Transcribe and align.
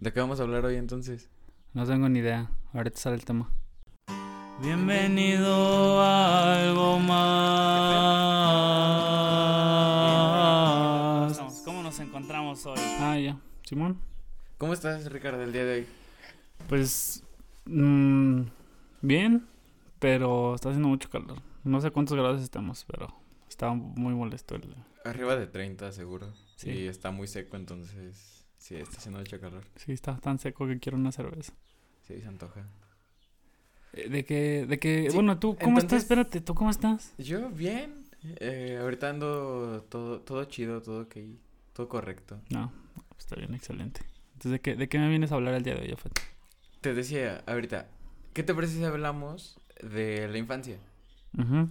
¿De 0.00 0.12
qué 0.12 0.20
vamos 0.20 0.38
a 0.38 0.44
hablar 0.44 0.64
hoy 0.64 0.76
entonces? 0.76 1.28
No 1.74 1.84
tengo 1.84 2.08
ni 2.08 2.20
idea. 2.20 2.52
Ahorita 2.72 2.96
sale 2.96 3.16
el 3.16 3.24
tema. 3.24 3.50
Bienvenido 4.62 6.00
a 6.00 6.54
algo 6.54 7.00
más. 7.00 7.18
¿Cómo 11.64 11.82
nos 11.82 11.98
encontramos 11.98 12.64
hoy? 12.64 12.78
Ah, 13.00 13.18
ya. 13.18 13.40
Simón. 13.64 13.98
¿Cómo 14.56 14.72
estás, 14.72 15.10
Ricardo, 15.10 15.42
el 15.42 15.52
día 15.52 15.64
de 15.64 15.80
hoy? 15.80 15.86
Pues. 16.68 17.24
mm, 17.64 18.42
bien, 19.02 19.48
pero 19.98 20.54
está 20.54 20.68
haciendo 20.68 20.86
mucho 20.86 21.10
calor. 21.10 21.42
No 21.64 21.80
sé 21.80 21.90
cuántos 21.90 22.16
grados 22.16 22.40
estamos, 22.40 22.84
pero 22.86 23.12
está 23.48 23.72
muy 23.72 24.14
molesto 24.14 24.54
el. 24.54 24.76
Arriba 25.04 25.34
de 25.34 25.48
30, 25.48 25.90
seguro. 25.90 26.32
Sí. 26.54 26.70
Y 26.70 26.86
está 26.86 27.10
muy 27.10 27.26
seco, 27.26 27.56
entonces 27.56 28.37
sí, 28.58 28.76
está 28.76 28.98
haciendo 28.98 29.20
mucho 29.20 29.40
calor. 29.40 29.64
Sí, 29.76 29.92
está 29.92 30.18
tan 30.18 30.38
seco 30.38 30.66
que 30.66 30.78
quiero 30.78 30.98
una 30.98 31.12
cerveza. 31.12 31.52
Sí, 32.06 32.20
se 32.20 32.26
antoja. 32.26 32.66
Eh, 33.92 34.08
De 34.08 34.24
que, 34.24 34.66
de 34.66 34.78
que, 34.78 35.10
Sí, 35.10 35.14
bueno, 35.16 35.38
tú, 35.38 35.56
¿cómo 35.56 35.78
estás? 35.78 36.02
Espérate, 36.02 36.40
¿tú 36.40 36.54
cómo 36.54 36.70
estás? 36.70 37.14
Yo 37.18 37.48
bien. 37.50 38.04
Eh, 38.40 38.78
ahorita 38.80 39.10
ando 39.10 39.86
todo, 39.88 40.20
todo 40.20 40.44
chido, 40.44 40.82
todo 40.82 41.02
ok, 41.02 41.16
todo 41.72 41.88
correcto. 41.88 42.40
No, 42.50 42.72
está 43.18 43.36
bien, 43.36 43.54
excelente. 43.54 44.00
Entonces, 44.34 44.52
¿de 44.52 44.60
qué, 44.60 44.74
¿de 44.76 44.88
qué 44.88 44.98
me 44.98 45.08
vienes 45.08 45.32
a 45.32 45.36
hablar 45.36 45.54
el 45.54 45.62
día 45.62 45.74
de 45.74 45.82
hoy, 45.82 45.90
Jafet? 45.90 46.20
Te 46.80 46.94
decía 46.94 47.42
ahorita, 47.46 47.88
¿qué 48.34 48.42
te 48.42 48.54
parece 48.54 48.74
si 48.74 48.84
hablamos 48.84 49.60
de 49.82 50.28
la 50.28 50.38
infancia? 50.38 50.78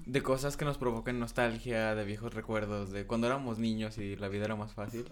De 0.05 0.23
cosas 0.23 0.55
que 0.55 0.63
nos 0.63 0.77
provocan 0.77 1.19
nostalgia, 1.19 1.93
de 1.93 2.05
viejos 2.05 2.33
recuerdos, 2.33 2.91
de 2.91 3.05
cuando 3.05 3.27
éramos 3.27 3.59
niños 3.59 3.97
y 3.97 4.15
la 4.15 4.29
vida 4.29 4.45
era 4.45 4.55
más 4.55 4.73
fácil. 4.73 5.05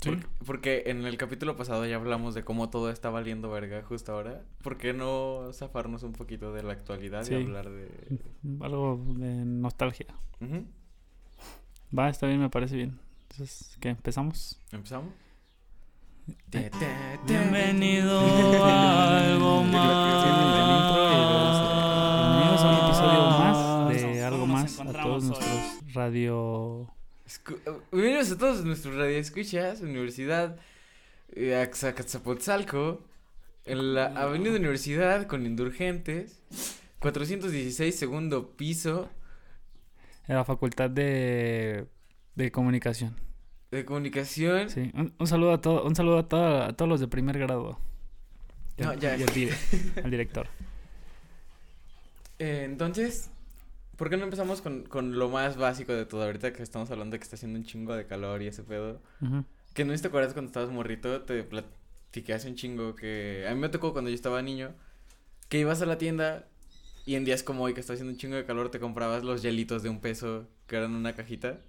Sí. 0.00 0.12
Porque 0.46 0.84
en 0.86 1.04
el 1.04 1.18
capítulo 1.18 1.56
pasado 1.56 1.84
ya 1.86 1.96
hablamos 1.96 2.34
de 2.34 2.42
cómo 2.42 2.70
todo 2.70 2.90
está 2.90 3.10
valiendo 3.10 3.50
verga 3.50 3.82
justo 3.82 4.12
ahora. 4.12 4.42
¿Por 4.62 4.78
qué 4.78 4.94
no 4.94 5.50
zafarnos 5.52 6.02
un 6.04 6.12
poquito 6.12 6.52
de 6.54 6.62
la 6.62 6.72
actualidad 6.72 7.24
Sí. 7.24 7.34
y 7.34 7.42
hablar 7.42 7.68
de... 7.68 8.18
Algo 8.60 8.98
de 9.16 9.44
nostalgia. 9.44 10.06
Va, 11.96 12.08
está 12.08 12.26
bien, 12.26 12.40
me 12.40 12.48
parece 12.50 12.76
bien. 12.76 12.98
Entonces, 13.30 13.76
¿qué? 13.80 13.90
¿Empezamos? 13.90 14.58
¿Empezamos? 14.72 15.12
Bienvenido 17.26 18.20
a 18.20 19.18
algo 19.18 19.60
Bienvenidos 19.62 19.80
a 22.62 22.70
un 22.70 22.76
episodio 22.86 23.22
más 23.38 23.56
de 23.88 23.94
¿Cómo 24.02 24.24
algo 24.24 24.46
más 24.46 24.78
a 24.80 24.84
todos 24.92 25.22
hoy? 25.24 25.28
nuestros 25.28 25.94
radio. 25.94 26.88
Bienvenidos 27.92 28.32
a 28.32 28.38
todos 28.38 28.64
nuestros 28.64 28.96
radioescuchas, 28.96 29.82
Universidad 29.82 30.56
eh, 31.36 31.54
Axacazapotzalco, 31.56 33.04
en 33.64 33.94
la 33.94 34.06
Avenida 34.06 34.56
Universidad 34.56 35.28
con 35.28 35.46
Indurgentes, 35.46 36.42
416 36.98 37.96
segundo 37.96 38.50
piso 38.56 39.08
En 40.26 40.34
la 40.34 40.44
facultad 40.44 40.90
de, 40.90 41.86
de 42.34 42.50
comunicación. 42.50 43.14
de 43.70 43.84
comunicación. 43.84 44.68
Sí. 44.68 44.90
Un, 44.94 45.14
un 45.16 45.26
saludo 45.28 45.52
a 45.52 45.60
todo, 45.60 45.84
un 45.84 45.94
saludo 45.94 46.18
a, 46.18 46.28
toda- 46.28 46.66
a 46.68 46.72
todos 46.72 46.88
los 46.88 46.98
de 47.00 47.06
primer 47.06 47.38
grado. 47.38 47.78
Y 48.76 48.82
No, 48.82 48.90
al- 48.90 48.98
ya. 48.98 49.16
y 49.16 49.22
al 49.22 49.30
director. 50.10 50.48
Eh, 52.40 52.62
entonces, 52.64 53.30
¿por 54.00 54.08
qué 54.08 54.16
no 54.16 54.24
empezamos 54.24 54.62
con, 54.62 54.84
con 54.84 55.18
lo 55.18 55.28
más 55.28 55.58
básico 55.58 55.92
de 55.92 56.06
todo? 56.06 56.22
Ahorita 56.24 56.54
que 56.54 56.62
estamos 56.62 56.90
hablando 56.90 57.12
de 57.12 57.18
que 57.18 57.24
está 57.24 57.36
haciendo 57.36 57.58
un 57.58 57.66
chingo 57.66 57.94
de 57.94 58.06
calor 58.06 58.40
y 58.40 58.46
ese 58.46 58.62
pedo. 58.62 59.02
Que 59.74 59.84
no 59.84 59.94
te 59.94 60.06
acuerdas 60.08 60.32
cuando 60.32 60.48
estabas 60.48 60.70
morrito, 60.70 61.20
te 61.20 61.44
platiqué 61.44 62.32
hace 62.32 62.48
un 62.48 62.54
chingo 62.54 62.94
que... 62.94 63.46
A 63.46 63.54
mí 63.54 63.60
me 63.60 63.68
tocó 63.68 63.92
cuando 63.92 64.08
yo 64.08 64.14
estaba 64.14 64.40
niño, 64.40 64.72
que 65.50 65.58
ibas 65.60 65.82
a 65.82 65.86
la 65.86 65.98
tienda 65.98 66.48
y 67.04 67.16
en 67.16 67.26
días 67.26 67.42
como 67.42 67.62
hoy 67.64 67.74
que 67.74 67.80
está 67.80 67.92
haciendo 67.92 68.12
un 68.12 68.18
chingo 68.18 68.36
de 68.36 68.46
calor 68.46 68.70
te 68.70 68.80
comprabas 68.80 69.22
los 69.22 69.42
hielitos 69.42 69.82
de 69.82 69.90
un 69.90 70.00
peso 70.00 70.48
que 70.66 70.76
eran 70.76 70.94
una 70.94 71.12
cajita. 71.12 71.60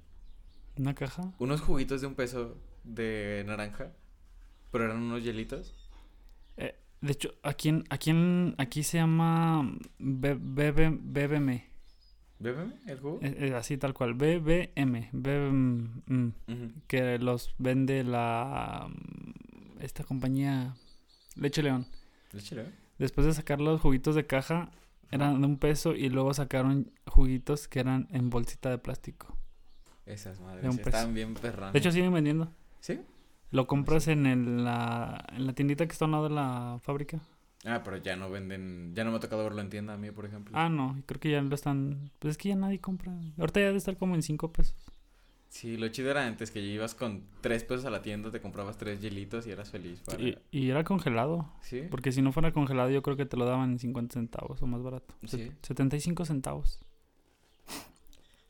¿Una 0.78 0.96
caja? 0.96 1.34
Unos 1.38 1.60
juguitos 1.60 2.00
de 2.00 2.08
un 2.08 2.16
peso 2.16 2.58
de 2.86 3.44
naranja, 3.46 3.92
pero 4.72 4.86
eran 4.86 4.98
unos 5.04 5.22
hielitos. 5.22 5.76
Eh, 6.56 6.76
de 7.02 7.12
hecho, 7.12 7.34
aquí, 7.44 7.68
en, 7.70 7.84
aquí, 7.90 8.10
en- 8.12 8.56
aquí 8.58 8.84
se 8.84 8.98
llama 9.00 9.70
B- 10.00 10.36
BB 10.40 11.00
BBM. 12.42 12.56
¿Bébeme 12.56 12.74
el 12.88 13.00
jugo? 13.00 13.20
Eh, 13.22 13.36
eh, 13.38 13.56
así 13.56 13.78
tal 13.78 13.94
cual. 13.94 14.14
BBM. 14.14 15.10
BBM. 15.12 16.34
Que 16.88 17.20
los 17.20 17.54
vende 17.58 18.04
la 18.04 18.90
esta 19.80 20.04
compañía 20.04 20.76
Leche 21.36 21.64
León. 21.64 21.86
Léchale, 22.32 22.62
¿eh? 22.64 22.72
Después 22.98 23.26
de 23.26 23.34
sacar 23.34 23.60
los 23.60 23.82
juguitos 23.82 24.16
de 24.16 24.26
caja 24.28 24.72
eran 25.10 25.42
de 25.42 25.48
un 25.48 25.58
peso 25.58 25.94
y 25.94 26.10
luego 26.10 26.34
sacaron 26.34 26.92
juguitos 27.08 27.68
que 27.68 27.80
eran 27.80 28.08
en 28.12 28.30
bolsita 28.30 28.70
de 28.70 28.78
plástico. 28.78 29.36
Esas 30.06 30.40
madres, 30.40 30.74
sí, 30.74 30.82
estaban 30.82 31.14
bien 31.14 31.34
perranas. 31.34 31.74
De 31.74 31.80
hecho 31.80 31.92
siguen 31.92 32.14
vendiendo. 32.14 32.52
¿Sí? 32.80 33.02
Lo 33.50 33.68
compras 33.68 34.08
en 34.08 34.26
el, 34.26 34.64
la 34.64 35.26
en 35.34 35.46
la 35.46 35.54
tiendita 35.54 35.86
que 35.86 35.92
está 35.92 36.06
al 36.06 36.12
lado 36.12 36.30
de 36.30 36.36
la 36.36 36.80
fábrica. 36.82 37.20
Ah, 37.66 37.82
pero 37.84 37.98
ya 37.98 38.16
no 38.16 38.30
venden, 38.30 38.94
ya 38.96 39.04
no 39.04 39.12
me 39.12 39.18
ha 39.18 39.20
tocado 39.20 39.44
verlo 39.44 39.62
en 39.62 39.70
tienda 39.70 39.94
a 39.94 39.98
mí, 39.98 40.10
por 40.12 40.26
ejemplo. 40.26 40.52
Ah, 40.58 40.68
no, 40.70 41.02
creo 41.06 41.20
que 41.20 41.30
ya 41.32 41.42
lo 41.42 41.54
están, 41.54 42.10
pues 42.20 42.32
es 42.32 42.38
que 42.38 42.50
ya 42.50 42.56
nadie 42.56 42.80
compra. 42.80 43.14
Ahorita 43.38 43.60
ya 43.60 43.68
debe 43.68 43.78
estar 43.78 43.98
como 43.98 44.16
en 44.16 44.24
5 44.24 44.52
pesos. 44.52 44.76
Sí, 45.50 45.76
lo 45.76 45.88
chido 45.90 46.10
era 46.10 46.26
antes 46.26 46.50
que 46.50 46.62
ibas 46.62 46.96
con 46.96 47.24
tres 47.42 47.66
pesos 47.66 47.84
a 47.86 47.90
la 47.90 48.02
tienda, 48.02 48.32
te 48.32 48.40
comprabas 48.40 48.78
tres 48.78 49.02
hielitos 49.02 49.46
y 49.48 49.52
eras 49.52 49.70
feliz 49.70 50.00
para... 50.00 50.22
Y, 50.24 50.38
y 50.50 50.70
era 50.70 50.86
congelado, 50.86 51.52
¿Sí? 51.62 51.84
porque 51.92 52.14
si 52.14 52.22
no 52.22 52.32
fuera 52.32 52.54
congelado 52.54 52.90
yo 52.90 53.02
creo 53.02 53.18
que 53.18 53.26
te 53.26 53.36
lo 53.36 53.44
daban 53.46 53.72
en 53.72 53.80
50 53.80 54.14
centavos 54.14 54.62
o 54.62 54.66
más 54.66 54.82
barato. 54.82 55.14
Sí. 55.26 55.38
Set- 55.38 55.66
75 55.66 56.24
centavos. 56.26 56.80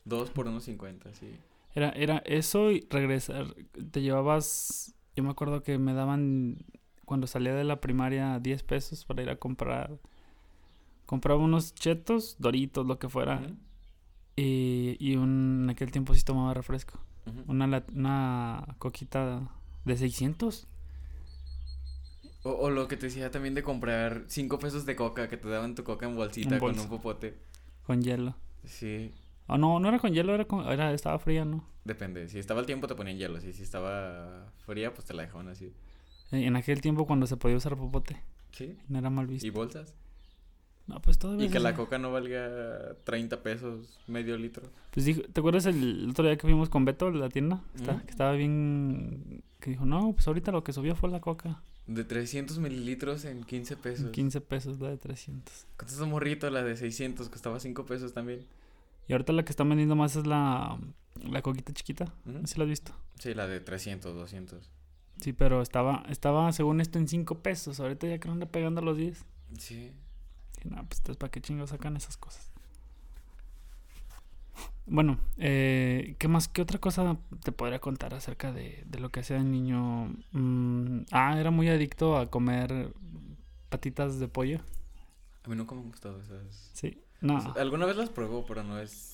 Dos 0.04 0.30
por 0.30 0.46
unos 0.48 0.64
cincuenta, 0.64 1.12
sí. 1.14 1.30
Era, 1.74 1.90
era 1.90 2.18
eso 2.24 2.70
y 2.70 2.86
regresar. 2.90 3.54
Te 3.90 4.00
llevabas. 4.02 4.94
Yo 5.16 5.22
me 5.24 5.30
acuerdo 5.30 5.62
que 5.62 5.78
me 5.78 5.94
daban 5.94 6.58
cuando 7.04 7.26
salía 7.26 7.54
de 7.54 7.64
la 7.64 7.80
primaria 7.80 8.38
10 8.40 8.62
pesos 8.62 9.04
para 9.04 9.22
ir 9.22 9.30
a 9.30 9.36
comprar. 9.36 9.98
Compraba 11.06 11.40
unos 11.42 11.74
chetos, 11.74 12.36
doritos, 12.38 12.86
lo 12.86 12.98
que 12.98 13.08
fuera. 13.08 13.42
Y, 14.36 14.96
y 15.00 15.16
un, 15.16 15.62
en 15.64 15.70
aquel 15.70 15.90
tiempo 15.92 16.14
sí 16.14 16.22
tomaba 16.24 16.54
refresco. 16.54 16.98
Una, 17.46 17.84
coquita 18.78 19.48
de 19.84 19.96
600. 19.96 20.66
O, 22.44 22.50
o 22.50 22.70
lo 22.70 22.88
que 22.88 22.96
te 22.96 23.06
decía 23.06 23.30
también 23.30 23.54
de 23.54 23.62
comprar 23.62 24.24
cinco 24.28 24.58
pesos 24.58 24.84
de 24.86 24.96
coca, 24.96 25.28
que 25.28 25.36
te 25.36 25.48
daban 25.48 25.74
tu 25.74 25.84
coca 25.84 26.06
en 26.06 26.16
bolsita 26.16 26.56
En 26.56 26.60
con 26.60 26.78
un 26.78 26.88
popote. 26.88 27.38
con 27.82 28.02
hielo. 28.02 28.34
Sí, 28.64 29.12
O 29.46 29.56
no, 29.58 29.78
no 29.80 29.88
era 29.88 29.98
con 30.00 30.12
hielo, 30.12 30.34
era, 30.34 30.44
con, 30.46 30.66
era 30.66 30.92
estaba 30.92 31.18
fría, 31.20 31.44
¿no? 31.44 31.64
depende. 31.84 32.28
Si 32.28 32.38
estaba 32.38 32.60
el 32.60 32.66
tiempo 32.66 32.86
te 32.86 32.94
ponían 32.94 33.18
hielo, 33.18 33.38
y 33.38 33.52
si 33.52 33.62
estaba 33.62 34.52
fría 34.66 34.94
pues 34.94 35.06
te 35.06 35.14
la 35.14 35.22
dejaban 35.22 35.48
así. 35.48 35.72
Eh, 36.32 36.46
En 36.46 36.56
aquel 36.56 36.80
tiempo 36.80 37.06
cuando 37.06 37.26
se 37.26 37.36
podía 37.36 37.56
usar 37.56 37.76
popote. 37.76 38.20
Sí. 38.52 38.76
No 38.88 38.98
era 38.98 39.10
mal 39.10 39.26
visto. 39.26 39.46
¿Y 39.46 39.50
bolsas? 39.50 39.94
No, 40.88 41.00
pues 41.00 41.16
todavía 41.16 41.46
Y 41.46 41.48
que 41.50 41.60
la 41.60 41.74
coca 41.76 41.96
no 41.98 42.10
valga 42.10 42.96
30 43.04 43.42
pesos, 43.42 43.98
medio 44.08 44.36
litro. 44.36 44.64
Pues 44.90 45.06
dijo, 45.06 45.22
¿te 45.22 45.40
acuerdas 45.40 45.64
el 45.66 46.08
otro 46.10 46.24
día 46.24 46.36
que 46.36 46.42
fuimos 46.42 46.68
con 46.68 46.84
Beto 46.84 47.06
a 47.06 47.12
la 47.12 47.28
tienda? 47.28 47.62
Está- 47.76 47.92
Ujú. 47.94 48.04
Que 48.04 48.10
estaba 48.10 48.32
bien... 48.32 49.42
Que 49.60 49.70
dijo, 49.70 49.84
no, 49.86 50.12
pues 50.12 50.26
ahorita 50.26 50.50
lo 50.50 50.64
que 50.64 50.72
subió 50.72 50.96
fue 50.96 51.08
la 51.08 51.20
coca. 51.20 51.62
De 51.86 52.02
300 52.04 52.58
mililitros 52.58 53.24
en 53.24 53.44
15 53.44 53.76
pesos. 53.76 54.10
15 54.10 54.40
pesos 54.40 54.80
la 54.80 54.88
de 54.90 54.96
300. 54.96 55.66
Cuando 55.76 55.92
estás 55.94 56.08
morrito, 56.08 56.50
la 56.50 56.64
de 56.64 56.76
600 56.76 57.28
costaba 57.28 57.60
5 57.60 57.86
pesos 57.86 58.12
también. 58.12 58.44
Y 59.06 59.12
ahorita 59.12 59.32
la 59.32 59.44
que 59.44 59.50
están 59.52 59.68
vendiendo 59.68 59.94
más 59.94 60.16
es 60.16 60.26
la, 60.26 60.78
la 61.30 61.42
coquita 61.42 61.72
chiquita. 61.72 62.12
Ujú. 62.26 62.44
¿Sí 62.46 62.58
la 62.58 62.64
has 62.64 62.70
visto? 62.70 62.92
Sí, 63.20 63.34
la 63.34 63.46
de 63.46 63.60
300, 63.60 64.14
200. 64.14 64.68
Sí, 65.20 65.32
pero 65.32 65.62
estaba, 65.62 66.04
estaba 66.08 66.50
según 66.52 66.80
esto 66.80 66.98
en 66.98 67.08
5 67.08 67.40
pesos. 67.40 67.80
Ahorita 67.80 68.06
ya 68.06 68.18
creo 68.18 68.32
que 68.32 68.42
anda 68.42 68.46
pegando 68.46 68.82
los 68.82 68.96
10. 68.96 69.24
Sí. 69.58 69.92
Y 70.64 70.68
nada, 70.68 70.82
pues 70.84 71.00
entonces, 71.00 71.16
¿para 71.18 71.30
qué 71.30 71.40
chingos 71.40 71.70
sacan 71.70 71.96
esas 71.96 72.16
cosas? 72.16 72.50
Bueno, 74.86 75.18
eh, 75.38 76.16
¿qué 76.18 76.28
más? 76.28 76.48
¿Qué 76.48 76.60
otra 76.60 76.78
cosa 76.78 77.16
te 77.44 77.52
podría 77.52 77.78
contar 77.78 78.14
acerca 78.14 78.52
de, 78.52 78.82
de 78.86 78.98
lo 78.98 79.10
que 79.10 79.20
hacía 79.20 79.36
de 79.36 79.44
niño? 79.44 80.12
Mm, 80.32 81.02
ah, 81.12 81.38
era 81.38 81.50
muy 81.50 81.68
adicto 81.68 82.16
a 82.16 82.30
comer 82.30 82.92
patitas 83.68 84.18
de 84.18 84.28
pollo. 84.28 84.60
A 85.44 85.48
mí 85.48 85.56
nunca 85.56 85.74
me 85.74 85.82
han 85.82 85.88
gustado 85.88 86.20
esas. 86.20 86.70
Sí. 86.72 87.00
No. 87.20 87.38
O 87.38 87.40
sea, 87.40 87.52
Alguna 87.62 87.86
vez 87.86 87.96
las 87.96 88.10
pruebo, 88.10 88.44
pero 88.44 88.64
no 88.64 88.80
es 88.80 89.11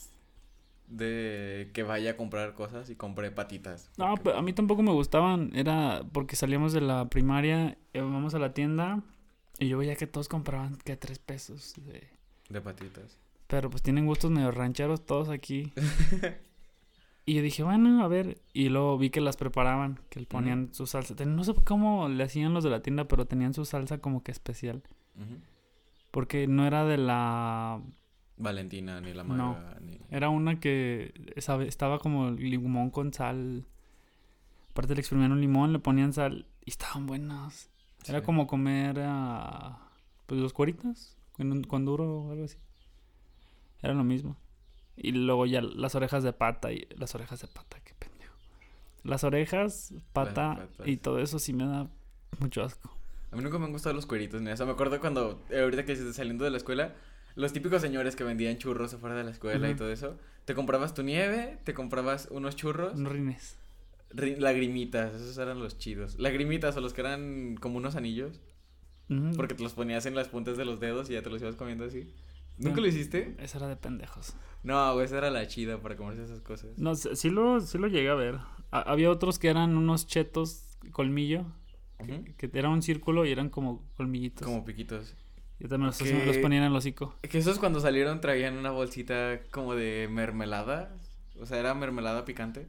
de 0.89 1.71
que 1.75 1.83
vaya 1.83 2.13
a 2.13 2.17
comprar 2.17 2.55
cosas 2.55 2.89
y 2.91 2.97
compré 2.97 3.31
patitas. 3.31 3.91
No, 3.99 4.07
porque- 4.11 4.23
pero 4.25 4.39
a 4.39 4.43
mí 4.43 4.53
tampoco 4.53 4.83
me 4.83 4.93
gustaban. 4.93 5.51
Era 5.55 6.03
porque 6.13 6.35
salíamos 6.37 6.73
de 6.73 6.81
la 6.81 7.09
primaria, 7.09 7.77
íbamos 7.93 8.35
a 8.35 8.39
la 8.39 8.55
tienda 8.55 9.03
y 9.59 9.69
yo 9.69 9.79
veía 9.79 9.97
que 9.97 10.07
todos 10.07 10.29
compraban 10.29 10.77
que 10.77 10.97
tres 10.97 11.19
pesos. 11.19 11.75
de- 11.85 12.09
De 12.49 12.61
patitas. 12.61 13.19
Pero 13.47 13.71
pues 13.71 13.83
tienen 13.83 14.07
gustos 14.07 14.31
medio 14.31 14.51
rancheros 14.51 15.05
todos 15.07 15.29
aquí. 15.29 15.73
Y 17.27 17.35
yo 17.35 17.43
dije, 17.43 17.63
bueno, 17.63 18.03
a 18.03 18.09
ver. 18.09 18.39
Y 18.55 18.71
luego 18.71 18.97
vi 18.97 19.11
que 19.11 19.21
las 19.21 19.37
preparaban, 19.37 20.01
que 20.09 20.21
le 20.21 20.25
ponían 20.25 20.71
su 20.73 20.87
salsa. 20.87 21.15
No 21.27 21.45
sé 21.45 21.53
cómo 21.63 22.09
le 22.09 22.25
hacían 22.25 22.55
los 22.55 22.65
de 22.65 22.71
la 22.71 22.81
tienda, 22.81 23.05
pero 23.07 23.27
tenían 23.27 23.53
su 23.53 23.67
salsa 23.67 23.99
como 23.99 24.23
que 24.23 24.33
especial. 24.33 24.83
Porque 26.11 26.47
no 26.47 26.67
era 26.67 26.87
de 26.87 26.97
la... 26.97 27.83
Valentina, 28.39 29.01
ni 29.01 29.13
la 29.13 29.25
No. 29.25 29.55
maga, 29.55 29.79
ni... 29.81 30.01
Era 30.11 30.29
una 30.29 30.61
que 30.61 31.13
sabe, 31.39 31.67
estaba 31.69 31.99
como 31.99 32.31
limón 32.31 32.91
con 32.91 33.13
sal. 33.13 33.67
Aparte 34.71 34.95
le 34.95 35.01
exprimían 35.01 35.33
un 35.33 35.41
limón, 35.41 35.73
le 35.73 35.79
ponían 35.79 36.13
sal 36.13 36.47
y 36.65 36.71
estaban 36.71 37.07
buenas. 37.07 37.71
Era 38.07 38.23
como 38.23 38.47
comer 38.47 39.01
ah, 39.01 39.91
pues 40.27 40.41
los 40.41 40.53
cueritos 40.53 41.17
con, 41.69 41.85
duro 41.85 42.23
o 42.23 42.33
algo 42.33 42.45
así. 42.45 42.59
Era 43.83 43.95
lo 43.95 44.05
mismo. 44.05 44.37
Y 44.97 45.13
luego 45.13 45.47
ya 45.47 45.61
las 45.61 45.95
orejas 45.95 46.23
de 46.23 46.33
pata 46.33 46.73
y 46.73 46.87
las 46.97 47.15
orejas 47.15 47.41
de 47.41 47.49
pata, 47.49 47.79
qué 47.85 47.95
pendejo. 47.95 48.35
Las 49.05 49.25
orejas, 49.25 49.95
pata 50.13 50.69
y 50.85 50.97
todo 50.97 51.21
eso 51.21 51.39
sí 51.39 51.53
me 51.53 51.67
da 51.67 51.89
mucho 52.41 52.63
asco. 52.63 52.91
A 53.31 53.37
mí 53.37 53.43
nunca 53.43 53.59
me 53.59 53.67
han 53.67 53.73
gustado 53.73 53.95
los 53.95 54.07
cueritos 54.07 54.41
ni 54.41 54.51
eso. 54.51 54.65
Me 54.65 54.73
acuerdo 54.73 55.01
cuando, 55.01 55.45
ahorita 55.53 55.85
que 55.85 55.95
saliendo 56.13 56.45
de 56.45 56.51
la 56.51 56.57
escuela, 56.57 56.95
los 57.39 57.53
típicos 57.53 57.81
señores 57.81 58.17
que 58.17 58.25
vendían 58.25 58.59
churros 58.59 58.93
afuera 58.95 59.15
de 59.17 59.25
la 59.25 59.31
escuela 59.31 59.71
y 59.71 59.75
todo 59.75 59.91
eso. 59.91 60.19
Te 60.45 60.55
comprabas 60.55 60.93
tu 60.95 61.03
nieve, 61.03 61.59
te 61.65 61.73
comprabas 61.75 62.29
unos 62.31 62.57
churros, 62.57 62.95
Unos 62.95 63.13
rines. 63.13 63.57
ri- 64.11 64.37
lagrimitas, 64.39 65.15
esos 65.15 65.39
eran 65.39 65.59
los 65.61 65.79
chidos. 65.79 66.19
Lagrimitas 66.19 66.77
o 66.77 66.81
los 66.81 66.93
que 66.95 67.01
eran 67.03 67.57
como 67.61 67.77
unos 67.79 67.97
anillos, 67.97 68.41
porque 69.37 69.55
te 69.55 69.63
los 69.63 69.73
ponías 69.75 70.05
en 70.07 70.15
las 70.15 70.29
puntas 70.29 70.57
de 70.57 70.65
los 70.65 70.81
dedos 70.81 71.09
y 71.11 71.15
ya 71.15 71.23
te 71.23 71.31
los 71.31 71.41
ibas 71.41 71.57
comiendo 71.57 71.85
así. 71.85 72.13
¿Nunca 72.59 72.79
Ah. 72.79 72.81
lo 72.81 72.87
hiciste? 72.89 73.37
Eso 73.39 73.59
era 73.59 73.69
de 73.69 73.77
pendejos. 73.77 74.35
No, 74.65 74.93
güey, 74.95 75.05
esa 75.07 75.19
era 75.19 75.31
la 75.31 75.47
chida 75.47 75.81
para 75.81 75.97
comerse 75.97 76.25
esas 76.25 76.41
cosas. 76.41 76.77
No, 76.77 76.95
sí 76.97 77.31
lo, 77.31 77.61
sí 77.61 77.79
lo 77.79 77.87
llegué 77.87 78.09
a 78.09 78.15
ver. 78.15 78.35
Ha- 78.73 78.83
había 78.83 79.11
otros 79.11 79.39
que 79.39 79.49
eran 79.49 79.77
unos 79.77 80.07
chetos 80.09 80.65
colmillo, 80.91 81.47
Ujú. 82.01 82.25
que 82.37 82.51
era 82.53 82.69
un 82.69 82.83
círculo 82.83 83.25
y 83.25 83.31
eran 83.31 83.49
como 83.49 83.85
colmillitos. 83.97 84.45
Como 84.47 84.65
piquitos. 84.65 85.15
Yo 85.61 85.69
también 85.69 85.87
los, 85.89 85.99
que- 85.99 86.25
los 86.27 86.39
ponían 86.39 86.63
en 86.65 86.71
el 86.71 86.77
hocico. 86.77 87.15
Que 87.23 87.39
esos 87.39 87.59
cuando 87.59 87.81
salieron 87.81 88.21
traían 88.21 88.57
una 88.57 88.71
bolsita 88.71 89.41
como 89.51 89.75
de 89.75 90.09
mermelada. 90.11 90.95
O 91.41 91.47
sea, 91.47 91.59
era 91.59 91.75
mermelada 91.75 92.25
picante. 92.25 92.67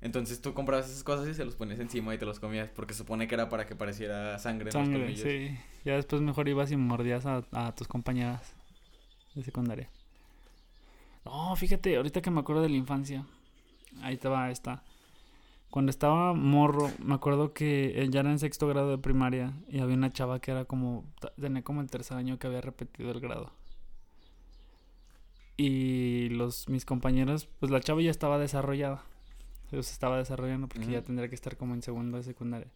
Entonces 0.00 0.42
tú 0.42 0.52
comprabas 0.52 0.90
esas 0.90 1.04
cosas 1.04 1.28
y 1.28 1.34
se 1.34 1.44
los 1.44 1.54
ponías 1.54 1.78
encima 1.78 2.14
y 2.14 2.18
te 2.18 2.26
los 2.26 2.40
comías. 2.40 2.68
Porque 2.74 2.92
supone 2.94 3.28
que 3.28 3.34
era 3.34 3.48
para 3.48 3.66
que 3.66 3.76
pareciera 3.76 4.38
sangre, 4.38 4.70
en 4.70 4.78
los 4.78 4.88
colmillos. 4.98 5.20
sí. 5.20 5.56
Ya 5.84 5.94
después 5.96 6.22
mejor 6.22 6.48
ibas 6.48 6.70
y 6.70 6.76
mordías 6.76 7.26
a, 7.26 7.42
a 7.52 7.74
tus 7.74 7.88
compañeras 7.88 8.54
de 9.34 9.42
secundaria. 9.42 9.88
No, 11.24 11.54
fíjate, 11.56 11.96
ahorita 11.96 12.20
que 12.20 12.30
me 12.30 12.40
acuerdo 12.40 12.62
de 12.62 12.68
la 12.68 12.76
infancia. 12.76 13.24
Ahí 14.02 14.16
te 14.16 14.28
va 14.28 14.50
esta. 14.50 14.82
Cuando 15.72 15.90
estaba 15.90 16.34
morro, 16.34 16.90
me 17.02 17.14
acuerdo 17.14 17.54
que 17.54 18.02
eh, 18.02 18.08
ya 18.10 18.20
era 18.20 18.30
en 18.30 18.38
sexto 18.38 18.68
grado 18.68 18.90
de 18.90 18.98
primaria 18.98 19.54
y 19.68 19.80
había 19.80 19.96
una 19.96 20.10
chava 20.10 20.38
que 20.38 20.50
era 20.50 20.66
como, 20.66 21.04
tenía 21.40 21.62
como 21.64 21.80
el 21.80 21.90
tercer 21.90 22.16
año 22.18 22.38
que 22.38 22.46
había 22.46 22.60
repetido 22.60 23.10
el 23.10 23.20
grado. 23.20 23.50
Y 25.56 26.28
los, 26.30 26.68
mis 26.68 26.84
compañeros, 26.84 27.46
pues 27.60 27.70
la 27.72 27.80
chava 27.80 28.02
ya 28.02 28.10
estaba 28.10 28.38
desarrollada. 28.38 29.02
Se 29.70 29.78
estaba 29.78 30.18
desarrollando 30.18 30.68
porque 30.68 30.86
ya 30.86 31.02
tendría 31.02 31.28
que 31.30 31.34
estar 31.34 31.56
como 31.56 31.72
en 31.74 31.82
segundo 31.82 32.18
de 32.18 32.24
secundaria. 32.24 32.70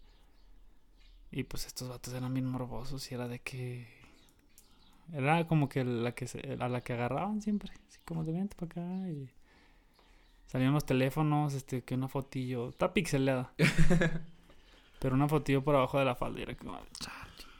Y 1.31 1.44
pues 1.44 1.66
estos 1.66 1.88
vatos 1.88 2.14
eran 2.14 2.32
bien 2.32 2.46
morbosos 2.46 3.10
y 3.10 3.14
era 3.14 3.28
de 3.28 3.40
que... 3.40 3.87
Era 5.12 5.46
como 5.46 5.69
que 5.69 5.84
la 5.84 6.14
que 6.14 6.26
se- 6.26 6.56
a 6.58 6.69
la 6.69 6.82
que 6.82 6.94
agarraban 6.94 7.43
siempre. 7.43 7.72
Así 7.88 7.98
como 8.06 8.25
de 8.25 8.32
vente 8.32 8.56
para 8.56 8.70
acá 8.72 9.08
y... 9.10 9.31
Salían 10.46 10.72
los 10.72 10.87
teléfonos, 10.87 11.54
este, 11.54 11.82
que 11.82 11.94
una 11.94 12.08
fotillo... 12.08 12.69
Está 12.69 12.94
pixeleada. 12.94 13.52
pero 15.00 15.14
una 15.14 15.28
fotillo 15.28 15.62
por 15.62 15.75
abajo 15.75 15.98
de 15.98 16.04
la 16.04 16.14
falda 16.14 16.38
y 16.38 16.43
era 16.43 16.54
como... 16.54 16.78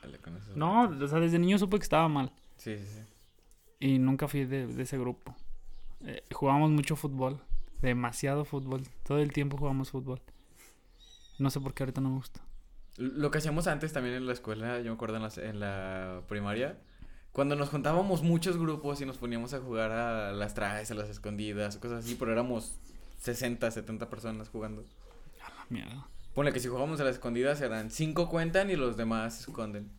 Dale 0.03 0.19
con 0.19 0.37
eso. 0.37 0.53
No, 0.55 0.83
o 0.89 1.09
sea, 1.09 1.19
desde 1.19 1.39
niño 1.39 1.59
supe 1.59 1.79
que 1.79 1.83
estaba 1.83 2.09
mal. 2.09 2.33
Sí, 2.57 2.79
sí, 2.79 2.87
sí. 2.87 3.01
Y 3.81 3.99
nunca 3.99 4.29
fui 4.29 4.45
de, 4.45 4.67
de 4.67 4.83
ese 4.83 4.99
grupo. 4.99 5.35
Eh, 6.05 6.23
jugábamos 6.33 6.71
mucho 6.71 6.97
fútbol. 6.97 7.41
Demasiado 7.83 8.45
fútbol. 8.45 8.83
Todo 9.03 9.19
el 9.19 9.33
tiempo 9.33 9.57
jugamos 9.57 9.91
fútbol. 9.91 10.21
No 11.39 11.51
sé 11.51 11.61
por 11.61 11.75
qué 11.75 11.83
ahorita 11.83 12.01
no 12.01 12.11
me 12.11 12.17
gusta. 12.17 12.41
Lo 12.97 13.31
que 13.31 13.39
hacíamos 13.39 13.67
antes 13.67 13.93
también 13.93 14.15
en 14.15 14.27
la 14.27 14.33
escuela, 14.33 14.79
yo 14.81 14.87
me 14.87 14.95
acuerdo 14.95 15.17
en 15.17 15.23
la, 15.23 15.33
en 15.37 15.61
la 15.61 16.23
primaria, 16.29 16.79
cuando 17.37 17.55
nos 17.55 17.69
juntábamos 17.69 18.23
muchos 18.23 18.57
grupos 18.57 18.99
y 19.03 19.05
nos 19.05 19.19
poníamos 19.19 19.53
a 19.53 19.61
jugar 19.61 19.91
a 19.91 20.33
las 20.33 20.55
trajes, 20.55 20.91
a 20.91 20.95
las 20.95 21.11
escondidas, 21.11 21.77
cosas 21.77 22.03
así, 22.03 22.15
pero 22.15 22.33
éramos 22.33 22.79
60, 23.19 23.71
70 23.71 24.09
personas 24.09 24.49
jugando. 24.49 24.87
Ah, 25.43 25.67
mierda. 25.69 26.09
Ponle 26.33 26.55
que 26.55 26.61
si 26.61 26.69
jugábamos 26.69 26.99
a 26.99 27.05
las 27.05 27.17
escondidas 27.17 27.61
eran 27.61 27.91
5 27.91 28.31
cuentan 28.31 28.71
y 28.71 28.77
los 28.77 28.97
demás 28.97 29.35
se 29.35 29.51
esconden. 29.51 29.91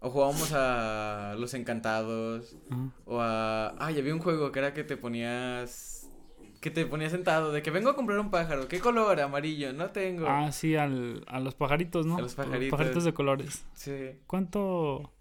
O 0.00 0.10
jugábamos 0.10 0.50
a 0.52 1.36
los 1.38 1.54
encantados, 1.54 2.56
o 3.04 3.20
a... 3.20 3.76
Ay, 3.78 4.00
había 4.00 4.12
un 4.12 4.20
juego 4.20 4.50
que 4.50 4.58
era 4.58 4.74
que 4.74 4.82
te 4.82 4.96
ponías... 4.96 6.10
Que 6.60 6.72
te 6.72 6.86
ponías 6.86 7.12
sentado, 7.12 7.52
de 7.52 7.62
que 7.62 7.70
vengo 7.70 7.90
a 7.90 7.94
comprar 7.94 8.18
un 8.18 8.32
pájaro, 8.32 8.66
¿qué 8.66 8.80
color? 8.80 9.20
Amarillo, 9.20 9.72
no 9.72 9.90
tengo. 9.90 10.26
Ah, 10.28 10.50
sí, 10.50 10.74
al, 10.74 11.22
a 11.28 11.38
los 11.38 11.54
pajaritos, 11.54 12.04
¿no? 12.04 12.16
A 12.16 12.22
los 12.22 12.34
pajaritos. 12.34 12.76
pajaritos 12.76 13.04
de 13.04 13.14
colores. 13.14 13.64
Sí. 13.74 14.18
¿Cuánto? 14.26 15.13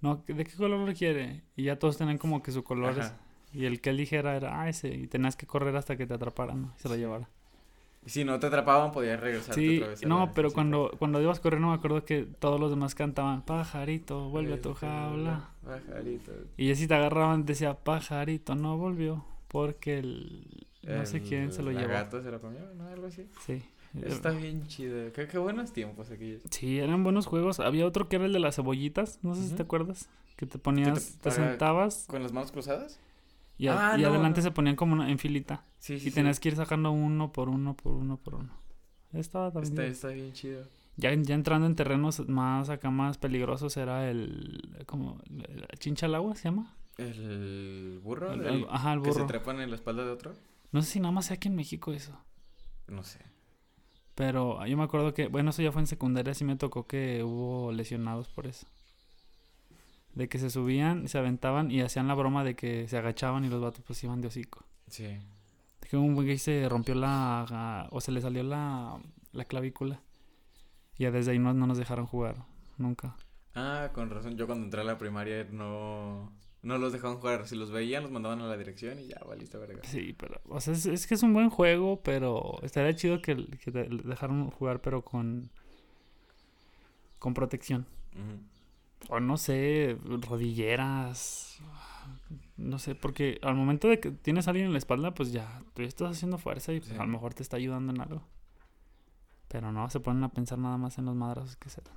No, 0.00 0.22
¿de 0.26 0.44
qué 0.44 0.52
color 0.56 0.86
lo 0.86 0.94
quiere? 0.94 1.42
Y 1.56 1.64
ya 1.64 1.78
todos 1.78 1.96
tenían 1.96 2.18
como 2.18 2.42
que 2.42 2.52
su 2.52 2.62
colores. 2.64 3.06
Ajá. 3.06 3.16
Y 3.52 3.64
el 3.64 3.80
que 3.80 3.90
él 3.90 3.96
dijera 3.96 4.36
era, 4.36 4.60
ah, 4.60 4.68
ese. 4.68 4.88
Y 4.88 5.06
tenías 5.06 5.36
que 5.36 5.46
correr 5.46 5.74
hasta 5.76 5.96
que 5.96 6.06
te 6.06 6.14
atraparan, 6.14 6.62
¿no? 6.62 6.72
Y 6.76 6.80
se 6.80 6.88
lo 6.88 6.96
llevara. 6.96 7.28
Y 8.04 8.10
si 8.10 8.24
no 8.24 8.38
te 8.38 8.46
atrapaban, 8.46 8.92
podías 8.92 9.18
regresar 9.18 9.54
Sí, 9.54 9.78
otra 9.78 9.88
vez. 9.88 10.04
a 10.04 10.06
no, 10.06 10.26
la 10.26 10.32
pero 10.32 10.52
cuando, 10.52 10.92
cuando 10.98 11.20
ibas 11.20 11.40
corriendo 11.40 11.68
me 11.68 11.74
acuerdo 11.74 12.04
que 12.04 12.22
todos 12.38 12.60
los 12.60 12.70
demás 12.70 12.94
cantaban, 12.94 13.42
pajarito, 13.42 14.28
vuelve 14.28 14.54
a 14.54 14.60
tu 14.60 14.74
jaula. 14.74 15.50
Pajarito. 15.64 16.32
Y 16.56 16.68
ya 16.68 16.74
si 16.76 16.86
te 16.86 16.94
agarraban 16.94 17.44
decía, 17.46 17.74
pajarito, 17.74 18.54
no 18.54 18.76
volvió. 18.76 19.24
Porque 19.48 19.98
el... 19.98 20.66
No 20.82 21.04
sé 21.04 21.20
quién 21.20 21.52
se 21.52 21.62
lo 21.62 21.70
El 21.70 21.78
llevó. 21.78 21.88
lagarto 21.88 22.22
se 22.22 22.30
lo 22.30 22.40
comió, 22.40 22.60
¿no? 22.74 22.86
Algo 22.86 23.06
así. 23.08 23.26
Sí. 23.44 23.60
Está 24.02 24.30
bien 24.30 24.66
chido. 24.66 25.12
Qué, 25.12 25.26
qué 25.26 25.38
buenos 25.38 25.72
tiempos 25.72 26.10
aquellos. 26.10 26.42
Sí, 26.50 26.78
eran 26.78 27.02
buenos 27.04 27.26
juegos. 27.26 27.60
Había 27.60 27.86
otro 27.86 28.08
que 28.08 28.16
era 28.16 28.26
el 28.26 28.32
de 28.32 28.40
las 28.40 28.56
cebollitas, 28.56 29.18
no 29.22 29.34
sé 29.34 29.48
si 29.48 29.54
te 29.54 29.62
acuerdas. 29.62 30.08
Que 30.36 30.44
te 30.46 30.58
ponías, 30.58 31.18
te, 31.22 31.30
sentabas 31.30 32.04
¿Con 32.08 32.22
las 32.22 32.32
manos 32.32 32.52
cruzadas? 32.52 33.00
y, 33.56 33.68
a- 33.68 33.92
Ah, 33.92 33.98
y 33.98 34.02
no, 34.02 34.08
adelante 34.08 34.40
no. 34.40 34.44
se 34.44 34.50
ponían 34.50 34.76
como 34.76 34.92
una- 34.92 35.10
en 35.10 35.18
filita. 35.18 35.62
Sí, 35.78 35.98
sí. 35.98 36.08
y 36.08 36.10
tenías 36.10 36.40
que 36.40 36.48
ir 36.50 36.56
sacando 36.56 36.90
uno 36.90 37.32
por 37.32 37.48
uno, 37.48 37.74
por 37.74 37.92
uno, 37.94 38.18
por 38.18 38.34
uno. 38.34 38.50
Estaba 39.14 39.50
también. 39.50 39.72
Está, 39.72 39.82
bien. 39.82 39.92
está 39.92 40.08
bien 40.08 40.32
chido. 40.34 40.62
Ya, 40.98 41.14
ya 41.14 41.34
entrando 41.34 41.66
en 41.66 41.74
terrenos 41.74 42.26
más 42.28 42.68
acá, 42.68 42.90
más 42.90 43.16
peligrosos, 43.18 43.76
era 43.78 44.10
el. 44.10 44.82
como 44.86 45.20
¿el 45.30 45.66
¿Chincha 45.78 46.04
al 46.06 46.14
agua 46.14 46.34
se 46.36 46.44
llama? 46.44 46.74
¿El 46.98 48.00
burro? 48.02 48.32
El- 48.32 48.66
ajá, 48.68 48.94
el 48.94 49.02
¿Que 49.02 49.12
se 49.12 49.18
burro. 49.20 49.26
trepan 49.26 49.60
en 49.60 49.70
la 49.70 49.76
espalda 49.76 50.04
de 50.04 50.10
otro? 50.10 50.34
No 50.72 50.82
sé 50.82 50.90
si 50.92 51.00
nada 51.00 51.12
más 51.12 51.26
sea 51.26 51.36
aquí 51.36 51.48
en 51.48 51.54
México 51.56 51.92
eso. 51.92 52.12
No 52.88 53.02
sé. 53.04 53.20
Pero 54.16 54.64
yo 54.66 54.76
me 54.78 54.82
acuerdo 54.82 55.12
que, 55.12 55.28
bueno, 55.28 55.50
eso 55.50 55.60
ya 55.60 55.70
fue 55.70 55.82
en 55.82 55.86
secundaria, 55.86 56.32
sí 56.32 56.44
me 56.44 56.56
tocó 56.56 56.86
que 56.86 57.22
hubo 57.22 57.70
lesionados 57.70 58.28
por 58.28 58.46
eso. 58.46 58.66
De 60.14 60.26
que 60.30 60.38
se 60.38 60.48
subían, 60.48 61.06
se 61.06 61.18
aventaban 61.18 61.70
y 61.70 61.82
hacían 61.82 62.08
la 62.08 62.14
broma 62.14 62.42
de 62.42 62.56
que 62.56 62.88
se 62.88 62.96
agachaban 62.96 63.44
y 63.44 63.50
los 63.50 63.60
vatos 63.60 63.84
pues 63.86 64.02
iban 64.02 64.22
de 64.22 64.28
hocico. 64.28 64.64
Sí. 64.88 65.04
De 65.04 65.88
que 65.90 65.98
un 65.98 66.14
güey 66.14 66.38
se 66.38 66.66
rompió 66.66 66.94
la... 66.94 67.88
o 67.90 68.00
se 68.00 68.10
le 68.10 68.22
salió 68.22 68.42
la, 68.42 68.98
la 69.32 69.44
clavícula. 69.44 70.00
Y 70.96 71.02
ya 71.02 71.10
desde 71.10 71.32
ahí 71.32 71.38
no, 71.38 71.52
no 71.52 71.66
nos 71.66 71.76
dejaron 71.76 72.06
jugar, 72.06 72.36
nunca. 72.78 73.16
Ah, 73.54 73.90
con 73.92 74.08
razón. 74.08 74.38
Yo 74.38 74.46
cuando 74.46 74.64
entré 74.64 74.80
a 74.80 74.84
la 74.84 74.96
primaria 74.96 75.46
no... 75.52 76.32
No 76.62 76.78
los 76.78 76.92
dejaban 76.92 77.18
jugar. 77.18 77.46
Si 77.46 77.54
los 77.54 77.70
veían, 77.70 78.02
los 78.02 78.10
mandaban 78.12 78.40
a 78.40 78.46
la 78.48 78.56
dirección 78.56 78.98
y 78.98 79.06
ya, 79.08 79.20
valiste 79.26 79.56
verga. 79.58 79.80
Sí, 79.84 80.14
pero, 80.18 80.40
o 80.48 80.60
sea, 80.60 80.72
es, 80.74 80.86
es 80.86 81.06
que 81.06 81.14
es 81.14 81.22
un 81.22 81.32
buen 81.32 81.48
juego, 81.50 82.00
pero 82.02 82.58
estaría 82.62 82.94
chido 82.96 83.22
que, 83.22 83.36
que 83.58 83.70
dejaron 83.70 84.50
jugar, 84.50 84.80
pero 84.80 85.02
con... 85.02 85.50
con 87.18 87.34
protección. 87.34 87.86
O 89.08 89.20
no 89.20 89.36
sé, 89.36 89.96
rodilleras. 90.04 91.60
No 92.56 92.78
sé, 92.78 92.94
porque 92.94 93.38
al 93.42 93.54
momento 93.54 93.86
de 93.88 94.00
que 94.00 94.10
tienes 94.10 94.46
a 94.46 94.50
alguien 94.50 94.66
en 94.66 94.72
la 94.72 94.78
espalda, 94.78 95.12
pues 95.14 95.32
ya, 95.32 95.62
tú 95.74 95.82
ya 95.82 95.88
estás 95.88 96.10
haciendo 96.16 96.38
fuerza 96.38 96.72
y 96.72 96.80
pues, 96.80 96.90
Sí. 96.90 96.96
a 96.96 97.04
lo 97.04 97.08
mejor 97.08 97.34
te 97.34 97.42
está 97.42 97.56
ayudando 97.58 97.92
en 97.92 98.00
algo. 98.00 98.22
Pero 99.48 99.70
no, 99.70 99.88
se 99.90 100.00
ponen 100.00 100.24
a 100.24 100.30
pensar 100.30 100.58
nada 100.58 100.76
más 100.78 100.98
en 100.98 101.04
los 101.04 101.14
madrazos 101.14 101.56
que 101.56 101.68
se 101.68 101.80
dan. 101.82 101.94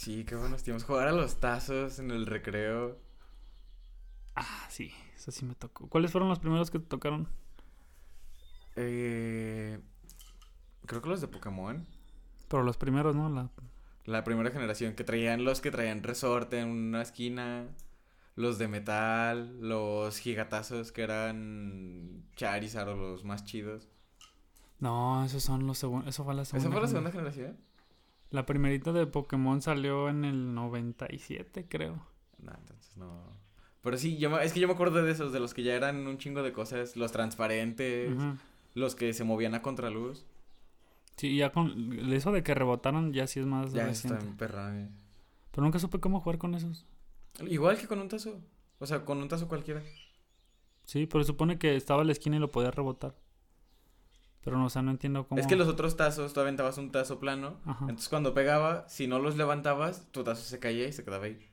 Sí, 0.00 0.24
qué 0.24 0.34
buenos 0.34 0.62
tiempos. 0.62 0.84
Jugar 0.84 1.08
a 1.08 1.12
los 1.12 1.40
tazos 1.40 1.98
en 1.98 2.10
el 2.10 2.24
recreo. 2.24 2.96
Ah, 4.34 4.66
sí, 4.70 4.90
eso 5.14 5.30
sí 5.30 5.44
me 5.44 5.54
tocó. 5.54 5.90
¿Cuáles 5.90 6.10
fueron 6.10 6.30
los 6.30 6.38
primeros 6.38 6.70
que 6.70 6.78
te 6.78 6.86
tocaron? 6.86 7.28
Eh, 8.76 9.78
creo 10.86 11.02
que 11.02 11.08
los 11.10 11.20
de 11.20 11.28
Pokémon. 11.28 11.86
Pero 12.48 12.62
los 12.62 12.78
primeros, 12.78 13.14
¿no? 13.14 13.28
La... 13.28 13.50
La 14.06 14.24
primera 14.24 14.50
generación 14.50 14.94
que 14.94 15.04
traían 15.04 15.44
los 15.44 15.60
que 15.60 15.70
traían 15.70 16.02
resorte 16.02 16.60
en 16.60 16.68
una 16.70 17.02
esquina. 17.02 17.68
los 18.36 18.56
de 18.56 18.68
metal, 18.68 19.60
los 19.60 20.16
gigatazos 20.16 20.92
que 20.92 21.02
eran 21.02 22.24
Charizard 22.36 22.88
o 22.88 22.96
los 22.96 23.22
más 23.22 23.44
chidos. 23.44 23.86
No, 24.78 25.22
esos 25.26 25.42
son 25.42 25.66
los 25.66 25.76
segundos. 25.76 26.08
Eso 26.08 26.24
fue 26.24 26.34
la 26.34 26.46
segunda. 26.46 26.68
¿Esa 26.68 26.72
fue 26.72 26.80
la 26.80 26.88
segunda 26.88 27.10
generación? 27.10 27.69
La 28.30 28.46
primerita 28.46 28.92
de 28.92 29.06
Pokémon 29.06 29.60
salió 29.60 30.08
en 30.08 30.24
el 30.24 30.54
97, 30.54 31.66
creo. 31.68 32.06
No, 32.38 32.52
entonces 32.56 32.96
no. 32.96 33.22
Pero 33.82 33.96
sí, 33.98 34.18
yo 34.18 34.30
me- 34.30 34.44
es 34.44 34.52
que 34.52 34.60
yo 34.60 34.68
me 34.68 34.74
acuerdo 34.74 35.02
de 35.02 35.10
esos, 35.10 35.32
de 35.32 35.40
los 35.40 35.54
que 35.54 35.62
ya 35.62 35.74
eran 35.74 36.06
un 36.06 36.18
chingo 36.18 36.42
de 36.42 36.52
cosas, 36.52 36.96
los 36.96 37.12
transparentes, 37.12 38.12
los 38.74 38.94
que 38.94 39.12
se 39.14 39.24
movían 39.24 39.54
a 39.54 39.62
contraluz. 39.62 40.24
Sí, 41.16 41.36
ya 41.36 41.50
con 41.50 42.12
eso 42.12 42.30
de 42.32 42.42
que 42.42 42.54
rebotaron 42.54 43.12
ya 43.12 43.26
sí 43.26 43.40
es 43.40 43.46
más 43.46 43.72
Ya 43.72 43.86
reciente. 43.86 44.18
están 44.18 44.36
perra. 44.36 44.72
Pero 45.50 45.64
nunca 45.64 45.78
supe 45.78 45.98
cómo 45.98 46.20
jugar 46.20 46.38
con 46.38 46.54
esos. 46.54 46.86
Igual 47.46 47.78
que 47.78 47.86
con 47.86 47.98
un 48.00 48.08
tazo. 48.08 48.38
O 48.78 48.86
sea, 48.86 49.04
con 49.04 49.18
un 49.18 49.28
tazo 49.28 49.48
cualquiera. 49.48 49.82
Sí, 50.84 51.06
pero 51.06 51.24
supone 51.24 51.58
que 51.58 51.76
estaba 51.76 52.02
a 52.02 52.04
la 52.04 52.12
esquina 52.12 52.36
y 52.36 52.38
lo 52.40 52.50
podía 52.50 52.70
rebotar. 52.70 53.14
Pero 54.42 54.56
no, 54.56 54.66
o 54.66 54.70
sea, 54.70 54.82
no 54.82 54.90
entiendo 54.90 55.26
cómo. 55.26 55.40
Es 55.40 55.46
que 55.46 55.56
los 55.56 55.68
otros 55.68 55.96
tazos, 55.96 56.32
tú 56.32 56.40
aventabas 56.40 56.78
un 56.78 56.90
tazo 56.90 57.18
plano. 57.18 57.60
Ajá. 57.64 57.80
Entonces 57.82 58.08
cuando 58.08 58.32
pegaba, 58.32 58.88
si 58.88 59.06
no 59.06 59.18
los 59.18 59.36
levantabas, 59.36 60.10
tu 60.12 60.24
tazo 60.24 60.42
se 60.42 60.58
caía 60.58 60.86
y 60.86 60.92
se 60.92 61.04
quedaba 61.04 61.26
ahí. 61.26 61.50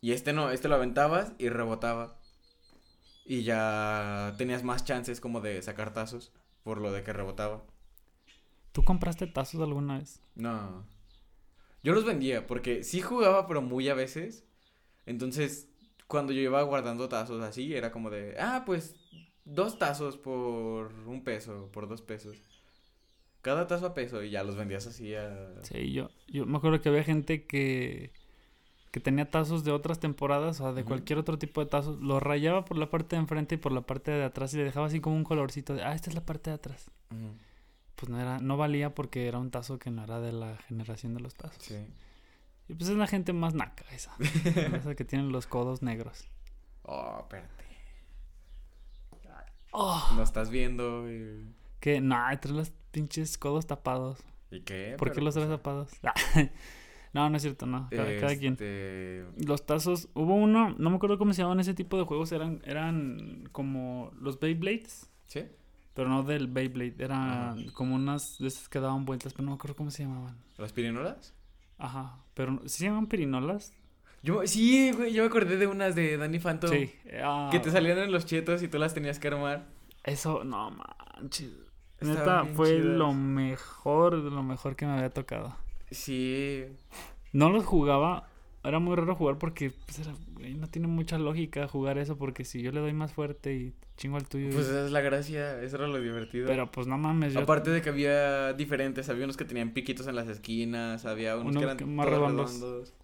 Y 0.00 0.12
este 0.12 0.32
no, 0.32 0.50
este 0.50 0.68
lo 0.68 0.76
aventabas 0.76 1.32
y 1.38 1.48
rebotaba. 1.48 2.18
Y 3.24 3.42
ya 3.42 4.34
tenías 4.36 4.62
más 4.62 4.84
chances 4.84 5.20
como 5.20 5.40
de 5.40 5.60
sacar 5.62 5.92
tazos 5.94 6.32
por 6.62 6.78
lo 6.78 6.92
de 6.92 7.02
que 7.02 7.12
rebotaba. 7.12 7.62
¿Tú 8.72 8.84
compraste 8.84 9.26
tazos 9.26 9.60
alguna 9.62 9.98
vez? 9.98 10.20
No. 10.34 10.84
Yo 11.82 11.94
los 11.94 12.04
vendía 12.04 12.46
porque 12.46 12.84
sí 12.84 13.00
jugaba, 13.00 13.46
pero 13.46 13.62
muy 13.62 13.88
a 13.88 13.94
veces. 13.94 14.44
Entonces, 15.06 15.68
cuando 16.06 16.32
yo 16.32 16.40
iba 16.40 16.62
guardando 16.62 17.08
tazos 17.08 17.42
así, 17.42 17.74
era 17.74 17.90
como 17.90 18.10
de, 18.10 18.36
ah, 18.38 18.62
pues 18.66 18.94
dos 19.44 19.78
tazos 19.78 20.16
por 20.16 20.92
un 21.06 21.22
peso, 21.22 21.68
por 21.72 21.88
dos 21.88 22.02
pesos. 22.02 22.36
Cada 23.42 23.66
tazo 23.66 23.86
a 23.86 23.94
peso 23.94 24.22
y 24.22 24.30
ya 24.30 24.42
los 24.42 24.56
vendías 24.56 24.86
así 24.86 25.14
a... 25.14 25.52
Sí, 25.62 25.92
yo, 25.92 26.10
yo 26.28 26.46
me 26.46 26.56
acuerdo 26.56 26.80
que 26.80 26.88
había 26.88 27.04
gente 27.04 27.44
que, 27.44 28.10
que 28.90 29.00
tenía 29.00 29.30
tazos 29.30 29.64
de 29.64 29.70
otras 29.70 30.00
temporadas, 30.00 30.60
o 30.60 30.64
sea, 30.64 30.72
de 30.72 30.82
cualquier 30.82 31.18
otro 31.18 31.38
tipo 31.38 31.60
de 31.60 31.66
tazos. 31.66 32.00
Los 32.00 32.22
rayaba 32.22 32.64
por 32.64 32.78
la 32.78 32.88
parte 32.88 33.16
de 33.16 33.20
enfrente 33.20 33.56
y 33.56 33.58
por 33.58 33.72
la 33.72 33.82
parte 33.82 34.12
de 34.12 34.24
atrás 34.24 34.54
y 34.54 34.56
le 34.56 34.64
dejaba 34.64 34.86
así 34.86 35.00
como 35.00 35.16
un 35.16 35.24
colorcito 35.24 35.74
de, 35.74 35.82
ah, 35.82 35.94
esta 35.94 36.08
es 36.08 36.14
la 36.14 36.24
parte 36.24 36.48
de 36.48 36.56
atrás. 36.56 36.90
Pues 37.96 38.08
no 38.08 38.18
era, 38.18 38.38
no 38.38 38.56
valía 38.56 38.94
porque 38.94 39.28
era 39.28 39.38
un 39.38 39.50
tazo 39.50 39.78
que 39.78 39.90
no 39.90 40.04
era 40.04 40.20
de 40.20 40.32
la 40.32 40.56
generación 40.68 41.12
de 41.12 41.20
los 41.20 41.34
tazos. 41.34 41.62
Sí. 41.62 41.76
Y 42.68 42.74
pues 42.74 42.88
es 42.88 42.96
la 42.96 43.06
gente 43.06 43.34
más 43.34 43.54
naca 43.54 43.84
esa. 43.92 44.16
esa 44.74 44.94
que 44.94 45.04
tienen 45.04 45.32
los 45.32 45.46
codos 45.46 45.82
negros. 45.82 46.26
Oh, 46.84 47.18
espérate. 47.20 47.63
Oh, 49.76 50.12
No 50.14 50.22
estás 50.22 50.50
viendo 50.50 51.10
y... 51.10 51.52
que 51.80 52.00
no, 52.00 52.16
trae 52.40 52.54
los 52.54 52.70
pinches 52.92 53.36
codos 53.36 53.66
tapados. 53.66 54.20
¿Y 54.52 54.60
qué? 54.60 54.94
¿Por 54.96 55.10
qué 55.10 55.20
los 55.20 55.34
traes 55.34 55.48
pues, 55.48 55.58
tapados? 55.58 55.90
no, 57.12 57.28
no 57.28 57.36
es 57.36 57.42
cierto, 57.42 57.66
no. 57.66 57.88
Cada, 57.90 58.20
cada 58.20 58.36
quien. 58.36 58.52
este, 58.52 59.26
Los 59.44 59.66
tazos, 59.66 60.08
hubo 60.14 60.36
uno, 60.36 60.76
no 60.78 60.90
me 60.90 60.96
acuerdo 60.96 61.18
cómo 61.18 61.32
se 61.32 61.42
llamaban 61.42 61.58
ese 61.58 61.74
tipo 61.74 61.98
de 61.98 62.04
juegos, 62.04 62.30
eran, 62.30 62.62
eran 62.64 63.48
como 63.50 64.12
los 64.20 64.38
Beyblades, 64.38 65.10
¿Sí? 65.26 65.42
pero 65.92 66.08
no 66.08 66.22
del 66.22 66.46
Beyblade, 66.46 66.94
eran 66.98 67.68
como 67.70 67.96
unas 67.96 68.38
de 68.38 68.46
esas 68.46 68.68
que 68.68 68.78
daban 68.78 69.04
vueltas, 69.04 69.32
pero 69.32 69.44
no 69.44 69.50
me 69.50 69.54
acuerdo 69.56 69.74
cómo 69.74 69.90
se 69.90 70.04
llamaban. 70.04 70.36
¿Las 70.56 70.72
pirinolas? 70.72 71.34
Ajá, 71.78 72.20
pero 72.34 72.60
¿sí 72.66 72.78
se 72.78 72.84
llaman 72.84 73.08
pirinolas? 73.08 73.72
Yo, 74.24 74.46
sí, 74.46 74.90
güey, 74.92 75.12
yo 75.12 75.22
me 75.22 75.28
acordé 75.28 75.58
de 75.58 75.66
unas 75.66 75.94
de 75.94 76.16
Danny 76.16 76.38
Phantom. 76.38 76.70
Sí. 76.70 76.90
ah, 77.22 77.50
Que 77.52 77.60
te 77.60 77.70
salían 77.70 77.98
en 77.98 78.10
los 78.10 78.24
chetos 78.24 78.62
y 78.62 78.68
tú 78.68 78.78
las 78.78 78.94
tenías 78.94 79.18
que 79.18 79.28
armar. 79.28 79.66
Eso, 80.02 80.44
no 80.44 80.70
manches. 80.70 81.50
Neta, 82.00 82.44
fue 82.54 82.68
chidas. 82.70 82.84
lo 82.86 83.12
mejor 83.12 84.14
lo 84.14 84.42
mejor 84.42 84.76
que 84.76 84.86
me 84.86 84.92
había 84.92 85.10
tocado. 85.10 85.54
Sí. 85.90 86.64
No 87.32 87.50
los 87.50 87.64
jugaba, 87.64 88.28
era 88.62 88.78
muy 88.78 88.96
raro 88.96 89.14
jugar 89.14 89.38
porque 89.38 89.72
pues, 89.86 89.98
era- 90.00 90.14
no 90.56 90.68
tiene 90.68 90.88
mucha 90.88 91.18
lógica 91.18 91.68
jugar 91.68 91.98
eso 91.98 92.16
porque 92.16 92.44
si 92.44 92.62
yo 92.62 92.72
le 92.72 92.80
doy 92.80 92.92
más 92.94 93.12
fuerte 93.12 93.54
y 93.54 93.74
chingo 93.96 94.16
al 94.16 94.26
tuyo. 94.26 94.48
y- 94.48 94.52
Pues 94.52 94.66
esa 94.68 94.86
es 94.86 94.90
la 94.90 95.00
gracia, 95.02 95.60
eso 95.62 95.76
era 95.76 95.86
lo 95.86 96.00
divertido. 96.00 96.46
pero 96.46 96.70
pues 96.70 96.86
no 96.86 96.96
mames, 96.98 97.34
yo 97.34 97.40
Aparte 97.40 97.70
de 97.70 97.82
que 97.82 97.90
había 97.90 98.52
diferentes, 98.54 99.08
había 99.10 99.24
unos 99.24 99.36
que 99.36 99.44
tenían 99.44 99.70
piquitos 99.70 100.06
en 100.06 100.16
las 100.16 100.28
esquinas, 100.28 101.04
había 101.04 101.34
unos 101.36 101.52
Unos 101.52 101.56
que 101.58 101.64
eran 101.64 101.76
que 101.76 101.84
más 101.86 102.06
redondos. 102.06 102.94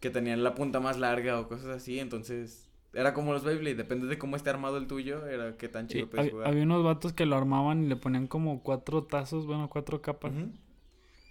Que 0.00 0.10
tenían 0.10 0.42
la 0.44 0.54
punta 0.54 0.80
más 0.80 0.98
larga 0.98 1.38
o 1.40 1.48
cosas 1.48 1.66
así, 1.68 1.98
entonces 1.98 2.68
era 2.92 3.12
como 3.14 3.32
los 3.32 3.44
Beyblade, 3.44 3.74
depende 3.74 4.06
de 4.06 4.18
cómo 4.18 4.36
esté 4.36 4.50
armado 4.50 4.76
el 4.78 4.86
tuyo, 4.86 5.26
era 5.26 5.56
qué 5.56 5.68
tan 5.68 5.88
Sí, 5.88 5.94
chido 5.94 6.08
puedes 6.10 6.26
hab- 6.28 6.30
jugar. 6.32 6.48
había 6.48 6.62
unos 6.62 6.82
vatos 6.84 7.12
que 7.12 7.26
lo 7.26 7.36
armaban 7.36 7.84
y 7.84 7.88
le 7.88 7.96
ponían 7.96 8.26
como 8.26 8.62
cuatro 8.62 9.04
tazos, 9.04 9.46
bueno, 9.46 9.68
cuatro 9.68 10.00
capas. 10.02 10.32
Ujú. 10.32 10.50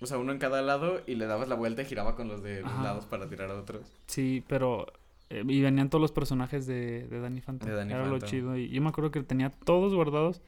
O 0.01 0.05
sea, 0.07 0.17
uno 0.17 0.31
en 0.31 0.39
cada 0.39 0.61
lado 0.61 1.01
y 1.07 1.15
le 1.15 1.25
dabas 1.25 1.47
la 1.47 1.55
vuelta 1.55 1.81
y 1.81 1.85
giraba 1.85 2.15
con 2.15 2.27
los 2.27 2.43
de 2.43 2.61
los 2.61 2.71
lados 2.83 3.05
para 3.05 3.27
tirar 3.29 3.49
a 3.49 3.55
otros. 3.55 3.87
Sí, 4.07 4.43
pero... 4.47 4.85
eh, 5.29 5.43
y 5.47 5.61
venían 5.61 5.89
todos 5.89 6.01
los 6.01 6.11
personajes 6.11 6.67
de, 6.67 7.07
de 7.07 7.19
Danny 7.21 7.39
Phantom. 7.41 7.67
De 7.69 7.75
Danny 7.75 7.93
Era 7.93 8.05
lo 8.05 8.19
chido. 8.19 8.57
Y 8.57 8.69
yo 8.69 8.81
me 8.81 8.89
acuerdo 8.89 9.09
que 9.11 9.23
tenía 9.23 9.49
todos 9.51 9.93
guardados. 9.95 10.41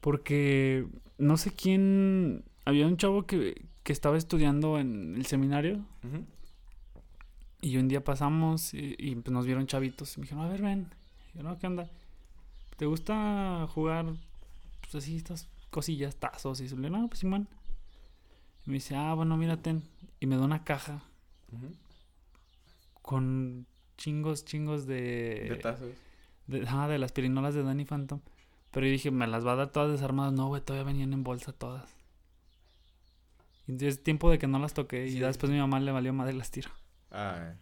Porque 0.00 0.86
no 1.18 1.36
sé 1.36 1.52
quién... 1.52 2.44
Había 2.64 2.86
un 2.86 2.96
chavo 2.96 3.26
que, 3.26 3.66
que 3.82 3.92
estaba 3.92 4.16
estudiando 4.16 4.78
en 4.78 5.14
el 5.16 5.26
seminario. 5.26 5.74
Ujú. 6.04 6.24
Y 7.60 7.76
un 7.76 7.88
día 7.88 8.04
pasamos 8.04 8.72
y, 8.74 8.94
y, 8.98 9.14
pues, 9.16 9.32
nos 9.32 9.46
vieron 9.46 9.66
chavitos. 9.66 10.16
Y 10.16 10.20
me 10.20 10.24
dijeron, 10.24 10.44
a 10.44 10.48
ver, 10.48 10.62
ven. 10.62 10.88
Y 11.34 11.38
yo, 11.38 11.42
no, 11.42 11.58
¿qué 11.58 11.66
onda? 11.66 11.88
¿Te 12.76 12.86
gusta 12.86 13.66
jugar, 13.74 14.06
pues 14.82 14.94
así, 14.94 15.16
estas 15.16 15.48
cosillas, 15.70 16.16
tazos? 16.16 16.60
Y 16.60 16.68
yo, 16.68 16.76
le 16.76 16.90
no, 16.90 17.08
pues 17.08 17.20
Simón. 17.20 17.48
Y 18.64 18.70
me 18.70 18.74
dice, 18.74 18.94
ah, 18.94 19.14
bueno, 19.14 19.36
mírate. 19.36 19.80
Y 20.20 20.26
me 20.26 20.36
da 20.36 20.44
una 20.44 20.62
caja 20.64 21.02
con 23.02 23.66
chingos, 23.96 24.44
chingos 24.44 24.86
de... 24.86 25.46
De 25.48 25.56
tazos. 25.56 25.88
de, 26.46 26.98
las 26.98 27.12
pirinolas 27.12 27.54
de 27.54 27.62
Danny 27.62 27.84
Phantom. 27.84 28.20
Pero 28.70 28.86
yo 28.86 28.92
dije, 28.92 29.10
me 29.10 29.26
las 29.26 29.46
va 29.46 29.52
a 29.52 29.56
dar 29.56 29.72
todas 29.72 29.90
desarmadas. 29.90 30.32
No, 30.34 30.48
güey, 30.48 30.62
todavía 30.62 30.84
venían 30.84 31.12
en 31.12 31.24
bolsa 31.24 31.52
todas. 31.52 31.90
Y 33.66 33.84
es 33.84 34.02
tiempo 34.02 34.30
de 34.30 34.38
que 34.38 34.46
no 34.46 34.58
las 34.58 34.74
toqué. 34.74 35.06
Y 35.06 35.12
Sí. 35.12 35.18
ya 35.18 35.26
después 35.26 35.50
mi 35.50 35.58
mamá 35.58 35.80
le 35.80 35.90
valió 35.90 36.12
madre 36.12 36.34
y 36.34 36.36
las 36.36 36.50
tiro. 36.50 36.70
Ah, 37.10 37.54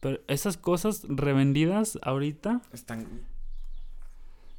Pero 0.00 0.20
esas 0.26 0.56
cosas 0.56 1.04
revendidas 1.08 1.98
ahorita. 2.02 2.62
están 2.72 3.06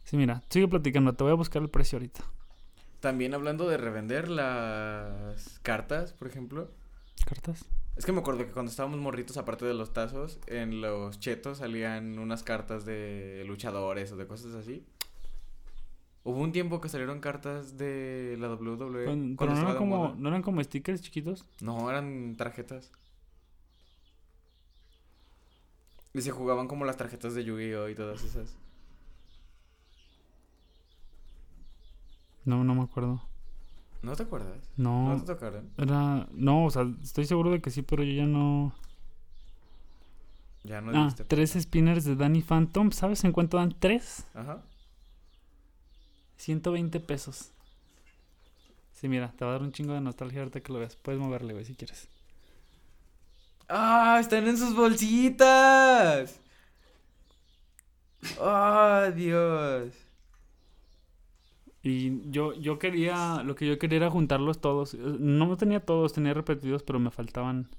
Sí, 0.04 0.18
mira, 0.18 0.44
sigue 0.50 0.68
platicando. 0.68 1.14
Te 1.14 1.24
voy 1.24 1.32
a 1.32 1.36
buscar 1.36 1.62
el 1.62 1.70
precio 1.70 1.98
ahorita. 1.98 2.24
También 3.00 3.34
hablando 3.34 3.68
de 3.68 3.78
revender 3.78 4.30
las 4.30 5.60
cartas, 5.60 6.14
por 6.14 6.28
ejemplo. 6.28 6.72
¿Cartas? 7.26 7.66
Es 7.96 8.06
que 8.06 8.12
me 8.12 8.20
acuerdo 8.20 8.46
que 8.46 8.52
cuando 8.52 8.70
estábamos 8.72 9.00
morritos, 9.00 9.38
aparte 9.38 9.66
de 9.66 9.74
los 9.74 9.94
tazos, 9.94 10.40
en 10.48 10.82
los 10.82 11.20
chetos 11.20 11.60
salían 11.60 12.18
unas 12.18 12.44
cartas 12.44 12.86
de 12.86 13.44
luchadores 13.46 14.12
o 14.12 14.18
de 14.18 14.26
cosas 14.26 14.56
así. 14.56 14.86
Hubo 16.24 16.40
un 16.40 16.52
tiempo 16.54 16.80
que 16.80 16.90
salieron 16.90 17.20
cartas 17.20 17.78
de 17.78 18.38
la 18.40 18.48
WWE. 18.54 19.06
Cuando 19.06 19.36
pero 19.38 19.54
no 19.54 19.62
eran, 19.62 19.78
como, 19.78 20.16
no 20.18 20.30
eran 20.30 20.42
como 20.42 20.64
stickers 20.64 21.02
chiquitos. 21.02 21.46
No, 21.60 21.90
eran 21.90 22.36
tarjetas. 22.38 22.92
Y 26.14 26.22
se 26.22 26.32
jugaban 26.32 26.68
como 26.68 26.86
las 26.86 26.98
tarjetas 26.98 27.34
de 27.34 27.44
Yu-Gi-Oh! 27.44 27.90
y 27.90 27.96
todas 27.96 28.24
esas. 28.24 28.56
No, 32.46 32.64
no 32.64 32.76
me 32.76 32.84
acuerdo. 32.84 33.22
¿No 34.02 34.16
te 34.16 34.24
acuerdas? 34.24 34.70
¿No, 34.76 35.14
No, 35.14 35.20
te 35.22 35.26
tocaron? 35.34 35.70
era... 35.78 36.28
No, 36.34 36.66
o 36.66 36.70
sea, 36.72 36.86
estoy 37.02 37.26
seguro 37.26 37.52
de 37.52 37.62
que 37.62 37.70
sí, 37.72 37.82
pero 37.82 38.04
yo 38.04 38.12
ya 38.14 38.26
no... 38.26 38.74
Ya 40.64 40.82
no 40.82 40.92
Ah, 40.92 41.04
dijiste. 41.06 41.24
tres 41.26 41.54
spinners 41.60 42.04
de 42.06 42.16
Danny 42.16 42.42
Phantom. 42.42 42.92
¿Sabes 42.92 43.24
en 43.24 43.32
cuánto 43.32 43.58
dan? 43.58 43.74
¿Tres? 43.80 44.26
Ajá. 44.34 44.62
120 46.38 47.00
pesos. 47.00 47.52
Sí, 48.92 49.08
mira, 49.10 49.34
te 49.38 49.44
va 49.46 49.52
a 49.52 49.54
dar 49.54 49.62
un 49.64 49.72
chingo 49.72 49.94
de 49.94 50.02
nostalgia 50.02 50.40
ahorita 50.40 50.62
que 50.62 50.72
lo 50.74 50.80
veas. 50.80 50.96
Puedes 50.98 51.20
moverle, 51.20 51.54
güey, 51.54 51.66
si 51.66 51.76
quieres. 51.76 52.08
¡Ah! 53.76 54.20
¡Están 54.22 54.48
en 54.48 54.58
sus 54.58 54.74
bolsitas! 54.76 56.40
¡Ah, 58.40 59.12
Dios! 59.16 59.94
Y 61.84 62.30
yo, 62.32 62.54
yo 62.54 62.80
quería, 62.80 63.44
lo 63.44 63.56
que 63.56 63.68
yo 63.68 63.78
quería 63.78 63.98
era 63.98 64.10
juntarlos 64.10 64.60
todos. 64.62 64.94
Eh, 64.96 64.98
No 65.20 65.56
tenía 65.58 65.82
todos, 65.86 66.14
tenía 66.14 66.34
repetidos, 66.34 66.84
pero 66.84 67.00
me 67.00 67.12
faltaban. 67.12 67.70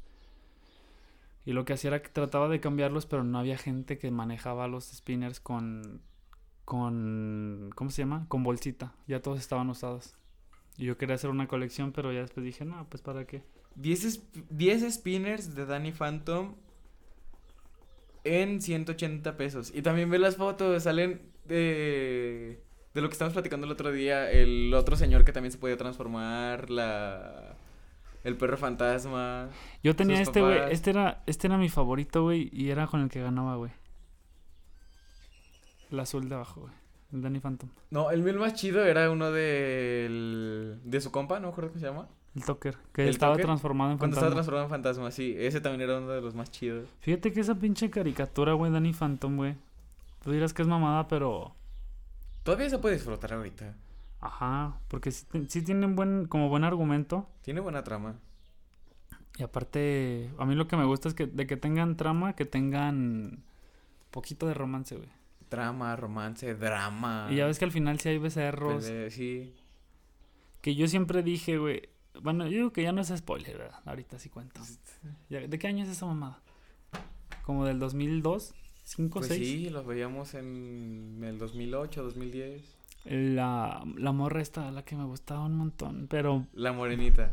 Y 1.45 1.53
lo 1.53 1.65
que 1.65 1.75
hacía 1.75 1.89
era 1.89 2.03
que 2.03 2.09
trataba 2.09 2.49
de 2.49 2.61
cambiarlos, 2.61 3.07
pero 3.07 3.23
no 3.25 3.39
había 3.39 3.59
gente 3.59 3.99
que 3.99 4.11
manejaba 4.11 4.67
los 4.69 4.87
spinners 4.87 5.41
con, 5.41 6.01
con, 6.65 7.71
¿cómo 7.77 7.91
se 7.91 8.03
llama? 8.03 8.27
Con 8.29 8.43
bolsita. 8.45 8.95
Ya 9.09 9.23
todos 9.23 9.41
estaban 9.41 9.71
usados. 9.71 10.15
Y 10.79 10.87
yo 10.87 10.99
quería 10.99 11.17
hacer 11.17 11.31
una 11.31 11.49
colección, 11.49 11.93
pero 11.93 12.13
ya 12.13 12.21
después 12.23 12.45
dije, 12.45 12.65
no, 12.65 12.87
pues 12.91 13.03
para 13.03 13.27
qué. 13.27 13.45
10, 13.77 14.05
es- 14.05 14.23
10 14.51 14.93
spinners 14.95 15.55
de 15.55 15.67
Danny 15.67 15.93
Phantom 15.93 16.55
en 18.25 18.61
180 18.63 19.37
pesos. 19.37 19.73
Y 19.75 19.83
también 19.83 20.11
ve 20.11 20.19
las 20.19 20.37
fotos, 20.37 20.83
salen 20.83 21.21
de, 21.47 22.61
de 22.95 23.01
lo 23.01 23.09
que 23.09 23.13
estamos 23.13 23.35
platicando 23.35 23.67
el 23.67 23.73
otro 23.73 23.93
día, 23.93 24.31
el 24.31 24.73
otro 24.75 24.97
señor 24.97 25.25
que 25.25 25.33
también 25.33 25.53
se 25.53 25.59
podía 25.59 25.77
transformar, 25.77 26.71
la... 26.71 27.57
El 28.23 28.39
perro 28.39 28.57
fantasma. 28.57 29.51
Yo 29.83 29.95
tenía 29.95 30.19
este, 30.23 30.41
güey. 30.41 30.59
Este 30.71 30.89
era, 30.89 31.23
este 31.27 31.47
era 31.47 31.59
mi 31.59 31.69
favorito, 31.69 32.23
güey. 32.23 32.49
Y 32.55 32.71
era 32.71 32.87
con 32.87 33.03
el 33.03 33.11
que 33.11 33.21
ganaba, 33.21 33.57
güey. 33.57 33.71
El 35.91 36.01
azul 36.01 36.27
de 36.31 36.35
abajo, 36.35 36.63
güey. 36.63 36.73
El 37.13 37.21
Danny 37.21 37.39
Phantom. 37.39 37.69
No, 37.91 38.11
el 38.11 38.23
mío 38.23 38.33
más 38.39 38.55
chido 38.55 38.83
era 38.83 39.11
uno 39.11 39.31
del 39.31 40.81
de 40.85 41.01
su 41.03 41.11
compa, 41.13 41.39
no 41.39 41.49
me 41.49 41.53
acuerdo 41.53 41.71
cómo 41.73 41.81
se 41.81 41.87
llama. 41.87 42.09
El 42.35 42.45
Toker. 42.45 42.77
Que 42.93 43.03
¿El 43.05 43.11
estaba 43.11 43.35
Toker? 43.35 43.47
transformado 43.47 43.93
en 43.93 43.99
Cuando 43.99 44.17
fantasma. 44.17 44.41
estaba 44.41 44.57
transformado 44.57 44.65
en 44.65 44.71
fantasma, 44.71 45.11
sí. 45.11 45.35
Ese 45.39 45.61
también 45.61 45.83
era 45.89 45.99
uno 45.99 46.09
de 46.11 46.21
los 46.21 46.35
más 46.35 46.51
chidos. 46.51 46.89
Fíjate 47.01 47.33
que 47.33 47.41
esa 47.41 47.55
pinche 47.55 47.91
caricatura, 47.91 48.55
güey, 48.55 48.73
Danny 48.73 48.93
Phantom, 48.93 49.37
güey. 49.37 49.55
Tú 50.23 50.33
dirás 50.33 50.53
que 50.53 50.63
es 50.63 50.69
mamada, 50.69 51.07
pero. 51.07 51.55
Todavía 52.43 52.69
se 52.71 52.79
puede 52.79 52.97
disfrutar 52.97 53.33
ahorita. 53.35 53.75
Ajá. 54.21 54.79
Porque 54.89 55.11
sí, 55.13 55.27
sí 55.49 55.63
tienen 55.63 55.95
buen, 55.97 56.27
como 56.27 56.49
buen 56.49 56.65
argumento. 56.65 57.29
Tiene 57.43 57.61
buena 57.61 57.85
trama. 57.85 58.17
Y 59.37 59.43
aparte, 59.43 60.31
a 60.39 60.45
mí 60.47 60.55
lo 60.55 60.67
que 60.69 60.77
me 60.77 60.85
gusta 60.85 61.09
es 61.09 61.15
que 61.15 61.27
de 61.27 61.47
que 61.47 61.57
tengan 61.57 61.97
trama, 61.97 62.35
que 62.35 62.45
tengan 62.45 63.43
poquito 64.11 64.47
de 64.47 64.55
romance, 64.55 64.97
güey. 64.97 65.09
Trama, 65.49 65.95
romance, 65.97 66.55
drama. 66.55 67.29
Y 67.31 67.37
ya 67.37 67.47
ves 67.47 67.59
que 67.59 67.65
al 67.65 67.73
final 67.73 67.99
sí 68.01 68.09
hay 68.09 68.19
becerros. 68.19 68.85
Pele- 68.85 69.11
sí. 69.11 69.55
Que 70.61 70.75
yo 70.75 70.89
siempre 70.89 71.23
dije, 71.23 71.59
güey. 71.59 71.89
Bueno, 72.23 72.45
yo 72.47 72.51
digo 72.53 72.73
que 72.73 72.83
ya 72.83 72.93
no 72.93 73.01
es 73.01 73.09
spoiler, 73.09 73.59
¿verdad? 73.59 73.81
Ahorita 73.85 74.19
sí 74.19 74.29
cuento. 74.29 74.61
¿De 75.29 75.59
qué 75.59 75.67
año 75.67 75.85
es 75.85 75.91
esa 75.91 76.07
mamada? 76.07 76.39
¿Como 77.45 77.65
del 77.67 77.79
2002? 77.79 78.55
¿5, 78.87 79.11
Pues 79.11 79.29
6? 79.29 79.39
sí, 79.49 79.71
los 79.71 79.87
veíamos 79.87 80.35
en 80.35 81.21
el 81.25 81.39
2008, 81.39 82.03
2010. 82.03 82.63
La, 83.07 83.83
la 83.97 84.13
morra 84.13 84.41
esta, 84.41 84.71
la 84.71 84.85
que 84.85 84.97
me 84.97 85.05
gustaba 85.05 85.45
un 85.45 85.57
montón. 85.57 86.07
Pero, 86.09 86.47
La 86.55 86.73
morenita. 86.73 87.33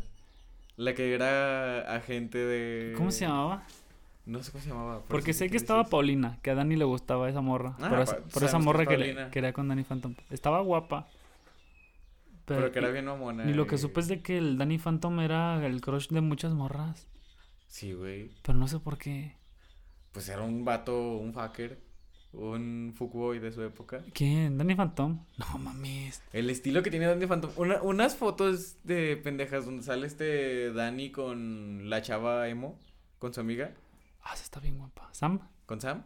La 0.76 0.94
que 0.94 1.14
era 1.14 1.94
agente 1.94 2.38
de... 2.38 2.94
¿cómo 2.96 3.10
se 3.10 3.26
llamaba? 3.26 3.62
No 4.24 4.42
sé 4.42 4.52
cómo 4.52 4.62
se 4.64 4.70
llamaba. 4.70 4.98
por 5.00 5.08
Porque 5.08 5.32
sé 5.32 5.46
que 5.46 5.52
dices. 5.54 5.62
estaba 5.62 5.84
Paulina, 5.84 6.38
que 6.42 6.50
a 6.50 6.54
Dani 6.54 6.76
le 6.76 6.84
gustaba 6.84 7.28
esa 7.28 7.40
morra. 7.40 7.76
Ah, 7.80 7.88
por 7.88 8.00
esa, 8.00 8.16
por 8.18 8.42
esa 8.44 8.58
que 8.58 8.64
morra 8.64 8.82
es 8.84 8.88
que 8.88 8.96
le 8.98 9.30
quería 9.30 9.52
con 9.52 9.68
Danny 9.68 9.84
Phantom. 9.84 10.14
Estaba 10.30 10.60
guapa. 10.60 11.08
Pero, 12.44 12.72
que 12.72 12.78
era 12.80 12.90
bien 12.90 13.04
mamona. 13.06 13.48
Y 13.48 13.54
lo 13.54 13.66
que 13.66 13.78
supe 13.78 14.00
es 14.00 14.08
de 14.08 14.22
que 14.22 14.36
el 14.38 14.58
Danny 14.58 14.78
Phantom 14.78 15.20
era 15.20 15.64
el 15.64 15.80
crush 15.80 16.08
de 16.08 16.20
muchas 16.20 16.52
morras. 16.52 17.08
Sí, 17.68 17.92
güey. 17.92 18.30
Pero 18.42 18.58
no 18.58 18.68
sé 18.68 18.78
por 18.80 18.98
qué. 18.98 19.36
Pues 20.12 20.28
era 20.28 20.42
un 20.42 20.64
vato, 20.64 21.16
un 21.18 21.32
fucker. 21.32 21.80
Un 22.32 22.94
fuckboy 22.96 23.38
de 23.40 23.52
su 23.52 23.62
época. 23.62 24.02
¿Quién? 24.14 24.56
¿Danny 24.58 24.74
Phantom? 24.74 25.24
No 25.38 25.58
mames. 25.58 26.22
El 26.32 26.48
estilo 26.50 26.82
que 26.82 26.90
tiene 26.90 27.06
Danny 27.06 27.26
Phantom. 27.26 27.50
Una- 27.56 27.82
unas 27.82 28.16
fotos 28.16 28.76
de 28.84 29.16
pendejas 29.18 29.66
donde 29.66 29.82
sale 29.82 30.06
este 30.06 30.72
Danny 30.72 31.10
con 31.12 31.88
la 31.90 32.00
chava 32.02 32.48
emo. 32.48 32.78
Con 33.18 33.32
su 33.34 33.40
amiga. 33.40 33.72
Ah, 34.22 34.32
esa 34.34 34.44
está 34.44 34.60
bien 34.60 34.78
guapa. 34.78 35.08
¿Sam? 35.12 35.40
Con 35.66 35.80
Sam. 35.80 36.04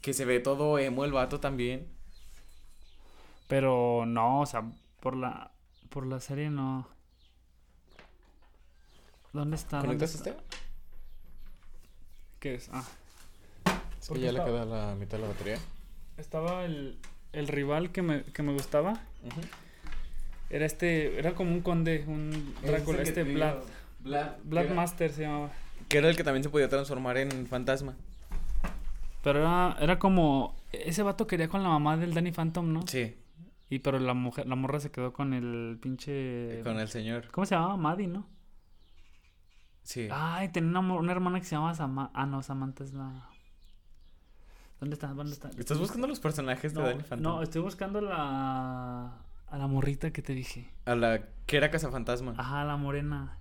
Que 0.00 0.12
se 0.14 0.24
ve 0.24 0.38
todo 0.40 0.78
emo 0.78 1.04
el 1.04 1.12
vato 1.12 1.40
también. 1.40 1.88
Pero 3.48 4.04
no, 4.06 4.40
o 4.42 4.46
sea, 4.46 4.62
por 5.00 5.16
la 5.16 5.50
por 5.90 6.06
la 6.06 6.20
serie 6.20 6.50
no. 6.50 6.86
¿Dónde 9.32 9.56
está? 9.56 9.78
¿Dónde 9.78 9.88
¿Conectas 9.88 10.14
está? 10.14 10.30
este? 10.30 10.42
¿Qué 12.40 12.54
es? 12.54 12.70
Ah, 12.72 12.84
Es 14.00 14.08
¿Por 14.08 14.16
que 14.18 14.24
ya 14.24 14.32
le 14.32 14.44
queda 14.44 14.64
la 14.64 14.94
mitad 14.94 15.18
de 15.18 15.22
la 15.22 15.28
batería. 15.28 15.58
estaba 16.16 16.64
el, 16.64 16.98
el 17.32 17.48
rival 17.48 17.90
que 17.90 18.02
me, 18.02 18.22
que 18.22 18.42
me 18.42 18.52
gustaba. 18.52 18.94
Era 20.50 20.64
este, 20.64 21.18
era 21.18 21.34
como 21.34 21.52
un 21.52 21.60
conde, 21.60 22.04
un 22.06 22.54
Drácula, 22.62 23.02
este 23.02 23.24
Vlad. 23.24 23.58
Master 24.74 25.12
se 25.12 25.22
llamaba. 25.22 25.50
Que 25.88 25.98
era 25.98 26.08
el 26.08 26.16
que 26.16 26.24
también 26.24 26.42
se 26.42 26.48
podía 26.50 26.68
transformar 26.68 27.18
en 27.18 27.46
fantasma. 27.46 27.96
Pero 29.22 29.40
era, 29.40 29.76
era 29.80 29.98
como, 29.98 30.54
ese 30.72 31.02
vato 31.02 31.26
quería 31.26 31.48
con 31.48 31.62
la 31.62 31.68
mamá 31.68 31.96
del 31.96 32.14
Danny 32.14 32.32
Phantom, 32.32 32.72
¿no? 32.72 32.86
Sí, 32.86 33.14
Y 33.70 33.80
pero 33.80 33.98
la 33.98 34.14
mujer, 34.14 34.46
la 34.46 34.56
morra 34.56 34.80
se 34.80 34.90
quedó 34.90 35.12
con 35.12 35.34
el 35.34 35.78
pinche... 35.80 36.60
con 36.64 36.78
el 36.78 36.88
señor. 36.88 37.30
¿Cómo 37.30 37.44
se 37.44 37.54
llamaba? 37.54 37.76
Maddie, 37.76 38.06
¿no? 38.08 38.26
Sí. 39.82 40.08
Ay, 40.10 40.48
tenía 40.50 40.78
una, 40.78 40.94
una 40.94 41.12
hermana 41.12 41.38
que 41.38 41.46
se 41.46 41.54
llamaba 41.54 41.74
Samantha. 41.74 42.12
Ah, 42.18 42.26
no, 42.26 42.42
Samantha 42.42 42.84
es 42.84 42.92
la... 42.94 43.28
¿Dónde 44.80 44.94
está? 44.94 45.08
¿Dónde 45.08 45.32
está? 45.32 45.50
¿Estás 45.58 45.78
buscando 45.78 46.06
los 46.06 46.20
personajes 46.20 46.72
de 46.72 46.80
No, 46.80 46.86
Danny 46.86 47.02
Phantom? 47.02 47.22
no, 47.22 47.42
estoy 47.42 47.62
buscando 47.62 48.00
la... 48.00 49.22
A 49.50 49.56
la 49.58 49.66
morrita 49.66 50.12
que 50.12 50.22
te 50.22 50.34
dije. 50.34 50.70
A 50.84 50.94
la 50.94 51.26
que 51.46 51.56
era 51.56 51.70
cazafantasma. 51.70 52.34
Ajá, 52.36 52.64
la 52.64 52.76
morena. 52.76 53.38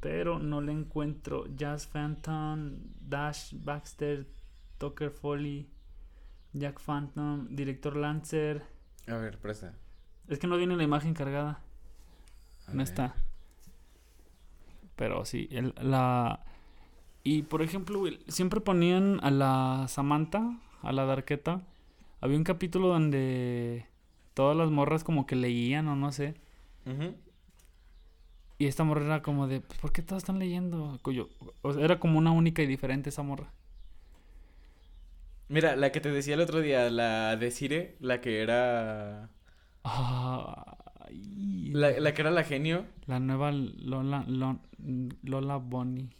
Pero 0.00 0.38
no 0.38 0.60
le 0.60 0.72
encuentro. 0.72 1.46
Jazz 1.54 1.86
Phantom, 1.86 2.78
Dash 3.00 3.52
Baxter, 3.54 4.26
Tucker 4.78 5.10
Foley, 5.10 5.68
Jack 6.52 6.80
Phantom, 6.80 7.48
Director 7.50 7.96
Lancer. 7.96 8.62
A 9.08 9.14
ver, 9.16 9.38
presta. 9.38 9.74
Es 10.28 10.38
que 10.38 10.46
no 10.46 10.56
viene 10.56 10.76
la 10.76 10.82
imagen 10.82 11.14
cargada. 11.14 11.60
A 12.66 12.70
No 12.72 12.78
ver. 12.78 12.82
está. 12.84 13.14
Pero 14.96 15.24
sí, 15.24 15.48
el- 15.50 15.74
la... 15.80 16.40
Y 17.22 17.42
por 17.42 17.62
ejemplo, 17.62 18.04
siempre 18.28 18.60
ponían 18.60 19.18
a 19.22 19.30
la 19.30 19.86
Samantha, 19.88 20.58
a 20.82 20.92
la 20.92 21.04
Darqueta. 21.04 21.60
Había 22.20 22.36
un 22.38 22.44
capítulo 22.44 22.88
donde 22.88 23.86
todas 24.34 24.56
las 24.56 24.70
morras 24.70 25.04
como 25.04 25.26
que 25.26 25.36
leían 25.36 25.88
o 25.88 25.96
no 25.96 26.12
sé. 26.12 26.34
Y 28.58 28.66
esta 28.66 28.84
morra 28.84 29.04
era 29.04 29.22
como 29.22 29.48
de, 29.48 29.60
pues, 29.60 29.78
¿por 29.80 29.92
qué 29.92 30.02
todas 30.02 30.22
están 30.22 30.38
leyendo? 30.38 30.98
Cuyo- 31.02 31.28
o 31.62 31.72
sea, 31.74 31.84
era 31.84 31.98
como 32.00 32.18
una 32.18 32.30
única 32.30 32.62
y 32.62 32.66
diferente 32.66 33.10
esa 33.10 33.22
morra. 33.22 33.52
Mira, 35.48 35.76
la 35.76 35.92
que 35.92 36.00
te 36.00 36.10
decía 36.10 36.34
el 36.34 36.40
otro 36.40 36.60
día, 36.60 36.90
la 36.90 37.36
de 37.36 37.50
Cire, 37.50 37.96
la 38.00 38.20
que 38.20 38.40
era. 38.42 39.30
Ay, 39.84 41.70
La, 41.72 41.90
la 42.00 42.14
que 42.14 42.22
era 42.22 42.30
la 42.30 42.42
genio. 42.44 42.84
la 43.06 43.20
nueva 43.20 43.52
Lola, 43.52 44.24
Lo- 44.26 44.58
Lola 45.22 45.56
Bonnie. 45.56 46.10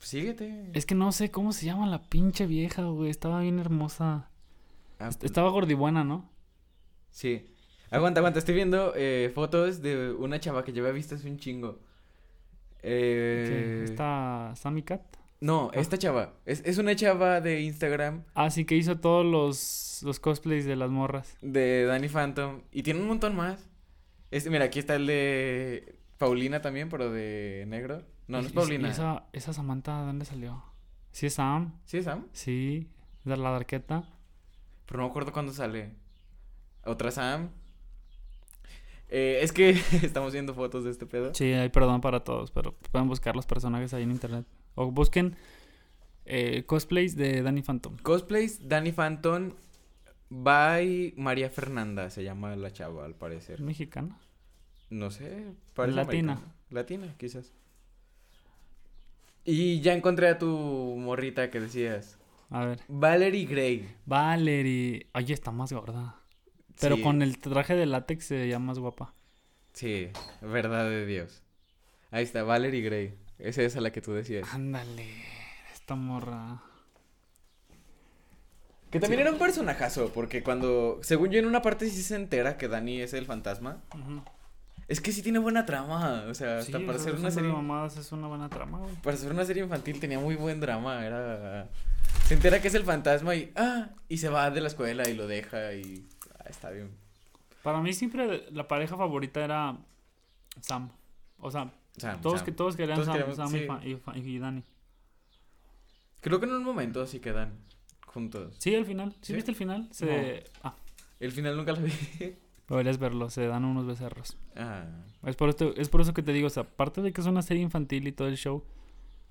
Síguete. 0.00 0.70
Es 0.74 0.86
que 0.86 0.94
no 0.94 1.10
sé 1.12 1.30
cómo 1.30 1.52
se 1.52 1.66
llama 1.66 1.86
la 1.88 2.02
pinche 2.02 2.46
vieja, 2.46 2.84
güey. 2.84 3.10
Estaba 3.10 3.40
bien 3.40 3.58
hermosa. 3.58 4.30
Ah, 5.00 5.08
Est- 5.08 5.24
Estaba 5.24 5.50
gordibuena, 5.50 6.04
¿no? 6.04 6.30
Sí. 7.10 7.46
Aguanta, 7.90 8.20
aguanta. 8.20 8.38
Estoy 8.38 8.54
viendo 8.54 8.92
eh, 8.94 9.32
fotos 9.34 9.82
de 9.82 10.12
una 10.12 10.38
chava 10.38 10.62
que 10.64 10.72
yo 10.72 10.82
había 10.84 10.92
visto 10.92 11.16
hace 11.16 11.28
un 11.28 11.38
chingo. 11.38 11.80
Eh... 12.82 13.82
¿Esta 13.84 14.52
Sammy 14.54 14.82
Cat? 14.82 15.02
No, 15.40 15.70
esta 15.72 15.96
chava. 15.98 16.34
Es, 16.46 16.62
es 16.64 16.78
una 16.78 16.96
chava 16.96 17.40
de 17.40 17.60
Instagram 17.60 18.24
Ah, 18.34 18.50
sí, 18.50 18.64
que 18.64 18.74
hizo 18.76 18.98
todos 18.98 19.24
los, 19.24 20.02
los 20.04 20.18
cosplays 20.18 20.64
de 20.64 20.74
las 20.76 20.90
morras. 20.90 21.36
de 21.42 21.84
Danny 21.84 22.08
Phantom. 22.08 22.62
Y 22.72 22.82
tiene 22.82 23.00
un 23.00 23.06
montón 23.08 23.36
más. 23.36 23.68
Este, 24.30 24.50
mira, 24.50 24.64
aquí 24.64 24.78
está 24.80 24.96
el 24.96 25.06
de 25.06 25.96
Paulina 26.18 26.60
también, 26.60 26.88
pero 26.88 27.10
de 27.10 27.64
negro. 27.68 28.02
No, 28.26 28.40
no 28.42 28.46
es 28.46 28.52
Paulina. 28.52 28.88
¿Y 28.88 28.90
esa, 28.90 29.24
esa 29.32 29.52
Samantha 29.52 30.00
de 30.00 30.06
dónde 30.06 30.24
salió? 30.24 30.62
¿Sí 31.12 31.26
es 31.26 31.34
Sam? 31.34 31.72
¿Sí 31.84 31.98
es 31.98 32.04
Sam? 32.04 32.26
Sí. 32.32 32.88
¿De 33.24 33.36
la 33.36 33.50
darqueta? 33.50 34.04
Pero 34.86 34.98
no 34.98 35.04
me 35.04 35.10
acuerdo 35.10 35.32
cuándo 35.32 35.52
sale. 35.52 35.92
Otra 36.84 37.10
Sam. 37.10 37.50
Eh, 39.08 39.38
es 39.42 39.52
que 39.52 39.70
estamos 40.02 40.32
viendo 40.32 40.52
fotos 40.54 40.84
de 40.84 40.90
este 40.90 41.06
pedo. 41.06 41.32
Sí, 41.34 41.52
hay 41.52 41.68
perdón 41.70 42.00
para 42.00 42.20
todos, 42.24 42.50
pero 42.50 42.74
pueden 42.90 43.08
buscar 43.08 43.34
los 43.36 43.46
personajes 43.46 43.94
ahí 43.94 44.02
en 44.02 44.10
internet. 44.10 44.44
O 44.80 44.92
busquen 44.92 45.34
eh, 46.24 46.62
cosplays 46.66 47.16
de 47.16 47.42
Danny 47.42 47.62
Phantom. 47.62 47.96
Cosplays 48.02 48.68
Danny 48.68 48.92
Phantom 48.92 49.50
by 50.30 51.14
María 51.16 51.50
Fernanda, 51.50 52.10
se 52.10 52.22
llama 52.22 52.54
la 52.54 52.70
chava 52.70 53.04
al 53.04 53.12
¿Es 53.12 53.16
parecer. 53.16 53.60
mexicana? 53.60 54.16
No 54.90 55.10
sé, 55.10 55.52
parece 55.74 55.96
Latina. 55.96 56.32
americana. 56.34 56.54
Latina, 56.70 57.14
quizás. 57.18 57.52
Y 59.44 59.80
ya 59.80 59.94
encontré 59.94 60.28
a 60.28 60.38
tu 60.38 60.46
morrita 60.98 61.50
que 61.50 61.60
decías. 61.60 62.18
A 62.50 62.64
ver. 62.64 62.80
Valerie 62.88 63.46
Gray. 63.46 63.88
Valerie. 64.06 65.06
Oye, 65.14 65.34
está 65.34 65.50
más 65.50 65.72
gorda. 65.72 66.16
Pero 66.80 66.96
Sí, 66.96 67.02
con 67.02 67.22
el 67.22 67.38
traje 67.38 67.74
de 67.74 67.86
látex 67.86 68.26
se 68.26 68.36
veía 68.36 68.58
más 68.58 68.78
guapa. 68.78 69.14
Sí, 69.72 70.08
verdad 70.40 70.88
de 70.88 71.04
Dios. 71.06 71.42
Ahí 72.10 72.24
está, 72.24 72.42
Valerie 72.44 72.82
Gray. 72.82 73.14
Esa 73.38 73.62
es 73.62 73.76
a 73.76 73.80
la 73.80 73.90
que 73.90 74.00
tú 74.00 74.12
decías. 74.12 74.48
Ándale. 74.52 75.06
Esta 75.72 75.94
morra. 75.94 76.62
Que 78.90 79.00
también 79.00 79.20
era 79.20 79.30
un 79.30 79.38
personajazo, 79.38 80.12
porque 80.12 80.42
cuando, 80.42 80.98
según 81.02 81.30
yo 81.30 81.38
en 81.38 81.46
una 81.46 81.60
parte 81.60 81.90
sí 81.90 82.02
se 82.02 82.16
entera 82.16 82.56
que 82.56 82.68
Danny 82.68 83.02
es 83.02 83.12
el 83.12 83.26
fantasma. 83.26 83.82
Es 84.88 85.02
que 85.02 85.12
sí 85.12 85.22
tiene 85.22 85.38
buena 85.38 85.66
trama, 85.66 86.24
o 86.28 86.34
sea, 86.34 86.58
hasta 86.58 86.78
Sí, 86.78 86.84
para 86.84 86.96
o 86.96 87.00
ser 87.00 87.12
sea, 87.12 87.20
una 87.20 87.30
serie... 87.30 87.48
de 87.50 87.54
mamadas 87.54 87.98
es 87.98 88.10
una 88.12 88.28
buena 88.28 88.48
trama, 88.48 88.78
güey. 88.78 88.94
Para 89.02 89.18
ser 89.18 89.30
una 89.30 89.44
serie 89.44 89.62
infantil 89.62 90.00
tenía 90.00 90.18
muy 90.18 90.36
buen 90.36 90.60
drama, 90.60 91.04
era... 91.04 91.68
Se 92.24 92.32
entera 92.34 92.62
que 92.62 92.68
es 92.68 92.74
el 92.74 92.84
fantasma 92.84 93.34
y... 93.34 93.52
Ah, 93.54 93.90
y 94.08 94.16
se 94.16 94.30
va 94.30 94.50
de 94.50 94.62
la 94.62 94.68
escuela 94.68 95.06
y 95.06 95.14
lo 95.14 95.26
deja 95.26 95.74
y... 95.74 96.08
Ah, 96.38 96.46
está 96.48 96.70
bien. 96.70 96.90
Para 97.62 97.82
mí 97.82 97.92
siempre 97.92 98.46
la 98.50 98.66
pareja 98.66 98.96
favorita 98.96 99.44
era 99.44 99.76
Sam. 100.62 100.90
O 101.38 101.50
sea, 101.50 101.70
Sam, 102.00 102.20
todos, 102.20 102.38
Sam. 102.40 102.44
que, 102.46 102.52
todos 102.52 102.76
querían 102.76 102.96
Todos 103.02 103.36
Sam, 103.36 103.48
y 103.56 103.58
sí. 103.60 103.66
Fa- 103.66 103.84
y, 103.84 103.96
Fa- 103.96 104.16
y 104.18 104.38
Dani. 104.38 104.62
Creo 106.20 106.40
que 106.40 106.46
en 106.46 106.52
un 106.52 106.64
momento 106.64 107.06
sí 107.06 107.20
quedan 107.20 107.58
juntos. 108.06 108.54
Sí, 108.58 108.74
al 108.74 108.84
final. 108.84 109.12
¿Sí, 109.20 109.28
¿Sí? 109.28 109.32
viste 109.34 109.50
el 109.50 109.56
final? 109.56 109.88
Se... 109.92 110.44
Ah, 110.62 110.74
El 111.20 111.32
final 111.32 111.56
nunca 111.56 111.72
lo 111.72 111.82
vi. 111.82 111.92
deberías 112.68 112.98
verlo. 112.98 113.30
Se 113.30 113.46
dan 113.46 113.64
unos 113.64 113.86
becerros. 113.86 114.36
ah, 114.56 114.84
Es 115.24 115.36
por, 115.36 115.48
esto, 115.48 115.72
es 115.76 115.88
por 115.88 116.00
eso 116.00 116.14
que 116.14 116.22
te 116.22 116.32
digo, 116.32 116.48
o 116.48 116.50
sea, 116.50 116.64
aparte 116.64 117.02
de 117.02 117.12
que 117.12 117.20
es 117.20 117.26
una 117.26 117.42
serie 117.42 117.62
infantil 117.62 118.06
y 118.08 118.12
todo 118.12 118.28
el 118.28 118.36
show, 118.36 118.64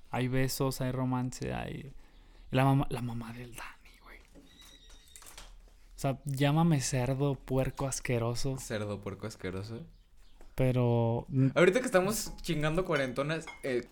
hay 0.10 0.28
besos, 0.28 0.82
hay 0.82 0.92
romance, 0.92 1.54
hay... 1.54 1.92
La 2.52 2.64
mamá, 2.64 2.88
la 2.90 3.02
mamá 3.02 3.34
del 3.34 3.54
Dani, 3.56 4.00
güey. 4.04 4.20
O 4.20 6.00
sea, 6.00 6.18
llámame 6.24 6.80
cerdo, 6.80 7.36
puerco, 7.36 7.88
asqueroso, 7.88 8.58
cerdo 8.58 9.02
puerco 9.02 9.28
asqueroso. 9.28 9.82
Pero... 10.58 11.26
mm, 11.30 11.50
Ahorita 11.54 11.80
que 11.82 11.86
estamos 11.86 12.34
chingando 12.42 12.84
cuarentonas, 12.84 13.46
eh, 13.64 13.86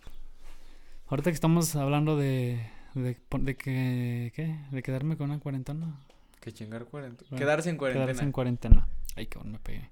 Ahorita 1.07 1.29
que 1.29 1.35
estamos 1.35 1.75
hablando 1.75 2.17
de... 2.17 2.59
De, 2.95 3.15
de 3.39 3.55
que... 3.55 4.31
¿Qué? 4.35 4.57
De 4.71 4.81
quedarme 4.81 5.15
con 5.15 5.29
una 5.29 5.39
cuarentona. 5.39 6.01
que 6.41 6.51
chingar 6.51 6.85
cuarentona. 6.85 7.29
Bueno, 7.29 7.45
Quedarse 7.45 7.69
en 7.69 7.77
cuarentena. 7.77 8.05
Quedarse 8.07 8.23
en 8.23 8.31
cuarentena. 8.31 8.87
Ay, 9.15 9.27
cabrón, 9.27 9.51
me 9.51 9.59
pegué. 9.59 9.89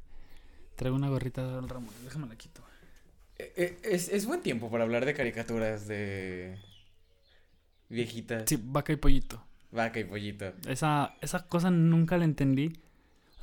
Traigo 0.76 0.96
una 0.96 1.10
gorrita 1.10 1.46
del 1.56 1.70
Ramón. 1.70 1.94
Déjame 2.04 2.28
la 2.28 2.36
quito. 2.36 2.62
Eh, 3.38 3.54
eh, 3.56 3.78
es, 3.84 4.10
es 4.10 4.26
buen 4.26 4.42
tiempo 4.42 4.72
para 4.72 4.84
hablar 4.86 5.06
de 5.06 5.14
caricaturas 5.14 5.88
de 5.88 6.58
viejitas. 7.90 8.44
Sí, 8.50 8.58
vaca 8.64 8.92
y 8.94 8.96
pollito. 8.96 9.44
Vaca 9.72 10.00
y 10.00 10.04
pollito. 10.06 10.54
Esa, 10.68 11.16
esa 11.22 11.46
cosa 11.48 11.70
nunca 11.70 12.18
la 12.18 12.26
entendí. 12.26 12.74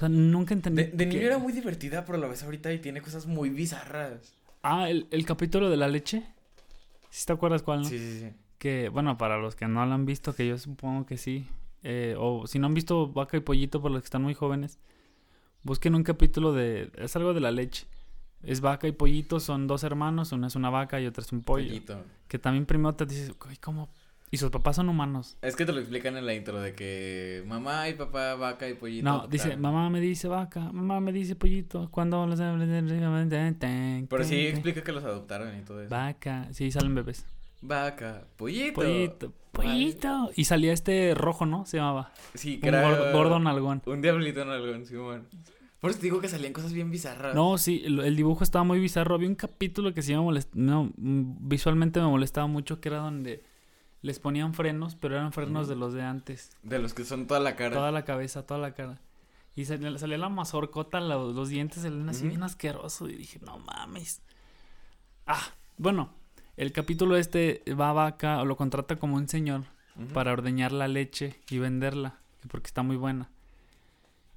O 0.01 0.07
sea, 0.07 0.09
nunca 0.09 0.55
entendí. 0.55 0.85
De, 0.85 0.91
de 0.93 1.07
niño 1.07 1.21
que- 1.21 1.27
era 1.27 1.37
muy 1.39 1.53
divertida, 1.53 2.07
pero 2.07 2.17
la 2.17 2.27
ves 2.27 2.43
ahorita 2.43 2.73
y 2.73 2.79
tiene 2.79 3.03
cosas 3.03 3.27
muy 3.27 3.51
bizarras. 3.51 4.33
Ah, 4.63 4.89
el, 4.89 5.07
el 5.11 5.27
capítulo 5.27 5.69
de 5.69 5.77
la 5.77 5.89
leche. 5.89 6.23
¿Sí 7.11 7.27
te 7.27 7.33
acuerdas 7.35 7.63
cuál, 7.63 7.83
no? 7.83 7.89
Sí, 7.89 7.99
sí, 7.99 8.21
sí. 8.21 8.31
Que, 8.59 8.89
bueno, 8.89 9.19
para 9.19 9.37
los 9.39 9.55
que 9.57 9.67
no 9.69 9.85
lo 9.85 9.93
han 9.93 10.07
visto, 10.07 10.35
que 10.35 10.47
yo 10.49 10.57
supongo 10.57 11.05
que 11.05 11.19
sí. 11.19 11.47
eh, 11.83 12.15
o 12.19 12.47
si 12.47 12.59
no 12.59 12.67
han 12.67 12.75
visto 12.75 13.09
Vaca 13.13 13.37
y 13.37 13.41
Pollito, 13.41 13.81
por 13.83 13.91
los 13.91 14.01
que 14.03 14.07
están 14.07 14.23
muy 14.23 14.35
jóvenes, 14.35 14.79
busquen 15.63 15.95
un 15.95 16.03
capítulo 16.03 16.53
de... 16.53 16.91
Es 16.97 17.15
algo 17.17 17.35
de 17.35 17.41
la 17.41 17.51
leche. 17.51 17.87
Es 18.43 18.61
Vaca 18.63 18.89
y 18.89 18.93
Pollito, 18.93 19.39
son 19.39 19.67
dos 19.67 19.85
hermanos, 19.85 20.33
una 20.33 20.47
es 20.47 20.57
una 20.57 20.71
vaca 20.71 20.99
y 21.01 21.07
otra 21.07 21.23
es 21.23 21.31
un 21.33 21.43
pollo. 21.43 21.69
Pollito. 21.69 22.03
Que 22.27 22.39
también 22.39 22.65
primero 22.65 22.95
te 22.95 23.05
dices, 23.05 23.33
"Uy, 23.49 23.57
¿cómo? 23.59 23.91
Y 24.33 24.37
sus 24.37 24.51
papás 24.51 24.77
son 24.77 24.89
humanos. 24.89 25.37
Es 25.43 25.57
que 25.57 25.67
te 25.67 25.73
lo 25.73 25.81
explican 25.81 26.17
en 26.17 26.25
la 26.25 26.35
intro 26.35 26.61
de 26.61 26.73
que 26.73 27.43
mamá 27.47 27.89
y 27.89 27.95
papá, 27.95 28.37
vaca 28.37 28.69
y 28.69 28.75
pollito. 28.75 29.05
No, 29.05 29.27
dice, 29.27 29.57
mamá 29.57 29.91
me 29.91 30.01
dice 30.01 30.29
vaca, 30.29 30.71
mamá 30.73 31.01
me 31.01 31.13
dice 31.13 31.35
pollito. 31.35 31.89
Cuando 31.91 32.25
los... 32.27 32.39
Pero 34.09 34.25
sí 34.25 34.47
explica 34.47 34.85
que 34.85 34.93
los 34.93 35.03
adoptaron 35.03 35.59
y 35.59 35.63
todo 35.63 35.81
eso. 35.83 35.91
Vaca, 35.91 36.47
sí, 36.53 36.71
salen 36.71 36.95
bebés. 36.95 37.27
Vaca, 37.61 38.25
pollito. 38.37 38.75
Pollito, 38.75 39.33
pollito. 39.51 40.31
Y 40.37 40.45
salía 40.45 40.73
este 40.73 41.13
rojo, 41.17 41.45
¿no? 41.45 41.67
Se 41.67 41.79
llamaba. 41.79 42.13
Sí, 42.35 42.61
que 42.61 42.69
era 42.69 42.83
gordo, 42.83 43.13
gordo 43.13 43.41
nalgón. 43.41 43.83
Un 43.85 44.01
diablito 44.01 44.43
en 44.43 44.51
algún, 44.51 44.87
Simón. 44.87 45.27
Por 45.81 45.91
eso 45.91 45.99
te 45.99 46.07
digo 46.07 46.21
que 46.21 46.29
salían 46.29 46.53
cosas 46.53 46.73
bien 46.73 46.91
bizarras. 46.91 47.35
No, 47.35 47.59
sí, 47.59 47.83
el, 47.85 47.99
el 48.01 48.15
dibujo 48.15 48.45
estaba 48.45 48.65
muy 48.65 48.79
bizarro. 48.79 49.17
Había 49.17 49.29
un 49.29 49.35
capítulo 49.35 49.93
que 49.93 50.03
sí 50.03 50.13
me 50.13 50.21
molestaba, 50.21 50.63
no, 50.63 50.93
mm, 50.97 51.49
visualmente 51.49 52.01
me 52.01 52.07
molestaba 52.07 52.47
mucho, 52.47 52.81
que 52.81 52.91
era 52.91 52.99
donde 52.99 53.43
les 54.03 54.19
ponían 54.19 54.55
frenos, 54.55 54.97
pero 54.97 55.17
eran 55.17 55.33
frenos 55.33 55.69
de 55.69 55.77
los 55.77 55.93
de 55.93 56.03
antes. 56.03 56.57
De 56.63 56.79
los 56.79 56.95
que 56.95 57.05
son 57.05 57.27
toda 57.27 57.41
la 57.41 57.57
cara. 57.57 57.75
Toda 57.77 57.93
la 57.93 58.05
cabeza, 58.05 58.47
toda 58.47 58.59
la 58.61 58.73
cara. 58.75 58.99
Y 59.57 59.65
salía, 59.67 59.99
salía 59.99 60.17
la 60.19 60.29
mazorcota, 60.29 61.01
los, 61.01 61.35
los 61.35 61.49
dientes 61.49 61.83
salían 61.83 62.09
así 62.09 62.29
bien 62.29 62.43
asqueroso. 62.43 63.09
Y 63.09 63.15
dije, 63.17 63.39
no 63.45 63.59
mames. 63.59 64.23
Ah, 65.27 65.43
bueno, 65.77 66.11
el 66.57 66.73
capítulo 66.73 67.17
este 67.17 67.63
va 67.79 67.91
a 67.91 67.93
vaca 67.93 68.41
o 68.41 68.45
lo 68.47 68.57
contrata 68.57 68.97
como 68.97 69.17
un 69.17 69.29
señor 69.29 69.65
para 70.15 70.33
ordeñar 70.33 70.73
la 70.73 70.89
leche 70.89 71.39
y 71.51 71.59
venderla, 71.59 72.19
que 72.41 72.49
porque 72.49 72.69
está 72.69 72.83
muy 72.83 72.97
buena. 72.97 73.29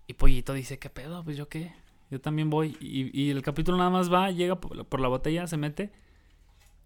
Y 0.07 0.15
Pollito 0.15 0.51
dice, 0.53 0.77
¿qué 0.79 0.89
pedo? 0.89 1.23
Pues 1.23 1.37
yo 1.37 1.47
qué, 1.47 1.73
yo 2.11 2.19
también 2.19 2.49
voy. 2.49 2.75
Y, 2.81 3.17
y 3.17 3.29
el 3.29 3.41
capítulo 3.43 3.77
nada 3.77 3.89
más 3.89 4.11
va, 4.11 4.29
llega 4.31 4.59
por, 4.59 4.75
la- 4.75 4.83
por 4.83 4.99
la 4.99 5.07
botella, 5.07 5.47
se 5.47 5.55
mete 5.55 5.91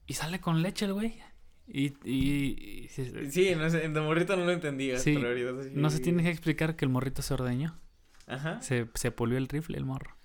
y 0.06 0.14
sale 0.14 0.40
con 0.40 0.62
leche 0.62 0.86
el 0.86 0.94
güey. 0.94 1.20
Y, 1.68 1.94
y- 2.10 2.84
y 2.84 2.88
se- 2.90 3.30
Sí, 3.32 3.54
no 3.56 3.70
sé, 3.70 3.84
en 3.86 3.94
de 3.94 4.02
morrito 4.02 4.36
no 4.38 4.46
lo 4.46 4.52
entendías, 4.52 5.02
Sí, 5.04 5.14
pero 5.16 5.28
ahorita 5.30 5.64
sí. 5.64 5.70
no 5.74 5.90
se 5.90 6.00
tiene 6.00 6.24
que 6.24 6.30
explicar 6.30 6.76
que 6.76 6.86
el 6.86 6.90
morrito 6.90 7.22
se 7.22 7.34
ordeñó. 7.34 7.78
Ajá. 8.26 8.62
Se, 8.62 8.88
se 8.94 9.12
pulió 9.12 9.38
el 9.38 9.48
rifle, 9.48 9.78
el 9.78 9.86
morro. 9.86 10.16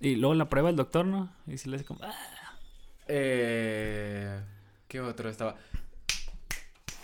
Y 0.00 0.16
luego 0.16 0.34
la 0.34 0.48
prueba 0.48 0.70
el 0.70 0.76
doctor, 0.76 1.06
¿no? 1.06 1.32
Y 1.46 1.56
se 1.58 1.68
le 1.68 1.76
hace 1.76 1.84
como... 1.84 2.00
"Ah". 2.02 2.12
Eh, 3.06 4.40
¿Qué 4.88 5.00
otro 5.00 5.28
estaba? 5.28 5.56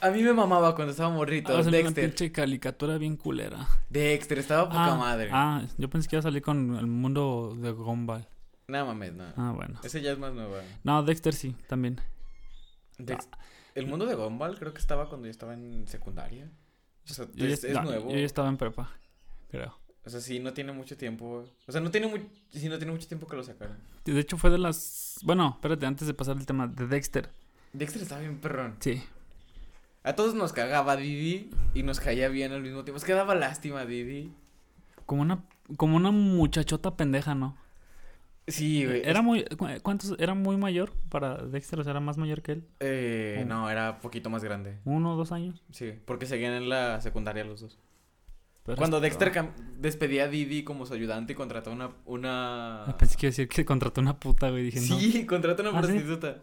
A 0.00 0.10
mí 0.10 0.22
me 0.22 0.32
mamaba 0.32 0.74
cuando 0.74 0.92
estaba 0.92 1.10
morrito. 1.10 1.56
Ah, 1.56 1.62
salió 1.62 1.80
una 1.80 1.88
Dexter. 1.90 2.04
pinche 2.08 2.32
caricatura 2.32 2.96
bien 2.98 3.16
culera. 3.16 3.68
Dexter, 3.90 4.38
estaba 4.38 4.64
poca 4.68 4.94
ah, 4.94 4.96
madre. 4.96 5.28
ah, 5.32 5.62
yo 5.76 5.90
pensé 5.90 6.08
que 6.08 6.16
iba 6.16 6.20
a 6.20 6.22
salir 6.22 6.42
con 6.42 6.76
el 6.76 6.86
mundo 6.86 7.54
de 7.60 7.70
Gumball. 7.72 8.26
No 8.68 8.86
mames, 8.86 9.12
no. 9.12 9.24
Ah, 9.36 9.52
bueno. 9.54 9.78
Ese 9.84 10.00
ya 10.00 10.12
es 10.12 10.18
más 10.18 10.32
nuevo. 10.32 10.56
No, 10.84 11.02
Dexter 11.02 11.34
sí, 11.34 11.54
también. 11.68 12.00
Dex- 13.06 13.28
El 13.74 13.86
mundo 13.86 14.06
de 14.06 14.14
Gumball 14.14 14.58
creo 14.58 14.72
que 14.72 14.80
estaba 14.80 15.08
cuando 15.08 15.26
yo 15.26 15.30
estaba 15.30 15.54
en 15.54 15.86
secundaria. 15.86 16.50
O 17.08 17.12
sea, 17.12 17.26
Yo 17.34 17.46
ya 17.46 17.54
es, 17.54 17.64
no, 17.72 17.82
nuevo. 17.82 18.10
Yo 18.10 18.16
ya 18.18 18.26
estaba 18.26 18.48
en 18.48 18.56
prepa, 18.56 18.90
creo. 19.50 19.76
O 20.04 20.10
sea, 20.10 20.20
sí, 20.20 20.40
no 20.40 20.52
tiene 20.52 20.72
mucho 20.72 20.96
tiempo. 20.96 21.44
O 21.66 21.72
sea, 21.72 21.80
no 21.80 21.90
tiene, 21.90 22.06
mu- 22.06 22.28
sí, 22.50 22.68
no 22.68 22.78
tiene 22.78 22.92
mucho 22.92 23.06
tiempo 23.06 23.26
que 23.26 23.36
lo 23.36 23.44
sacaron. 23.44 23.78
De 24.04 24.18
hecho, 24.18 24.36
fue 24.38 24.50
de 24.50 24.58
las. 24.58 25.18
Bueno, 25.22 25.52
espérate, 25.56 25.86
antes 25.86 26.06
de 26.06 26.14
pasar 26.14 26.36
el 26.36 26.46
tema 26.46 26.66
de 26.66 26.86
Dexter. 26.86 27.30
Dexter 27.72 28.02
estaba 28.02 28.20
bien 28.22 28.38
perrón. 28.40 28.76
Sí. 28.80 29.02
A 30.02 30.14
todos 30.14 30.34
nos 30.34 30.52
cagaba 30.54 30.96
Didi 30.96 31.50
y 31.74 31.82
nos 31.82 32.00
caía 32.00 32.28
bien 32.28 32.52
al 32.52 32.62
mismo 32.62 32.82
tiempo. 32.84 32.96
Es 32.96 33.04
que 33.04 33.12
daba 33.12 33.34
lástima 33.34 33.84
Didi. 33.84 34.32
Como 35.04 35.22
una, 35.22 35.44
como 35.76 35.96
una 35.96 36.10
muchachota 36.10 36.96
pendeja, 36.96 37.34
¿no? 37.34 37.56
Sí, 38.46 38.84
güey. 38.84 39.02
Era 39.04 39.22
muy. 39.22 39.44
cu- 39.44 39.66
¿Cuántos? 39.82 40.16
Era 40.18 40.34
muy 40.34 40.56
mayor 40.56 40.92
para 41.08 41.36
Dexter, 41.36 41.78
o 41.80 41.84
sea, 41.84 41.92
era 41.92 42.00
más 42.00 42.16
mayor 42.18 42.42
que 42.42 42.52
él. 42.52 42.64
Eh, 42.80 43.44
no, 43.46 43.70
era 43.70 44.00
poquito 44.00 44.28
más 44.30 44.42
grande. 44.42 44.78
Uno 44.84 45.14
o 45.14 45.16
dos 45.16 45.30
años. 45.32 45.62
Sí, 45.70 45.92
porque 46.04 46.26
seguían 46.26 46.54
en 46.54 46.68
la 46.68 47.00
secundaria 47.00 47.44
los 47.44 47.60
dos. 47.60 47.78
Pero 48.64 48.76
Cuando 48.76 49.00
Dexter 49.00 49.32
cam- 49.32 49.54
despedía 49.78 50.24
a 50.24 50.28
Didi 50.28 50.64
como 50.64 50.84
su 50.84 50.92
ayudante 50.94 51.32
y 51.32 51.36
contrató 51.36 51.72
una... 51.72 51.90
una... 52.04 52.84
Ah, 52.84 52.96
Pensé 52.98 53.16
que 53.16 53.26
iba 53.26 53.28
a 53.30 53.32
decir 53.32 53.48
que 53.48 53.64
contrató 53.64 54.00
una 54.02 54.18
puta, 54.20 54.50
güey. 54.50 54.64
Dije, 54.64 54.80
Sí, 54.80 55.24
contrató 55.26 55.62
una 55.62 55.70
¿Ah, 55.78 55.82
sí? 55.82 55.88
prostituta. 55.92 56.36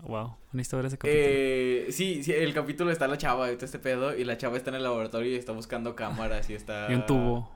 no. 0.00 0.06
Wow, 0.06 0.36
necesito 0.52 0.76
ver 0.76 0.86
ese 0.86 0.98
capítulo. 0.98 1.22
Eh, 1.24 1.86
sí, 1.90 2.22
sí, 2.22 2.32
el 2.32 2.52
capítulo 2.52 2.90
está 2.90 3.08
la 3.08 3.16
chava 3.16 3.46
todo 3.52 3.64
este 3.64 3.78
pedo 3.78 4.14
y 4.14 4.24
la 4.24 4.36
chava 4.36 4.56
está 4.58 4.68
en 4.68 4.76
el 4.76 4.82
laboratorio 4.82 5.30
y 5.32 5.36
está 5.36 5.52
buscando 5.52 5.94
cámaras 5.96 6.50
y 6.50 6.54
está... 6.54 6.88
Y 6.90 6.94
un 6.94 7.06
tubo. 7.06 7.50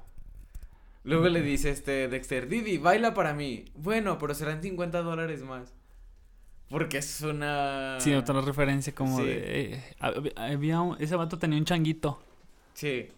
Luego 1.04 1.28
le 1.28 1.40
dice 1.42 1.70
este 1.70 2.08
Dexter, 2.08 2.48
Didi, 2.48 2.78
baila 2.78 3.14
para 3.14 3.32
mí. 3.34 3.64
Bueno, 3.74 4.18
pero 4.18 4.34
serán 4.34 4.62
50 4.62 5.02
dólares 5.02 5.42
más. 5.42 5.74
Porque 6.68 6.98
es 6.98 7.22
una... 7.22 7.96
Sí, 7.98 8.12
otra 8.12 8.40
referencia 8.42 8.94
como 8.94 9.18
Sí. 9.20 9.24
de. 9.24 9.72
eh, 9.74 9.84
hab- 10.00 10.32
había 10.36 10.80
un- 10.82 10.96
ese 11.00 11.16
vato 11.16 11.38
tenía 11.38 11.58
un 11.58 11.64
changuito. 11.64 12.22
Sí, 12.74 13.08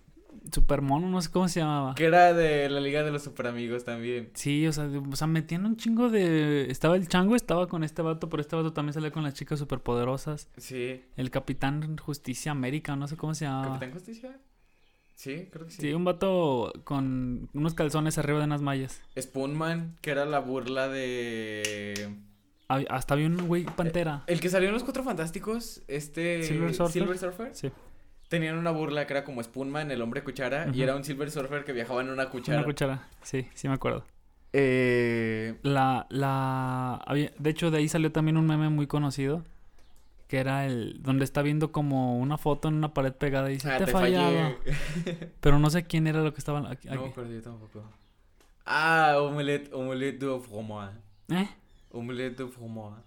Super 0.52 0.80
mono, 0.80 1.08
no 1.08 1.20
sé 1.20 1.28
cómo 1.32 1.48
se 1.48 1.58
llamaba. 1.58 1.96
que 1.96 2.04
era 2.04 2.32
de 2.32 2.68
la 2.70 2.78
Liga 2.78 3.02
de 3.02 3.10
los 3.10 3.24
Super 3.24 3.48
Amigos 3.48 3.82
también. 3.84 4.30
Sí, 4.34 4.64
o 4.68 4.72
sea, 4.72 4.86
de- 4.86 4.98
o 4.98 5.16
sea, 5.16 5.26
metían 5.26 5.66
un 5.66 5.76
chingo 5.76 6.08
de. 6.08 6.70
Estaba 6.70 6.94
el 6.94 7.08
chango, 7.08 7.34
estaba 7.34 7.66
con 7.66 7.82
este 7.82 8.00
vato, 8.02 8.28
pero 8.28 8.40
este 8.40 8.54
vato 8.54 8.72
también 8.72 8.92
salía 8.94 9.10
con 9.10 9.24
las 9.24 9.34
chicas 9.34 9.58
superpoderosas. 9.58 10.48
Sí. 10.56 11.02
El 11.16 11.30
Capitán 11.32 11.98
Justicia 11.98 12.52
América, 12.52 12.94
no 12.94 13.08
sé 13.08 13.16
cómo 13.16 13.34
se 13.34 13.46
llamaba. 13.46 13.66
¿Capitán 13.74 13.92
Justicia? 13.92 14.38
Sí, 15.20 15.48
creo 15.52 15.66
que 15.66 15.72
sí. 15.72 15.82
Sí, 15.82 15.92
un 15.92 16.02
vato 16.02 16.72
con 16.84 17.50
unos 17.52 17.74
calzones 17.74 18.16
arriba 18.16 18.38
de 18.38 18.46
unas 18.46 18.62
mallas. 18.62 19.02
Spoonman, 19.20 19.98
que 20.00 20.12
era 20.12 20.24
la 20.24 20.38
burla 20.38 20.88
de... 20.88 22.16
Hasta 22.68 23.12
había 23.12 23.26
un 23.26 23.46
güey 23.46 23.64
pantera. 23.64 24.24
El 24.28 24.40
que 24.40 24.48
salió 24.48 24.68
en 24.68 24.72
Los 24.72 24.82
Cuatro 24.82 25.02
Fantásticos, 25.02 25.82
este... 25.88 26.42
Silver 26.44 26.72
Surfer. 26.72 26.92
Silver 27.02 27.18
Surfer. 27.18 27.54
Sí. 27.54 27.70
Tenían 28.30 28.56
una 28.56 28.70
burla 28.70 29.06
que 29.06 29.12
era 29.12 29.24
como 29.24 29.42
Spoonman, 29.42 29.90
el 29.90 30.00
hombre 30.00 30.24
cuchara, 30.24 30.70
y 30.72 30.80
era 30.80 30.96
un 30.96 31.04
Silver 31.04 31.30
Surfer 31.30 31.64
que 31.66 31.74
viajaba 31.74 32.00
en 32.00 32.08
una 32.08 32.30
cuchara. 32.30 32.60
Una 32.60 32.66
cuchara. 32.66 33.06
Sí, 33.20 33.46
sí 33.52 33.68
me 33.68 33.74
acuerdo. 33.74 34.06
Eh... 34.54 35.58
La, 35.62 36.06
la, 36.08 37.04
de 37.38 37.50
hecho 37.50 37.70
de 37.70 37.76
ahí 37.76 37.88
salió 37.90 38.10
también 38.10 38.38
un 38.38 38.46
meme 38.46 38.70
muy 38.70 38.86
conocido, 38.86 39.44
que 40.30 40.38
era 40.38 40.64
el, 40.64 41.02
donde 41.02 41.24
está 41.24 41.42
viendo 41.42 41.72
como 41.72 42.16
una 42.16 42.38
foto 42.38 42.68
en 42.68 42.74
una 42.74 42.94
pared 42.94 43.12
pegada 43.12 43.50
y 43.50 43.54
dice, 43.54 43.68
ah, 43.68 43.78
te, 43.78 43.86
te 43.86 43.90
fallé. 43.90 44.56
Pero 45.40 45.58
no 45.58 45.68
sé 45.70 45.82
quién 45.82 46.06
era 46.06 46.22
lo 46.22 46.32
que 46.32 46.38
estaba 46.38 46.70
aquí. 46.70 46.86
No, 46.86 47.00
aquí. 47.00 47.12
pero 47.16 47.28
yo 47.28 47.42
tampoco. 47.42 47.82
Ah, 48.64 49.16
omelette, 49.18 49.72
omelette 49.72 50.20
de 50.20 50.38
fromage. 50.38 50.96
¿Eh? 51.30 51.48
Omelette 51.90 52.44
de 52.44 52.46
fromage. 52.46 53.02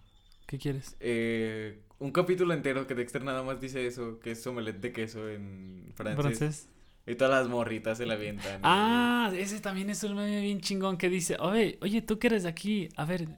¿Qué 0.45 0.57
quieres? 0.57 0.97
Eh, 0.99 1.79
un 1.97 2.11
capítulo 2.11 2.53
entero 2.53 2.85
que 2.87 2.93
Dexter 2.93 3.23
nada 3.23 3.41
más 3.41 3.61
dice 3.61 3.87
eso, 3.87 4.19
que 4.19 4.31
es 4.31 4.45
omelette 4.45 4.81
de 4.81 4.91
queso 4.91 5.29
en 5.29 5.93
francés. 5.95 6.21
¿Francés? 6.21 6.69
Y 7.07 7.15
todas 7.15 7.39
las 7.41 7.49
morritas 7.49 7.99
se 7.99 8.05
la 8.05 8.15
avientan. 8.15 8.59
Ah, 8.63 9.31
ese 9.33 9.61
también 9.61 9.89
es 9.89 10.03
un 10.03 10.17
meme 10.17 10.41
bien 10.41 10.59
chingón 10.59 10.97
que 10.97 11.07
dice, 11.07 11.37
oye, 11.39 11.79
oye, 11.81 12.01
tú 12.01 12.19
que 12.19 12.27
eres 12.27 12.43
de 12.43 12.49
aquí, 12.49 12.89
a 12.97 13.05
ver, 13.05 13.29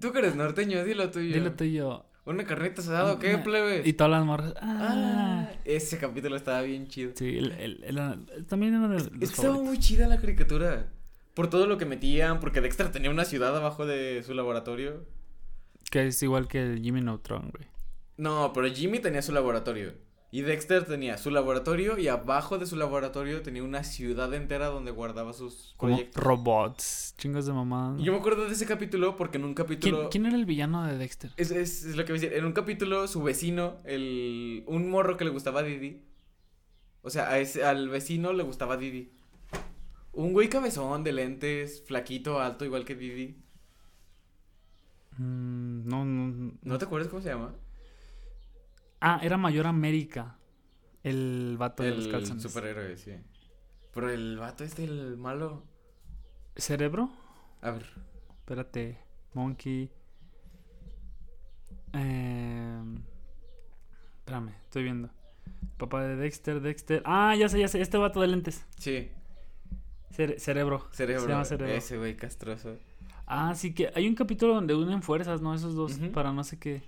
Tú 0.00 0.12
que 0.12 0.20
eres 0.20 0.36
norteño, 0.36 0.84
dilo 0.84 1.10
tuyo. 1.10 1.34
dilo 1.34 1.52
tuyo. 1.54 2.06
¿Una 2.26 2.44
carnita 2.44 2.80
asada 2.80 3.12
o 3.12 3.18
qué, 3.18 3.36
plebe? 3.36 3.82
Y 3.84 3.92
todas 3.92 4.10
las 4.10 4.24
morras, 4.24 4.54
Ah, 4.60 5.46
ah. 5.50 5.52
ese 5.66 5.98
capítulo 5.98 6.36
estaba 6.36 6.62
bien 6.62 6.88
chido. 6.88 7.12
Sí, 7.14 7.36
el, 7.36 7.52
el- 7.52 7.84
el- 7.84 8.46
también 8.46 8.74
uno 8.74 8.88
de 8.88 8.94
los 8.94 9.02
Es 9.08 9.10
que 9.10 9.24
estaba 9.26 9.48
favoritos. 9.48 9.66
muy 9.66 9.78
chida 9.78 10.08
la 10.08 10.18
caricatura. 10.18 10.86
Por 11.34 11.50
todo 11.50 11.66
lo 11.66 11.76
que 11.76 11.84
metían, 11.84 12.40
porque 12.40 12.60
Dexter 12.62 12.90
tenía 12.92 13.10
una 13.10 13.24
ciudad 13.26 13.54
abajo 13.56 13.84
de 13.86 14.22
su 14.22 14.32
laboratorio. 14.34 15.04
Que 15.90 16.06
es 16.06 16.22
igual 16.22 16.48
que 16.48 16.62
el 16.62 16.80
Jimmy 16.80 17.02
Neutron, 17.02 17.50
güey. 17.50 17.66
No, 18.16 18.52
pero 18.54 18.68
Jimmy 18.72 19.00
tenía 19.00 19.20
su 19.20 19.32
laboratorio. 19.32 19.92
Y 20.34 20.42
Dexter 20.42 20.84
tenía 20.84 21.16
su 21.16 21.30
laboratorio 21.30 21.96
y 21.96 22.08
abajo 22.08 22.58
de 22.58 22.66
su 22.66 22.74
laboratorio 22.74 23.42
tenía 23.42 23.62
una 23.62 23.84
ciudad 23.84 24.34
entera 24.34 24.66
donde 24.66 24.90
guardaba 24.90 25.32
sus 25.32 25.74
Como 25.76 25.92
proyectos. 25.92 26.20
robots, 26.20 27.14
chingos 27.16 27.46
de 27.46 27.52
mamá. 27.52 27.96
Yo 28.00 28.10
me 28.10 28.18
acuerdo 28.18 28.46
de 28.46 28.52
ese 28.52 28.66
capítulo 28.66 29.16
porque 29.16 29.38
en 29.38 29.44
un 29.44 29.54
capítulo... 29.54 29.96
¿Quién, 29.96 30.10
quién 30.10 30.26
era 30.26 30.34
el 30.34 30.44
villano 30.44 30.84
de 30.88 30.98
Dexter? 30.98 31.30
Es, 31.36 31.52
es, 31.52 31.84
es 31.84 31.94
lo 31.94 32.04
que 32.04 32.10
voy 32.10 32.18
a 32.18 32.22
decir. 32.22 32.36
En 32.36 32.46
un 32.46 32.52
capítulo, 32.52 33.06
su 33.06 33.22
vecino, 33.22 33.76
el, 33.84 34.64
un 34.66 34.90
morro 34.90 35.16
que 35.16 35.24
le 35.24 35.30
gustaba 35.30 35.60
a 35.60 35.62
Didi. 35.62 36.02
O 37.02 37.10
sea, 37.10 37.30
a 37.30 37.38
ese, 37.38 37.62
al 37.64 37.88
vecino 37.88 38.32
le 38.32 38.42
gustaba 38.42 38.76
Didi. 38.76 39.12
Un 40.10 40.32
güey 40.32 40.48
cabezón 40.48 41.04
de 41.04 41.12
lentes, 41.12 41.84
flaquito, 41.86 42.40
alto, 42.40 42.64
igual 42.64 42.84
que 42.84 42.96
Didi. 42.96 43.40
Mm, 45.16 45.86
no, 45.88 46.04
no, 46.04 46.54
¿No 46.60 46.78
te 46.78 46.86
acuerdas 46.86 47.08
cómo 47.08 47.22
se 47.22 47.28
llama? 47.28 47.54
Ah, 49.06 49.20
era 49.22 49.36
Mayor 49.36 49.66
América. 49.66 50.38
El 51.02 51.56
vato 51.58 51.82
de 51.82 51.90
los 51.90 52.06
El 52.06 52.12
calzones. 52.12 52.42
superhéroe, 52.42 52.96
sí. 52.96 53.12
Pero 53.92 54.10
el 54.10 54.38
vato 54.38 54.64
este, 54.64 54.84
el 54.84 55.16
malo. 55.18 55.62
¿Cerebro? 56.56 57.10
A 57.60 57.70
ver. 57.72 57.86
Espérate. 58.40 58.98
Monkey. 59.34 59.90
Eh... 61.92 62.82
Espérame, 64.20 64.54
estoy 64.62 64.82
viendo. 64.84 65.10
Papá 65.76 66.02
de 66.04 66.16
Dexter, 66.16 66.60
Dexter. 66.60 67.02
Ah, 67.04 67.34
ya 67.36 67.48
sé, 67.48 67.60
ya 67.60 67.68
sé. 67.68 67.80
Este 67.80 67.98
vato 67.98 68.20
de 68.20 68.28
lentes. 68.28 68.64
Sí, 68.78 69.10
Cere- 70.10 70.38
cerebro. 70.38 70.88
cerebro. 70.92 71.22
Se 71.24 71.28
llama 71.28 71.44
cerebro. 71.44 71.74
Ese 71.74 71.98
güey 71.98 72.16
castroso. 72.16 72.76
Ah, 73.26 73.54
sí 73.54 73.74
que 73.74 73.90
hay 73.94 74.08
un 74.08 74.14
capítulo 74.14 74.54
donde 74.54 74.74
unen 74.74 75.02
fuerzas, 75.02 75.42
¿no? 75.42 75.54
Esos 75.54 75.74
dos. 75.74 75.98
Para 76.12 76.32
no 76.32 76.42
sé 76.44 76.58
qué. 76.58 76.82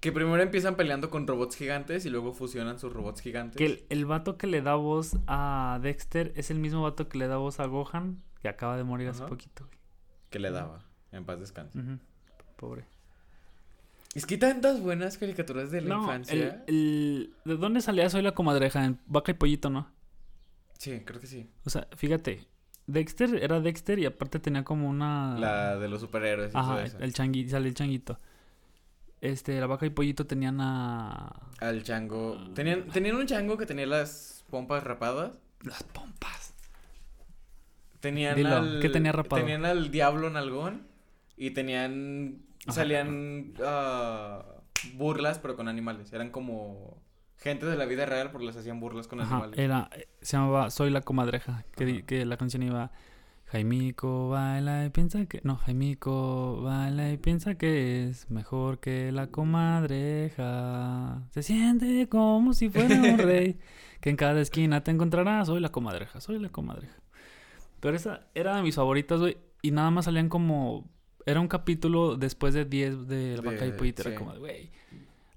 Que 0.00 0.12
primero 0.12 0.42
empiezan 0.42 0.76
peleando 0.76 1.10
con 1.10 1.26
robots 1.26 1.56
gigantes 1.56 2.06
y 2.06 2.10
luego 2.10 2.32
fusionan 2.32 2.78
sus 2.78 2.92
robots 2.92 3.20
gigantes. 3.20 3.58
Que 3.58 3.66
el, 3.66 3.84
el 3.90 4.06
vato 4.06 4.38
que 4.38 4.46
le 4.46 4.62
da 4.62 4.74
voz 4.74 5.16
a 5.26 5.78
Dexter 5.82 6.32
es 6.36 6.50
el 6.50 6.58
mismo 6.58 6.82
vato 6.82 7.08
que 7.08 7.18
le 7.18 7.26
da 7.28 7.36
voz 7.36 7.60
a 7.60 7.66
Gohan, 7.66 8.22
que 8.40 8.48
acaba 8.48 8.76
de 8.78 8.84
morir 8.84 9.08
hace 9.08 9.20
Ajá. 9.20 9.28
poquito, 9.28 9.66
güey. 9.66 9.78
que 10.30 10.38
le 10.38 10.50
daba. 10.50 10.84
En 11.12 11.24
paz 11.26 11.38
descanse. 11.40 11.78
Pobre. 12.56 12.84
Es 14.14 14.24
que 14.26 14.34
hay 14.34 14.40
tantas 14.40 14.80
buenas 14.80 15.18
caricaturas 15.18 15.70
de 15.70 15.82
la 15.82 15.88
No, 15.94 16.00
infancia. 16.02 16.34
el, 16.34 16.74
el- 16.74 17.34
¿de 17.44 17.56
dónde 17.56 17.80
salía 17.80 18.08
Soy 18.10 18.22
la 18.22 18.32
comadreja? 18.32 18.84
En 18.84 18.98
Vaca 19.06 19.30
y 19.32 19.34
Pollito, 19.34 19.68
¿no? 19.70 19.86
Sí, 20.78 21.00
creo 21.04 21.20
que 21.20 21.26
sí. 21.26 21.48
O 21.64 21.70
sea, 21.70 21.86
fíjate, 21.94 22.46
Dexter 22.86 23.34
era 23.42 23.60
Dexter 23.60 23.98
y 23.98 24.06
aparte 24.06 24.38
tenía 24.40 24.64
como 24.64 24.88
una... 24.88 25.36
La 25.38 25.76
de 25.78 25.88
los 25.88 26.00
superhéroes 26.00 26.50
y 26.50 26.52
todo 26.52 26.62
Ajá, 26.62 26.82
eso. 26.84 26.98
el 27.00 27.12
changui, 27.12 27.48
sale 27.48 27.68
el 27.68 27.74
changuito. 27.74 28.18
Este, 29.20 29.60
la 29.60 29.66
vaca 29.66 29.84
y 29.86 29.90
pollito 29.90 30.26
tenían 30.26 30.60
a... 30.60 31.40
Al 31.58 31.82
chango. 31.82 32.38
Tenían, 32.54 32.88
tenían 32.88 33.16
un 33.16 33.26
chango 33.26 33.58
que 33.58 33.66
tenía 33.66 33.86
las 33.86 34.44
pompas 34.48 34.82
rapadas. 34.82 35.38
Las 35.62 35.82
pompas. 35.82 36.54
Tenían 38.00 38.34
Dilo, 38.34 38.56
al. 38.56 38.80
¿qué 38.80 38.88
tenía 38.88 39.12
rapado? 39.12 39.42
Tenían 39.42 39.66
al 39.66 39.90
diablo 39.90 40.30
nalgón. 40.30 40.86
Y 41.36 41.50
tenían. 41.50 42.42
Ajá. 42.64 42.72
Salían 42.72 43.54
ah, 43.62 44.42
burlas, 44.94 45.38
pero 45.38 45.54
con 45.56 45.68
animales. 45.68 46.12
Eran 46.12 46.30
como 46.30 47.02
gente 47.36 47.66
de 47.66 47.76
la 47.76 47.84
vida 47.84 48.06
real, 48.06 48.30
pero 48.32 48.44
les 48.44 48.56
hacían 48.56 48.80
burlas 48.80 49.06
con 49.06 49.20
Ajá, 49.20 49.36
animales. 49.36 49.58
era, 49.58 49.88
eh, 49.96 50.08
se 50.20 50.36
llamaba 50.36 50.70
Soy 50.70 50.90
la 50.90 51.00
comadreja, 51.00 51.64
que, 51.76 52.04
que 52.04 52.24
la 52.24 52.36
canción 52.36 52.62
iba... 52.62 52.90
Jaimico 53.50 54.28
baila 54.28 54.84
y 54.84 54.90
piensa 54.90 55.26
que... 55.26 55.40
No, 55.42 55.56
Jaimico 55.56 56.62
baila 56.62 57.10
y 57.10 57.16
piensa 57.16 57.56
que 57.56 58.08
es 58.08 58.30
mejor 58.30 58.78
que 58.78 59.10
la 59.10 59.26
comadreja. 59.26 61.22
Se 61.32 61.42
siente 61.42 62.08
como 62.08 62.52
si 62.52 62.70
fuera 62.70 62.94
un 62.94 63.18
rey. 63.18 63.58
Que 64.00 64.10
en 64.10 64.16
cada 64.16 64.40
esquina 64.40 64.84
te 64.84 64.92
encontrarás. 64.92 65.48
Soy 65.48 65.58
la 65.58 65.70
comadreja, 65.70 66.20
soy 66.20 66.38
la 66.38 66.50
comadreja. 66.50 66.94
Pero 67.80 67.96
esa 67.96 68.28
era 68.36 68.54
de 68.54 68.62
mis 68.62 68.76
favoritas, 68.76 69.18
güey. 69.18 69.36
Y 69.62 69.72
nada 69.72 69.90
más 69.90 70.04
salían 70.04 70.28
como... 70.28 70.88
Era 71.26 71.40
un 71.40 71.48
capítulo 71.48 72.16
después 72.16 72.54
de 72.54 72.64
10 72.64 73.08
de 73.08 73.36
La 73.36 73.42
Vaca 73.50 73.66
y 73.66 73.72
Pollito. 73.72 74.02
Era 74.02 74.12
sí. 74.12 74.16
como 74.16 74.32
de, 74.32 74.38
güey... 74.38 74.70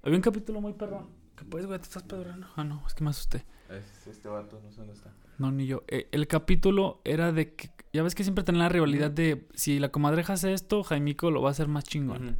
Había 0.04 0.16
un 0.16 0.22
capítulo 0.22 0.60
muy 0.60 0.74
perrón. 0.74 1.08
Que 1.36 1.44
pues, 1.44 1.66
güey, 1.66 1.80
te 1.80 1.84
estás 1.84 2.04
pedorando. 2.04 2.46
Ah, 2.54 2.62
no, 2.62 2.80
es 2.86 2.94
que 2.94 3.02
me 3.02 3.10
asusté. 3.10 3.44
Es 3.70 4.06
este 4.06 4.28
vato, 4.28 4.60
no 4.62 4.70
sé 4.70 4.78
dónde 4.78 4.92
está. 4.94 5.10
No, 5.38 5.50
ni 5.50 5.66
yo. 5.66 5.82
Eh, 5.88 6.08
el 6.12 6.26
capítulo 6.26 7.00
era 7.04 7.32
de 7.32 7.54
que... 7.54 7.70
Ya 7.92 8.02
ves 8.02 8.14
que 8.14 8.24
siempre 8.24 8.44
tenía 8.44 8.62
la 8.62 8.68
rivalidad 8.68 9.10
de... 9.10 9.46
Si 9.54 9.78
la 9.78 9.90
comadreja 9.90 10.34
hace 10.34 10.52
esto, 10.52 10.82
Jaimico 10.82 11.30
lo 11.30 11.42
va 11.42 11.48
a 11.48 11.52
hacer 11.52 11.68
más 11.68 11.84
chingón. 11.84 12.24
Ujú. 12.24 12.36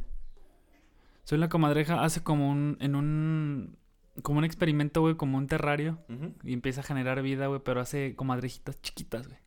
Soy 1.23 1.37
la 1.39 1.49
comadreja 1.49 2.03
hace 2.03 2.21
como 2.23 2.49
un... 2.49 2.77
En 2.79 2.95
un... 2.95 3.77
Como 4.21 4.39
un 4.39 4.45
experimento, 4.45 5.01
güey, 5.01 5.15
como 5.15 5.37
un 5.37 5.47
terrario. 5.47 5.99
Y 6.43 6.53
empieza 6.53 6.79
a 6.81 6.83
generar 6.85 7.21
vida, 7.21 7.47
güey, 7.47 7.59
pero 7.63 7.81
hace 7.81 8.15
comadrejitas 8.15 8.81
chiquitas, 8.81 9.27
güey. 9.27 9.39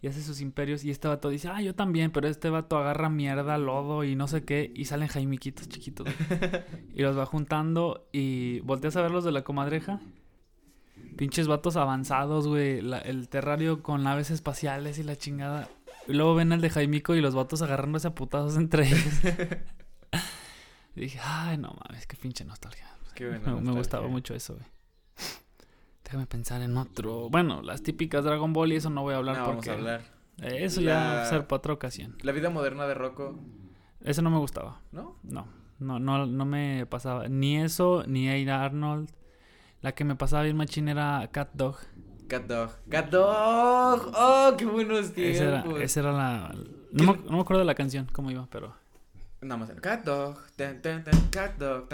Y 0.00 0.06
hace 0.06 0.22
sus 0.22 0.40
imperios. 0.40 0.82
Y 0.82 0.90
este 0.90 1.08
vato 1.08 1.28
dice, 1.28 1.48
ah, 1.48 1.60
yo 1.60 1.74
también, 1.74 2.10
pero 2.10 2.26
este 2.26 2.48
vato 2.48 2.78
agarra 2.78 3.10
mierda, 3.10 3.58
lodo 3.58 4.02
y 4.02 4.16
no 4.16 4.28
sé 4.28 4.44
qué. 4.44 4.72
Y 4.74 4.86
salen 4.86 5.08
jaimiquitos 5.08 5.68
chiquitos. 5.68 6.06
güey. 6.06 6.62
y 6.94 7.02
los 7.02 7.18
va 7.18 7.26
juntando. 7.26 8.08
Y 8.12 8.60
volteas 8.60 8.96
a 8.96 9.02
ver 9.02 9.10
los 9.10 9.24
de 9.24 9.32
la 9.32 9.44
comadreja. 9.44 10.00
Pinches 11.16 11.46
vatos 11.48 11.76
avanzados, 11.76 12.46
güey. 12.48 12.78
el 13.04 13.28
terrario 13.28 13.82
con 13.82 14.02
naves 14.04 14.30
espaciales 14.30 14.98
y 14.98 15.02
la 15.02 15.16
chingada. 15.16 15.68
Y 16.08 16.14
luego 16.14 16.34
ven 16.34 16.52
el 16.52 16.60
de 16.60 16.70
Jaimico 16.70 17.14
y 17.14 17.20
los 17.20 17.34
vatos 17.34 17.62
agarrándose 17.62 18.08
a 18.08 18.14
putazos 18.14 18.56
entre 18.56 18.86
ellos. 18.86 19.20
y 20.96 21.00
dije, 21.00 21.20
ay, 21.22 21.58
no 21.58 21.74
mames, 21.86 22.06
qué 22.06 22.16
pinche 22.16 22.44
nostalgia. 22.44 22.86
Qué 23.14 23.28
buena 23.28 23.54
Me, 23.60 23.72
gustaba 23.72 24.08
mucho 24.08 24.34
eso, 24.34 24.54
güey. 24.54 24.66
Déjame 26.04 26.26
pensar 26.26 26.62
en 26.62 26.76
otro. 26.76 27.28
Bueno, 27.30 27.62
las 27.62 27.82
típicas 27.82 28.24
Dragon 28.24 28.52
Ball 28.52 28.72
y 28.72 28.76
eso 28.76 28.90
no 28.90 29.02
voy 29.02 29.14
a 29.14 29.18
hablar 29.18 29.36
No, 29.36 29.42
vamos 29.42 29.56
porque 29.56 29.70
a 29.70 29.74
hablar. 29.74 30.00
eh, 30.42 30.64
eso 30.64 30.80
ya 30.80 30.94
va 30.94 31.22
a 31.22 31.26
ser 31.26 31.46
para 31.46 31.58
otra 31.58 31.72
ocasión. 31.72 32.16
La 32.22 32.32
vida 32.32 32.50
moderna 32.50 32.86
de 32.86 32.94
Rocco, 32.94 33.38
Eso 34.02 34.22
no 34.22 34.30
me 34.30 34.38
gustaba. 34.38 34.80
¿no? 34.90 35.16
No, 35.22 35.46
no, 35.78 36.00
no, 36.00 36.26
no 36.26 36.44
me 36.44 36.84
pasaba. 36.86 37.28
Ni 37.28 37.58
eso, 37.58 38.02
ni 38.08 38.28
Aida 38.28 38.64
Arnold. 38.64 39.10
La 39.82 39.92
que 39.92 40.04
me 40.04 40.14
pasaba 40.16 40.42
bien 40.42 40.56
machín 40.56 40.88
era 40.88 41.28
Cat 41.32 41.50
Dog. 41.54 41.76
Cat 42.28 42.44
Dog. 42.46 42.70
¡Cat 42.88 43.10
Dog! 43.10 44.12
¡Oh, 44.14 44.54
qué 44.56 44.64
buenos 44.64 45.10
Esa 45.16 45.44
era, 45.44 45.62
tiempos! 45.62 45.80
esa 45.82 46.00
era 46.00 46.12
la... 46.12 46.54
No 46.92 47.12
me, 47.12 47.18
no 47.24 47.32
me 47.32 47.40
acuerdo 47.40 47.60
de 47.60 47.64
la 47.66 47.74
canción, 47.74 48.06
cómo 48.12 48.30
iba, 48.30 48.46
pero... 48.50 48.74
Nada 49.40 49.56
más. 49.56 49.70
Cat 49.80 50.04
Dog. 50.04 50.38
Tan, 50.54 50.82
tan, 50.82 51.02
tan, 51.02 51.28
cat 51.30 51.56
Dog. 51.56 51.88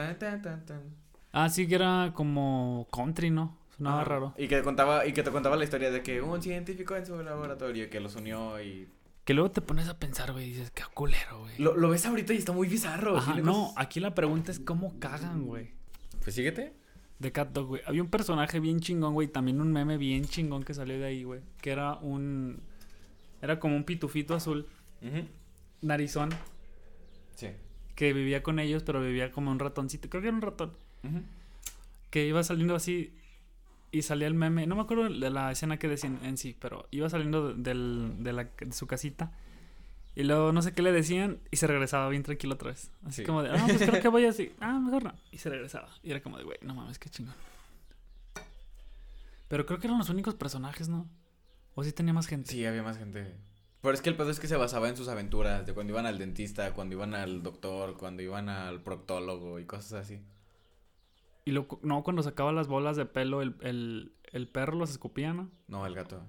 Ah, 1.32 1.48
sí 1.48 1.68
que 1.68 1.76
era 1.76 2.12
como 2.14 2.86
country, 2.92 3.30
¿no? 3.30 3.56
Sonaba 3.76 4.04
raro. 4.04 4.34
Y 4.36 4.48
que 4.48 4.62
contaba, 4.62 5.06
y 5.06 5.12
que 5.12 5.22
te 5.22 5.30
contaba 5.30 5.56
la 5.56 5.64
historia 5.64 5.90
de 5.90 6.02
que 6.02 6.20
un 6.22 6.42
científico 6.42 6.96
en 6.96 7.06
su 7.06 7.22
laboratorio 7.22 7.88
que 7.88 8.00
los 8.00 8.16
unió 8.16 8.60
y. 8.60 8.88
Que 9.24 9.34
luego 9.34 9.50
te 9.50 9.60
pones 9.60 9.88
a 9.88 9.98
pensar, 9.98 10.32
güey, 10.32 10.46
y 10.46 10.52
dices, 10.54 10.70
qué 10.70 10.82
culero, 10.94 11.40
güey. 11.40 11.54
Lo, 11.58 11.76
lo 11.76 11.88
ves 11.90 12.04
ahorita 12.06 12.32
y 12.32 12.38
está 12.38 12.52
muy 12.52 12.68
bizarro. 12.68 13.16
Ajá, 13.18 13.34
no, 13.34 13.52
cosas- 13.68 13.74
aquí 13.76 14.00
la 14.00 14.14
pregunta 14.14 14.50
es 14.50 14.60
cómo 14.60 14.98
cagan, 14.98 15.44
güey. 15.44 15.72
Pues 16.22 16.34
síguete. 16.34 16.74
De 17.18 17.32
Cat 17.32 17.50
Dog, 17.52 17.66
güey. 17.68 17.82
Había 17.86 18.02
un 18.02 18.08
personaje 18.10 18.60
bien 18.60 18.80
chingón, 18.80 19.14
güey. 19.14 19.28
También 19.28 19.60
un 19.60 19.72
meme 19.72 19.96
bien 19.96 20.24
chingón 20.24 20.62
que 20.64 20.74
salió 20.74 20.98
de 20.98 21.04
ahí, 21.06 21.24
güey. 21.24 21.40
Que 21.62 21.70
era 21.70 21.94
un... 21.96 22.60
Era 23.42 23.58
como 23.60 23.76
un 23.76 23.84
pitufito 23.84 24.34
azul, 24.34 24.66
Ujú. 25.02 25.24
narizón, 25.82 26.30
Sí. 27.34 27.48
que 27.94 28.12
vivía 28.12 28.42
con 28.42 28.58
ellos, 28.58 28.82
pero 28.82 29.00
vivía 29.02 29.30
como 29.30 29.50
un 29.50 29.58
ratoncito. 29.58 30.08
Creo 30.08 30.22
que 30.22 30.28
era 30.28 30.36
un 30.36 30.42
ratón. 30.42 30.72
Ujú. 31.04 31.22
que 32.10 32.26
iba 32.26 32.42
saliendo 32.42 32.74
así 32.74 33.12
y 33.92 34.02
salía 34.02 34.26
el 34.26 34.32
meme, 34.34 34.66
no 34.66 34.74
me 34.74 34.82
acuerdo 34.82 35.04
de 35.10 35.30
la 35.30 35.52
escena 35.52 35.78
que 35.78 35.86
decían 35.86 36.18
en 36.22 36.38
sí, 36.38 36.56
pero 36.58 36.86
iba 36.90 37.10
saliendo 37.10 37.52
de, 37.52 37.62
del- 37.62 38.22
de 38.24 38.32
la- 38.32 38.44
de 38.58 38.72
su 38.72 38.86
casita 38.86 39.32
y 40.16 40.24
luego 40.24 40.50
no 40.52 40.62
sé 40.62 40.72
qué 40.72 40.82
le 40.82 40.90
decían 40.90 41.38
y 41.52 41.56
se 41.58 41.66
regresaba 41.68 42.08
bien 42.08 42.24
tranquilo 42.24 42.54
otra 42.54 42.70
vez. 42.70 42.90
Así 43.04 43.22
Sí. 43.22 43.24
como 43.26 43.42
de, 43.44 43.50
ah, 43.50 43.64
pues 43.66 43.78
creo 43.88 44.02
que 44.02 44.08
voy 44.08 44.24
así, 44.24 44.52
ah, 44.60 44.80
mejor 44.80 45.04
no. 45.04 45.14
Y 45.30 45.38
se 45.38 45.48
regresaba. 45.50 45.88
Y 46.02 46.10
era 46.10 46.20
como 46.22 46.38
de, 46.38 46.44
güey, 46.44 46.58
no 46.62 46.74
mames, 46.74 46.98
qué 46.98 47.08
chingón. 47.08 47.34
Pero 49.48 49.64
creo 49.66 49.78
que 49.78 49.86
eran 49.86 49.98
los 49.98 50.08
únicos 50.10 50.34
personajes, 50.34 50.88
¿no? 50.88 51.08
O 51.74 51.84
sí 51.84 51.92
tenía 51.92 52.12
más 52.12 52.26
gente. 52.26 52.50
Sí, 52.50 52.64
había 52.66 52.82
más 52.82 52.98
gente. 52.98 53.36
Pero 53.82 53.94
es 53.94 54.00
que 54.00 54.08
el 54.08 54.16
pedo 54.16 54.30
es 54.30 54.40
que 54.40 54.48
se 54.48 54.56
basaba 54.56 54.88
en 54.88 54.96
sus 54.96 55.06
aventuras, 55.08 55.64
de 55.66 55.72
cuando 55.74 55.92
iban 55.92 56.06
al 56.06 56.18
dentista, 56.18 56.72
cuando 56.72 56.96
iban 56.96 57.14
al 57.14 57.42
doctor, 57.42 57.96
cuando 57.96 58.22
iban 58.22 58.48
al 58.48 58.82
proctólogo 58.82 59.60
y 59.60 59.66
cosas 59.66 59.92
así. 60.04 60.20
Y 61.44 61.52
lo, 61.52 61.68
no, 61.82 62.02
cuando 62.02 62.22
sacaba 62.24 62.50
las 62.52 62.66
bolas 62.66 62.96
de 62.96 63.06
pelo, 63.06 63.42
el, 63.42 63.54
el, 63.60 64.12
el 64.32 64.48
perro 64.48 64.74
los 64.76 64.90
escupía, 64.90 65.32
¿no? 65.32 65.48
No, 65.68 65.86
el 65.86 65.94
gato. 65.94 66.20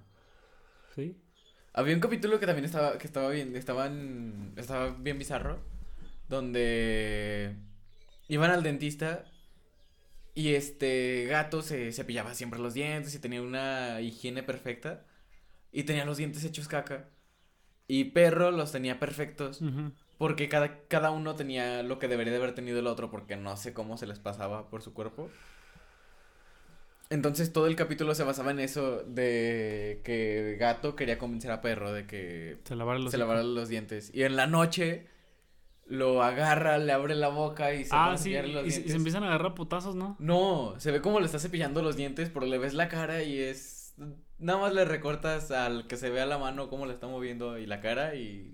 Sí. 0.93 1.17
Había 1.77 1.93
un 1.93 2.01
capítulo 2.01 2.39
que 2.39 2.47
también 2.47 2.65
estaba, 2.65 2.97
que 2.97 3.05
estaba 3.05 3.29
bien, 3.29 3.55
estaban, 3.55 4.51
estaba 4.55 4.89
bien 4.97 5.19
bizarro, 5.19 5.59
donde 6.27 7.55
iban 8.27 8.49
al 8.49 8.63
dentista 8.63 9.25
y 10.33 10.55
este 10.55 11.27
gato 11.29 11.61
se 11.61 11.91
cepillaba 11.91 12.33
siempre 12.33 12.59
los 12.59 12.73
dientes 12.73 13.13
y 13.13 13.19
tenía 13.19 13.43
una 13.43 14.01
higiene 14.01 14.41
perfecta 14.41 15.05
y 15.71 15.83
tenía 15.83 16.03
los 16.03 16.17
dientes 16.17 16.43
hechos 16.45 16.67
caca 16.67 17.09
y 17.85 18.05
perro 18.05 18.49
los 18.49 18.71
tenía 18.71 18.99
perfectos 18.99 19.61
porque 20.17 20.49
cada, 20.49 20.79
cada 20.87 21.11
uno 21.11 21.35
tenía 21.35 21.83
lo 21.83 21.99
que 21.99 22.07
debería 22.07 22.33
de 22.33 22.39
haber 22.39 22.55
tenido 22.55 22.79
el 22.79 22.87
otro 22.87 23.11
porque 23.11 23.35
no 23.35 23.55
sé 23.55 23.75
cómo 23.75 23.97
se 23.97 24.07
les 24.07 24.17
pasaba 24.17 24.67
por 24.71 24.81
su 24.81 24.95
cuerpo. 24.95 25.29
Entonces 27.09 27.53
todo 27.53 27.67
el 27.67 27.75
capítulo 27.77 28.13
se 28.15 28.23
basaba 28.23 28.51
en 28.51 28.59
eso 28.59 29.03
de 29.03 30.01
que 30.03 30.57
gato 30.59 30.95
quería 30.95 31.17
convencer 31.17 31.51
a 31.51 31.61
perro 31.61 31.93
de 31.93 32.05
que 32.05 32.57
Se 32.65 32.75
lavaron 32.75 33.03
los 33.05 33.11
se 33.11 33.17
lavara 33.17 33.43
los 33.43 33.69
dientes. 33.69 34.11
Y 34.13 34.23
en 34.23 34.35
la 34.35 34.45
noche 34.47 35.07
lo 35.85 36.21
agarra, 36.21 36.77
le 36.79 36.91
abre 36.91 37.15
la 37.15 37.29
boca 37.29 37.73
y 37.73 37.85
se 37.85 37.91
Ah, 37.93 38.17
sí. 38.17 38.33
los 38.33 38.45
Y, 38.45 38.51
se- 38.51 38.57
y 38.59 38.61
dientes. 38.83 38.91
se 38.91 38.97
empiezan 38.97 39.23
a 39.23 39.27
agarrar 39.27 39.53
putazos, 39.53 39.95
¿no? 39.95 40.17
No, 40.19 40.75
se 40.79 40.91
ve 40.91 41.01
como 41.01 41.21
le 41.21 41.27
está 41.27 41.39
cepillando 41.39 41.81
los 41.81 41.95
dientes, 41.95 42.29
pero 42.29 42.45
le 42.45 42.57
ves 42.57 42.73
la 42.73 42.89
cara 42.89 43.23
y 43.23 43.39
es... 43.39 43.93
Nada 44.39 44.59
más 44.59 44.73
le 44.73 44.83
recortas 44.83 45.49
al 45.51 45.87
que 45.87 45.95
se 45.95 46.09
vea 46.09 46.25
la 46.25 46.37
mano 46.37 46.69
cómo 46.69 46.85
le 46.87 46.93
está 46.93 47.07
moviendo 47.07 47.57
y 47.57 47.65
la 47.65 47.79
cara 47.79 48.15
y... 48.15 48.53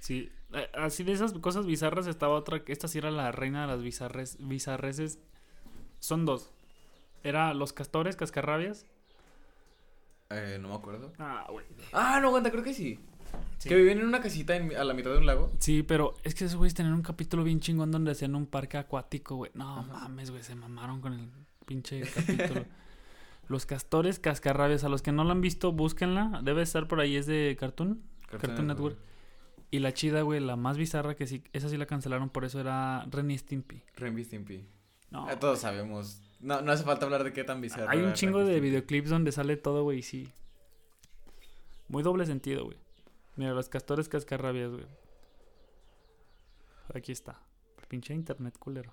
Sí. 0.00 0.30
Eh, 0.54 0.68
Así 0.74 1.04
de 1.04 1.12
esas 1.12 1.32
cosas 1.34 1.66
bizarras 1.66 2.06
estaba 2.06 2.34
otra. 2.34 2.62
Esta 2.66 2.88
sí 2.88 2.98
era 2.98 3.10
la 3.10 3.30
reina 3.32 3.62
de 3.62 3.66
las 3.68 3.82
bizarres, 3.82 4.38
bizarreces. 4.40 5.18
Son 5.98 6.24
dos. 6.24 6.50
Era 7.22 7.52
los 7.54 7.72
castores, 7.72 8.16
cascarrabias. 8.16 8.86
Eh, 10.30 10.58
no 10.60 10.68
me 10.68 10.74
acuerdo. 10.74 11.12
Ah, 11.18 11.46
güey. 11.50 11.66
Ah, 11.92 12.18
no, 12.20 12.28
aguanta, 12.28 12.50
creo 12.50 12.62
que 12.62 12.74
sí. 12.74 12.98
Sí. 13.58 13.68
Que 13.68 13.74
vivían 13.76 13.98
en 13.98 14.06
una 14.06 14.20
casita 14.20 14.56
en- 14.56 14.74
a 14.76 14.84
la 14.84 14.94
mitad 14.94 15.10
de 15.10 15.18
un 15.18 15.26
lago. 15.26 15.50
Sí, 15.58 15.82
pero 15.82 16.14
es 16.24 16.34
que 16.34 16.44
esos 16.44 16.56
güeyes 16.56 16.74
tenían 16.74 16.94
un 16.94 17.02
capítulo 17.02 17.44
bien 17.44 17.60
chingón 17.60 17.90
donde 17.90 18.12
hacían 18.12 18.34
un 18.34 18.46
parque 18.46 18.78
acuático, 18.78 19.36
güey. 19.36 19.50
No 19.54 19.80
Ajá. 19.80 19.82
mames, 19.82 20.30
güey, 20.30 20.42
se 20.42 20.54
mamaron 20.54 21.00
con 21.00 21.12
el 21.14 21.28
pinche 21.66 22.00
capítulo. 22.02 22.64
Los 23.48 23.66
castores 23.66 24.20
cascarrabias, 24.20 24.84
a 24.84 24.88
los 24.88 25.02
que 25.02 25.10
no 25.10 25.24
la 25.24 25.32
han 25.32 25.40
visto, 25.40 25.72
búsquenla. 25.72 26.40
Debe 26.44 26.62
estar 26.62 26.86
por 26.86 27.00
ahí, 27.00 27.16
es 27.16 27.26
de 27.26 27.56
Cartoon. 27.58 28.00
Cartoon 28.28 28.68
Network. 28.68 28.96
Y 29.72 29.80
la 29.80 29.92
chida, 29.92 30.22
güey, 30.22 30.38
la 30.38 30.54
más 30.54 30.78
bizarra 30.78 31.16
que 31.16 31.26
sí, 31.26 31.42
esa 31.52 31.68
sí 31.68 31.76
la 31.76 31.86
cancelaron, 31.86 32.30
por 32.30 32.44
eso 32.44 32.60
era 32.60 33.04
Ren 33.10 33.28
y 33.32 33.36
Stimpy. 33.38 33.82
Ren 33.96 34.16
y 34.16 34.22
Stimpy. 34.22 34.64
No. 35.10 35.26
Ah, 35.28 35.36
todos 35.40 35.58
sabemos. 35.58 36.20
No, 36.40 36.62
no 36.62 36.72
hace 36.72 36.84
falta 36.84 37.04
hablar 37.04 37.22
de 37.22 37.32
qué 37.32 37.44
tan 37.44 37.60
bizarro 37.60 37.90
Hay 37.90 38.00
un 38.00 38.14
chingo 38.14 38.44
de 38.44 38.60
videoclips 38.60 39.10
donde 39.10 39.30
sale 39.32 39.56
todo, 39.56 39.82
güey, 39.84 39.98
y 39.98 40.02
sí. 40.02 40.28
Muy 41.88 42.02
doble 42.02 42.24
sentido, 42.26 42.64
güey. 42.64 42.78
Mira, 43.36 43.52
los 43.52 43.68
castores 43.68 44.08
cascarrabias, 44.08 44.70
güey. 44.70 44.86
Aquí 46.94 47.12
está. 47.12 47.38
Pinche 47.88 48.14
internet 48.14 48.56
culero. 48.58 48.92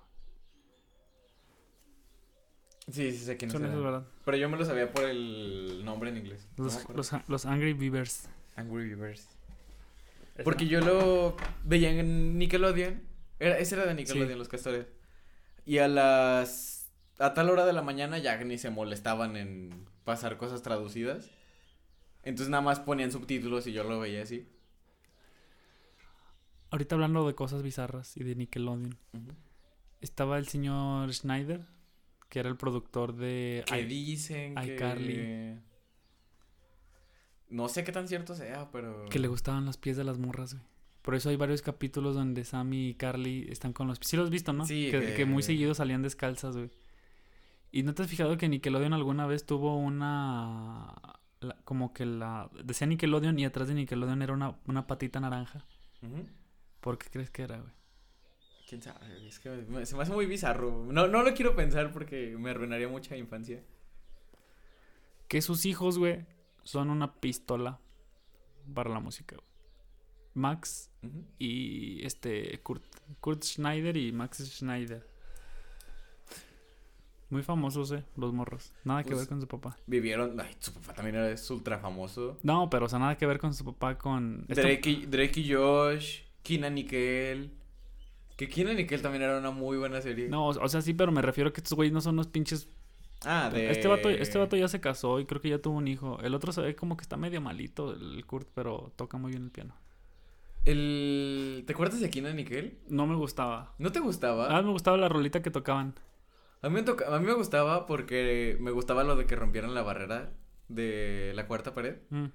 Sí, 2.90 3.12
sí 3.12 3.18
sé 3.18 3.36
quiénes 3.36 3.52
Son 3.52 3.64
esos, 3.64 3.82
¿verdad? 3.82 4.04
Pero 4.24 4.36
yo 4.38 4.48
me 4.48 4.56
lo 4.56 4.64
sabía 4.64 4.90
por 4.90 5.04
el 5.04 5.84
nombre 5.84 6.10
en 6.10 6.16
inglés. 6.18 6.46
Los, 6.56 6.88
los, 6.90 7.12
los 7.28 7.46
Angry 7.46 7.74
Beavers. 7.74 8.28
Angry 8.56 8.88
Beavers. 8.94 9.28
Porque 10.42 10.66
yo 10.66 10.80
lo 10.80 11.36
veía 11.64 11.90
en 11.90 12.38
Nickelodeon. 12.38 13.02
Era, 13.38 13.58
ese 13.58 13.74
era 13.74 13.86
de 13.86 13.94
Nickelodeon, 13.94 14.32
Sí. 14.32 14.38
los 14.38 14.48
castores. 14.48 14.86
Y 15.66 15.78
a 15.78 15.88
las. 15.88 16.77
A 17.18 17.34
tal 17.34 17.50
hora 17.50 17.66
de 17.66 17.72
la 17.72 17.82
mañana 17.82 18.18
ya 18.18 18.36
ni 18.44 18.58
se 18.58 18.70
molestaban 18.70 19.36
en 19.36 19.86
pasar 20.04 20.36
cosas 20.36 20.62
traducidas. 20.62 21.30
Entonces 22.22 22.50
nada 22.50 22.62
más 22.62 22.80
ponían 22.80 23.10
subtítulos 23.12 23.66
y 23.66 23.72
yo 23.72 23.84
lo 23.84 23.98
veía 24.00 24.22
así. 24.22 24.46
Ahorita 26.70 26.94
hablando 26.94 27.26
de 27.26 27.34
cosas 27.34 27.62
bizarras 27.62 28.16
y 28.16 28.24
de 28.24 28.34
Nickelodeon. 28.34 28.96
Estaba 30.00 30.38
el 30.38 30.46
señor 30.48 31.12
Schneider, 31.12 31.66
que 32.28 32.40
era 32.40 32.48
el 32.48 32.56
productor 32.56 33.14
de... 33.16 33.64
Que 33.66 33.80
I- 33.80 33.86
dicen 33.86 34.54
que. 34.54 34.74
iCarly. 34.74 35.60
No 37.48 37.68
sé 37.68 37.82
qué 37.84 37.92
tan 37.92 38.06
cierto 38.06 38.34
sea, 38.34 38.70
pero. 38.70 39.06
que 39.08 39.18
le 39.18 39.28
gustaban 39.28 39.64
los 39.64 39.78
pies 39.78 39.96
de 39.96 40.04
las 40.04 40.18
morras, 40.18 40.52
güey. 40.54 40.66
Por 41.00 41.14
eso 41.14 41.30
hay 41.30 41.36
varios 41.36 41.62
capítulos 41.62 42.14
donde 42.14 42.44
Sammy 42.44 42.88
y 42.90 42.94
Carly 42.94 43.46
están 43.50 43.72
con 43.72 43.88
los 43.88 43.98
pies. 43.98 44.10
Sí 44.10 44.16
los 44.18 44.24
has 44.26 44.30
visto, 44.30 44.52
¿no? 44.52 44.66
Sí, 44.66 44.88
que, 44.90 45.00
que- 45.00 45.14
que 45.14 45.24
muy 45.24 45.42
seguido 45.42 45.74
salían 45.74 46.02
descalzas, 46.02 46.54
güey. 46.56 46.70
¿Y 47.70 47.82
no 47.82 47.94
te 47.94 48.02
has 48.02 48.08
fijado 48.08 48.36
que 48.36 48.48
Nickelodeon 48.48 48.92
alguna 48.92 49.26
vez 49.26 49.44
tuvo 49.44 49.76
una... 49.76 50.94
la- 51.40 51.56
como 51.64 51.92
que 51.92 52.06
la... 52.06 52.50
Decía 52.64 52.86
Nickelodeon 52.86 53.38
y 53.38 53.44
atrás 53.44 53.68
de 53.68 53.74
Nickelodeon 53.74 54.22
era 54.22 54.32
una, 54.32 54.56
una 54.66 54.86
patita 54.86 55.20
naranja. 55.20 55.64
Ujú. 56.02 56.26
¿Por 56.80 56.96
qué 56.98 57.08
crees 57.10 57.30
que 57.30 57.42
era, 57.42 57.58
güey? 57.58 57.72
Quién 58.68 58.82
sabe, 58.82 59.26
es 59.26 59.38
que 59.38 59.50
me- 59.50 59.84
se 59.86 59.96
me 59.96 60.02
hace 60.02 60.12
muy 60.12 60.26
bizarro. 60.26 60.86
No, 60.90 61.08
no 61.08 61.22
lo 61.22 61.34
quiero 61.34 61.54
pensar 61.56 61.90
porque 61.92 62.36
me 62.38 62.50
arruinaría 62.50 62.88
mucha 62.88 63.16
infancia. 63.16 63.62
Que 65.26 65.42
sus 65.42 65.66
hijos, 65.66 65.98
güey, 65.98 66.24
son 66.64 66.90
una 66.90 67.14
pistola 67.14 67.78
para 68.74 68.90
la 68.90 69.00
música, 69.00 69.36
güey. 69.36 69.48
Max 70.34 70.90
y 71.38 72.04
este 72.06 72.60
Kurt, 72.62 72.84
Kurt 73.20 73.42
Schneider 73.42 73.96
y 73.96 74.12
Max 74.12 74.38
Schneider. 74.38 75.06
Muy 77.30 77.42
famosos, 77.42 77.92
eh, 77.92 78.04
los 78.16 78.32
morros. 78.32 78.72
Nada 78.84 79.02
que 79.02 79.08
Pues- 79.10 79.20
ver 79.20 79.28
con 79.28 79.40
su 79.40 79.46
papá. 79.46 79.76
Vivieron. 79.86 80.40
Ay, 80.40 80.56
su 80.60 80.72
papá 80.72 80.94
también 80.94 81.16
era 81.16 81.30
es 81.30 81.50
ultra 81.50 81.78
famoso. 81.78 82.38
No, 82.42 82.70
pero 82.70 82.86
o 82.86 82.88
sea, 82.88 82.98
nada 82.98 83.16
que 83.18 83.26
ver 83.26 83.38
con 83.38 83.52
su 83.52 83.64
papá 83.64 83.98
con 83.98 84.46
Drake 84.48 84.88
y, 84.90 85.06
Drake 85.06 85.40
y 85.40 85.52
Josh, 85.52 86.20
Kina 86.42 86.70
Nickel. 86.70 87.50
Que 88.36 88.48
Kina 88.48 88.72
Nickel 88.72 89.02
también 89.02 89.22
era 89.24 89.38
una 89.38 89.50
muy 89.50 89.76
buena 89.76 90.00
serie. 90.00 90.28
No, 90.28 90.46
o 90.46 90.68
sea, 90.68 90.80
sí, 90.80 90.94
pero 90.94 91.12
me 91.12 91.20
refiero 91.20 91.50
a 91.50 91.52
que 91.52 91.60
estos 91.60 91.74
güeyes 91.74 91.92
no 91.92 92.00
son 92.00 92.14
unos 92.14 92.28
pinches 92.28 92.68
Ah, 93.24 93.50
de. 93.52 93.70
Este 93.72 93.88
vato, 93.88 94.08
este 94.08 94.38
vato 94.38 94.56
ya 94.56 94.68
se 94.68 94.80
casó 94.80 95.18
y 95.18 95.26
creo 95.26 95.40
que 95.40 95.48
ya 95.48 95.58
tuvo 95.58 95.76
un 95.76 95.88
hijo. 95.88 96.20
El 96.20 96.34
otro 96.36 96.52
se 96.52 96.60
ve 96.62 96.76
como 96.76 96.96
que 96.96 97.02
está 97.02 97.16
medio 97.16 97.40
malito, 97.40 97.92
el 97.92 98.24
Kurt, 98.24 98.48
pero 98.54 98.92
toca 98.96 99.18
muy 99.18 99.32
bien 99.32 99.42
el 99.44 99.50
piano. 99.50 99.74
El... 100.64 101.64
¿Te 101.66 101.72
acuerdas 101.72 102.00
de 102.00 102.10
Kina 102.10 102.32
Nickel? 102.32 102.78
No 102.88 103.06
me 103.06 103.16
gustaba. 103.16 103.74
¿No 103.78 103.90
te 103.90 104.00
gustaba? 104.00 104.56
Ah, 104.56 104.62
me 104.62 104.70
gustaba 104.70 104.96
la 104.96 105.08
rolita 105.08 105.42
que 105.42 105.50
tocaban. 105.50 105.94
A 106.62 106.68
mí, 106.68 106.74
me 106.74 106.82
toca- 106.82 107.14
a 107.14 107.18
mí 107.20 107.26
me 107.26 107.34
gustaba 107.34 107.86
porque 107.86 108.56
me 108.60 108.70
gustaba 108.70 109.04
lo 109.04 109.16
de 109.16 109.26
que 109.26 109.36
rompieran 109.36 109.74
la 109.74 109.82
barrera 109.82 110.32
de 110.68 111.32
la 111.34 111.46
cuarta 111.46 111.74
pared. 111.74 111.98
Mm. 112.10 112.26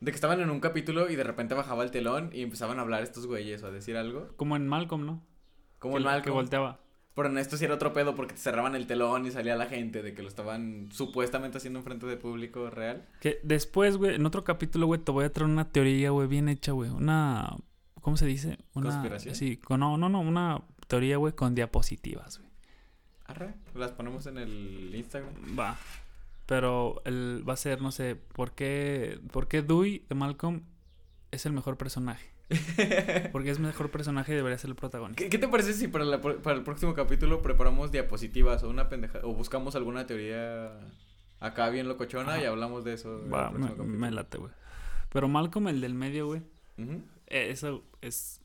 De 0.00 0.10
que 0.10 0.14
estaban 0.16 0.40
en 0.40 0.50
un 0.50 0.60
capítulo 0.60 1.10
y 1.10 1.16
de 1.16 1.24
repente 1.24 1.54
bajaba 1.54 1.84
el 1.84 1.90
telón 1.90 2.30
y 2.32 2.42
empezaban 2.42 2.78
a 2.78 2.82
hablar 2.82 3.02
estos 3.02 3.26
güeyes 3.26 3.62
o 3.62 3.66
a 3.68 3.70
decir 3.70 3.96
algo. 3.96 4.28
Como 4.36 4.56
en 4.56 4.66
Malcolm, 4.66 5.06
¿no? 5.06 5.22
Como 5.78 5.94
que, 5.94 5.98
el 5.98 6.04
que 6.04 6.10
Malcolm. 6.10 6.34
volteaba. 6.36 6.80
Pero 7.14 7.28
en 7.28 7.36
esto 7.38 7.56
sí 7.58 7.64
era 7.66 7.74
otro 7.74 7.92
pedo 7.92 8.14
porque 8.14 8.32
te 8.34 8.40
cerraban 8.40 8.74
el 8.74 8.86
telón 8.86 9.26
y 9.26 9.30
salía 9.30 9.54
la 9.54 9.66
gente 9.66 10.02
de 10.02 10.14
que 10.14 10.22
lo 10.22 10.28
estaban 10.28 10.88
supuestamente 10.92 11.58
haciendo 11.58 11.78
enfrente 11.80 12.06
de 12.06 12.16
público 12.16 12.70
real. 12.70 13.06
Que 13.20 13.38
después, 13.42 13.96
güey, 13.98 14.14
en 14.14 14.24
otro 14.24 14.44
capítulo, 14.44 14.86
güey, 14.86 14.98
te 15.00 15.12
voy 15.12 15.24
a 15.26 15.32
traer 15.32 15.50
una 15.50 15.68
teoría, 15.70 16.10
güey, 16.10 16.26
bien 16.26 16.48
hecha, 16.48 16.72
güey. 16.72 16.88
Una. 16.90 17.54
¿Cómo 18.00 18.16
se 18.16 18.26
dice? 18.26 18.58
Una. 18.74 18.88
¿Conspiración? 18.90 19.34
Sí, 19.34 19.58
con, 19.58 19.80
no, 19.80 19.98
no, 19.98 20.08
no, 20.08 20.20
una 20.20 20.62
teoría, 20.88 21.18
güey, 21.18 21.34
con 21.34 21.54
diapositivas, 21.54 22.38
güey. 22.38 22.50
Arre, 23.26 23.54
las 23.74 23.92
ponemos 23.92 24.26
en 24.26 24.38
el 24.38 24.92
Instagram. 24.94 25.32
Va. 25.58 25.78
Pero 26.46 27.02
el, 27.04 27.44
va 27.48 27.54
a 27.54 27.56
ser, 27.56 27.80
no 27.80 27.92
sé, 27.92 28.16
¿por 28.16 28.52
qué, 28.52 29.20
¿por 29.32 29.48
qué 29.48 29.62
Dewey 29.62 30.04
de 30.08 30.14
Malcolm 30.14 30.62
es 31.30 31.46
el 31.46 31.52
mejor 31.52 31.76
personaje? 31.76 32.30
Porque 33.32 33.50
es 33.50 33.58
mejor 33.58 33.90
personaje 33.90 34.32
y 34.32 34.36
debería 34.36 34.58
ser 34.58 34.70
el 34.70 34.76
protagonista. 34.76 35.22
¿Qué, 35.22 35.30
qué 35.30 35.38
te 35.38 35.48
parece 35.48 35.72
si 35.72 35.88
para, 35.88 36.04
la 36.04 36.20
para 36.20 36.56
el 36.56 36.62
próximo 36.62 36.94
capítulo 36.94 37.40
preparamos 37.40 37.92
diapositivas 37.92 38.62
o 38.64 38.68
una 38.68 38.88
pendeja 38.88 39.20
o 39.22 39.32
buscamos 39.32 39.74
alguna 39.76 40.06
teoría 40.06 40.72
acá 41.40 41.70
bien 41.70 41.88
locochona 41.88 42.40
y 42.40 42.44
hablamos 42.44 42.84
de 42.84 42.94
eso? 42.94 43.26
Va, 43.30 43.50
me, 43.50 43.70
me 43.70 44.10
late, 44.10 44.38
güey. 44.38 44.52
Pero 45.10 45.28
Malcolm, 45.28 45.68
el 45.68 45.80
del 45.80 45.94
medio, 45.94 46.26
güey, 46.26 46.42
eh, 47.26 47.50
eso 47.50 47.84
es 48.00 48.40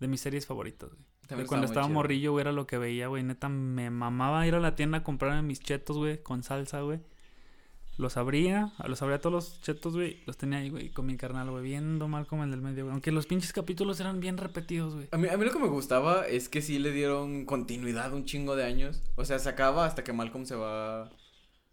de 0.00 0.08
mis 0.08 0.20
series 0.20 0.46
favoritas, 0.46 0.90
güey. 0.90 1.03
También 1.28 1.46
cuando 1.46 1.66
estaba 1.66 1.86
chido. 1.86 1.94
morrillo, 1.94 2.32
güey, 2.32 2.42
era 2.42 2.52
lo 2.52 2.66
que 2.66 2.78
veía, 2.78 3.08
güey. 3.08 3.22
Neta, 3.22 3.48
me 3.48 3.90
mamaba 3.90 4.46
ir 4.46 4.54
a 4.54 4.60
la 4.60 4.74
tienda 4.74 4.98
a 4.98 5.02
comprarme 5.02 5.42
mis 5.42 5.60
chetos, 5.60 5.96
güey, 5.96 6.22
con 6.22 6.42
salsa, 6.42 6.80
güey. 6.82 7.00
Los 7.96 8.16
abría, 8.16 8.72
los 8.88 9.00
abría 9.02 9.20
todos 9.20 9.32
los 9.32 9.60
chetos, 9.62 9.94
güey. 9.94 10.20
Los 10.26 10.36
tenía 10.36 10.58
ahí, 10.58 10.68
güey, 10.68 10.88
con 10.90 11.06
mi 11.06 11.16
carnal, 11.16 11.48
güey, 11.50 11.62
viendo 11.62 12.08
mal 12.08 12.26
como 12.26 12.42
el 12.42 12.50
del 12.50 12.60
medio, 12.60 12.84
güey. 12.84 12.92
Aunque 12.92 13.12
los 13.12 13.26
pinches 13.26 13.52
capítulos 13.52 14.00
eran 14.00 14.18
bien 14.18 14.36
repetidos, 14.36 14.94
güey. 14.96 15.06
A 15.12 15.16
mí, 15.16 15.28
a 15.28 15.36
mí 15.36 15.44
lo 15.44 15.52
que 15.52 15.60
me 15.60 15.68
gustaba 15.68 16.26
es 16.26 16.48
que 16.48 16.60
sí 16.60 16.80
le 16.80 16.90
dieron 16.90 17.44
continuidad 17.46 18.12
un 18.12 18.24
chingo 18.24 18.56
de 18.56 18.64
años. 18.64 19.00
O 19.14 19.24
sea, 19.24 19.38
se 19.38 19.48
acaba 19.48 19.86
hasta 19.86 20.02
que 20.02 20.12
Malcolm 20.12 20.44
se 20.44 20.56
va 20.56 21.02
a 21.04 21.10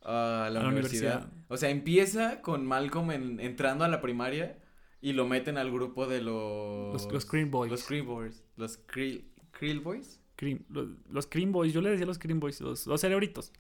la, 0.04 0.46
A 0.46 0.50
la 0.52 0.68
universidad. 0.68 1.28
O 1.48 1.58
sea, 1.58 1.70
empieza 1.72 2.42
con 2.42 2.68
Malcolm 2.68 3.10
en- 3.12 3.40
entrando 3.40 3.84
a 3.84 3.88
la 3.88 4.00
primaria 4.00 4.60
y 5.02 5.14
lo 5.14 5.26
meten 5.26 5.58
al 5.58 5.72
grupo 5.72 6.06
de 6.06 6.22
los... 6.22 6.94
Los, 6.94 7.12
los 7.12 7.26
Cream 7.26 7.50
Boys. 7.50 7.72
Los 7.72 7.84
Cream 7.86 8.06
Boys. 8.06 8.44
Los 8.58 8.78
Krill, 8.78 9.31
Krill 9.62 9.80
Boys. 9.80 10.20
Cream- 10.38 10.66
los, 10.70 10.88
los 11.12 11.28
Cream 11.28 11.52
Boys. 11.52 11.72
Yo 11.72 11.82
le 11.82 11.92
decía 11.92 12.08
los 12.08 12.18
Cream 12.18 12.40
Boys. 12.40 12.60
Los, 12.62 12.88
los 12.88 13.00
cerebritos. 13.00 13.52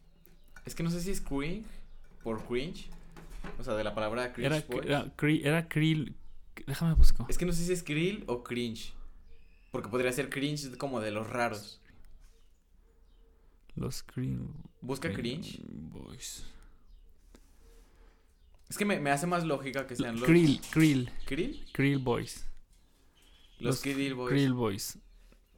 Es 0.66 0.74
que 0.74 0.82
no 0.82 0.89
sé 0.89 0.99
si 0.99 1.12
es 1.12 1.22
cringe 1.22 1.64
por 2.24 2.43
cringe. 2.47 2.89
O 3.60 3.64
sea, 3.64 3.76
de 3.76 3.84
la 3.84 3.93
palabra 3.93 4.34
cringe 4.34 4.47
Era, 4.47 4.66
boys. 4.68 5.43
era, 5.45 5.68
Krill. 5.68 6.16
Déjame 6.66 6.95
busco. 6.95 7.28
Es 7.30 7.38
que 7.38 7.45
no 7.45 7.54
sé 7.54 7.64
si 7.66 7.72
es 7.72 7.84
krill 7.84 8.24
o 8.26 8.43
cringe. 8.43 8.93
Porque 9.72 9.89
podría 9.89 10.12
ser 10.12 10.32
cringe 10.32 10.76
como 10.78 10.99
de 11.02 11.12
los 11.12 11.30
raros. 11.30 11.80
Los 13.76 14.02
Cream. 14.02 14.52
Busca 14.82 15.14
cringe. 15.14 15.62
Boys. 15.70 16.43
Es 18.70 18.78
que 18.78 18.86
me, 18.86 18.99
me 18.99 19.12
hace 19.12 19.28
más 19.28 19.45
lógica 19.45 19.86
que 19.86 19.95
sean 19.95 20.16
los... 20.16 20.24
Krill. 20.24 20.60
Krill. 20.72 21.12
¿Krill? 21.26 21.64
Krill 21.74 21.99
Boys. 21.99 22.47
Los, 23.60 23.76
Los 23.76 23.82
Krill 23.82 24.16
Boys. 24.16 24.32
Krill 24.32 24.54
Boys. 24.54 24.97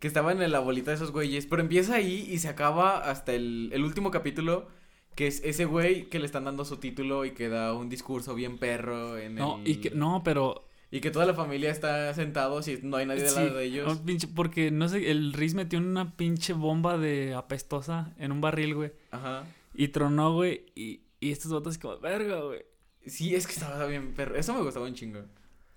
Que 0.04 0.08
estaban 0.10 0.41
en 0.41 0.51
la 0.51 0.60
bolita 0.60 0.91
de 0.91 0.95
esos 0.95 1.12
güeyes. 1.14 1.45
Pero 1.45 1.62
empieza 1.62 1.95
ahí 1.95 2.28
y 2.30 2.39
se 2.39 2.49
acaba 2.49 2.97
hasta 3.10 3.32
el, 3.34 3.70
el 3.72 3.86
último 3.86 4.12
capítulo. 4.12 4.68
Que 5.16 5.28
es 5.28 5.41
ese 5.45 5.64
güey 5.64 6.10
que 6.10 6.20
le 6.20 6.26
están 6.26 6.43
dando 6.43 6.66
su 6.66 6.76
título 6.76 7.24
y 7.24 7.32
que 7.32 7.47
da 7.47 7.74
un 7.74 7.88
discurso 7.88 8.36
bien 8.36 8.58
perro 8.58 9.18
en 9.18 9.36
No, 9.36 9.60
el... 9.60 9.68
y 9.70 9.76
que, 9.78 9.91
no, 9.91 10.22
pero 10.26 10.68
Y 10.91 10.99
que 10.99 11.10
toda 11.10 11.26
la 11.26 11.34
familia 11.36 11.72
está 11.72 12.14
sentados 12.16 12.68
y 12.68 12.80
no 12.84 12.97
hay 12.97 13.06
nadie 13.06 13.22
del 13.22 13.30
Sí, 13.32 13.36
lado 13.39 13.56
de 13.60 13.64
ellos. 13.66 14.01
pinche- 14.04 14.28
porque 14.36 14.72
no 14.72 14.89
sé, 14.89 15.10
el 15.10 15.32
Riz 15.32 15.54
metió 15.54 15.80
una 15.80 16.18
pinche 16.18 16.51
bomba 16.54 16.97
de 16.97 17.34
apestosa 17.36 18.14
en 18.18 18.32
un 18.34 18.41
barril, 18.41 18.76
güey. 18.76 18.91
Ajá. 19.12 19.45
Y 19.74 19.88
tronó, 19.89 20.34
güey. 20.34 20.66
Y, 20.76 21.01
y 21.22 21.32
estos 21.32 21.49
botas 21.51 21.78
como, 21.78 21.97
verga, 21.99 22.41
güey. 22.41 22.64
Sí, 23.06 23.36
es 23.36 23.45
que 23.47 23.54
estaba 23.54 23.86
bien 23.86 24.14
perro. 24.16 24.36
Eso 24.36 24.54
me 24.54 24.62
gustaba 24.64 24.86
un 24.88 24.95
chingo. 24.95 25.20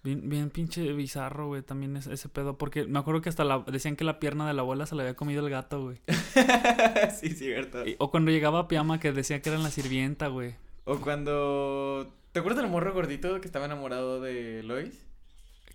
Bien, 0.07 0.29
bien 0.29 0.51
pinche 0.51 0.93
bizarro, 0.93 1.49
güey, 1.49 1.63
también 1.63 1.97
ese, 1.97 2.15
ese 2.15 2.29
pedo. 2.29 2.57
Porque 2.57 2.85
me 2.85 3.01
acuerdo 3.01 3.23
que 3.23 3.29
hasta 3.29 3.43
la, 3.43 3.59
decían 3.67 3.97
que 3.97 4.05
la 4.05 4.21
pierna 4.21 4.47
de 4.47 4.55
la 4.55 4.63
abuela 4.63 4.87
se 4.87 4.95
la 4.95 5.03
había 5.03 5.17
comido 5.17 5.45
el 5.45 5.51
gato, 5.51 5.83
güey. 5.83 5.99
sí, 7.21 7.31
cierto. 7.31 7.85
Y- 7.85 7.97
O 7.99 8.09
cuando 8.13 8.31
llegaba 8.31 8.69
Piama 8.69 9.01
que 9.01 9.11
decía 9.11 9.43
que 9.43 9.49
era 9.49 9.59
la 9.59 9.71
sirvienta, 9.73 10.29
güey. 10.29 10.55
O 10.85 10.99
cuando... 11.01 12.15
¿Te 12.31 12.39
acuerdas 12.39 12.63
del 12.63 12.71
morro 12.71 12.93
gordito 12.95 13.41
que 13.41 13.49
estaba 13.49 13.65
enamorado 13.65 14.21
de 14.21 14.63
Lois? 14.63 15.05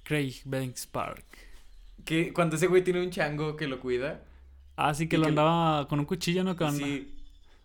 Craig 0.04 0.36
Banks 0.46 0.88
Park. 0.88 1.26
Que 2.06 2.32
cuando 2.32 2.56
ese 2.56 2.68
güey 2.68 2.86
tiene 2.86 3.02
un 3.04 3.10
chango 3.10 3.58
que 3.58 3.68
lo 3.68 3.82
cuida. 3.82 4.24
Ah, 4.78 4.94
sí 4.94 5.10
que 5.10 5.18
lo 5.18 5.24
que- 5.24 5.30
andaba 5.32 5.90
con 5.90 6.00
un 6.00 6.06
cuchillo, 6.06 6.46
¿no? 6.46 6.56
Con... 6.56 6.74
Sí. 6.78 7.18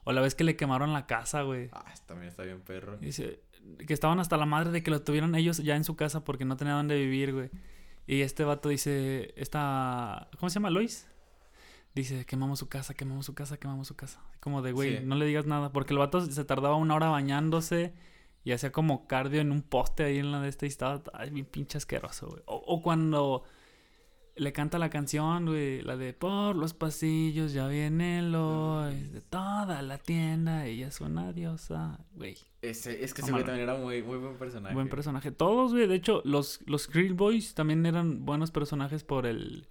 O 0.03 0.13
la 0.13 0.21
vez 0.21 0.35
que 0.35 0.43
le 0.43 0.57
quemaron 0.57 0.93
la 0.93 1.07
casa, 1.07 1.43
güey. 1.43 1.69
Ah, 1.73 1.85
también 2.07 2.29
está 2.29 2.43
bien 2.43 2.61
perro. 2.61 2.97
Dice 2.97 3.41
que 3.87 3.93
estaban 3.95 4.21
hasta 4.21 4.37
la 4.37 4.47
madre 4.47 4.71
de 4.71 4.83
que 4.83 4.91
lo 4.91 5.03
tuvieron 5.03 5.35
ellos 5.35 5.59
ya 5.59 5.77
en 5.77 5.85
su 5.85 5.97
casa 5.97 6.25
porque 6.25 6.45
no 6.45 6.57
tenían 6.57 6.77
dónde 6.79 6.97
vivir, 6.99 7.33
güey. 7.33 7.51
Y 8.07 8.21
este 8.21 8.45
vato 8.45 8.69
dice, 8.69 9.33
esta, 9.37 10.29
¿cómo 10.39 10.49
se 10.51 10.55
llama? 10.55 10.71
Lois. 10.71 11.09
Dice, 11.95 12.25
quemamos 12.27 12.59
su 12.59 12.69
casa, 12.69 12.95
quemamos 12.95 13.25
su 13.27 13.35
casa, 13.35 13.57
quemamos 13.57 13.89
su 13.89 13.97
casa. 13.97 14.21
Como 14.41 14.61
de, 14.63 14.73
güey, 14.73 14.99
Sí. 14.99 15.05
no 15.05 15.15
le 15.17 15.25
digas 15.27 15.47
nada. 15.47 15.73
Porque 15.73 15.93
el 15.95 15.99
vato 15.99 16.21
se 16.21 16.45
tardaba 16.45 16.77
una 16.77 16.95
hora 16.95 17.09
bañándose 17.09 17.95
y 18.45 18.53
hacía 18.53 18.71
como 18.71 19.07
cardio 19.09 19.41
en 19.41 19.51
un 19.51 19.63
poste 19.63 20.05
ahí 20.05 20.19
en 20.19 20.31
la 20.31 20.41
de 20.41 20.49
esta 20.49 20.67
y 20.67 20.69
estaba 20.69 21.03
ay, 21.15 21.31
bien 21.31 21.47
pinche 21.47 21.79
asqueroso, 21.79 22.29
güey. 22.29 22.43
O, 22.47 22.57
o 22.67 22.83
cuando 22.83 23.45
le 24.37 24.53
canta 24.53 24.79
la 24.79 24.91
canción, 24.91 25.47
güey, 25.47 25.81
la 25.83 25.97
de 25.97 26.13
Por 26.13 26.57
los 26.57 26.75
pasillos 26.75 27.53
ya 27.55 27.67
viene 27.69 28.21
Lois 28.23 29.13
de 29.13 29.21
toda 29.23 29.81
la 29.83 29.99
tienda, 29.99 30.67
ella 30.67 30.89
es 30.89 31.01
una 31.01 31.33
diosa, 31.33 31.99
güey. 32.15 32.37
Ese, 32.63 33.03
es 33.05 33.15
que 33.15 33.23
ese 33.23 33.33
güey 33.33 33.45
también 33.45 33.63
era 33.69 33.77
muy, 33.79 34.03
muy 34.03 34.19
buen 34.19 34.37
personaje. 34.37 34.75
Buen 34.75 34.89
personaje. 34.89 35.31
Todos, 35.31 35.73
güey. 35.73 35.87
De 35.87 35.95
hecho, 35.95 36.21
los, 36.25 36.61
los 36.67 36.87
Krill 36.89 37.15
Boys 37.15 37.55
también 37.55 37.87
eran 37.87 38.25
buenos 38.27 38.51
personajes 38.51 39.05
por 39.05 39.25
el... 39.25 39.69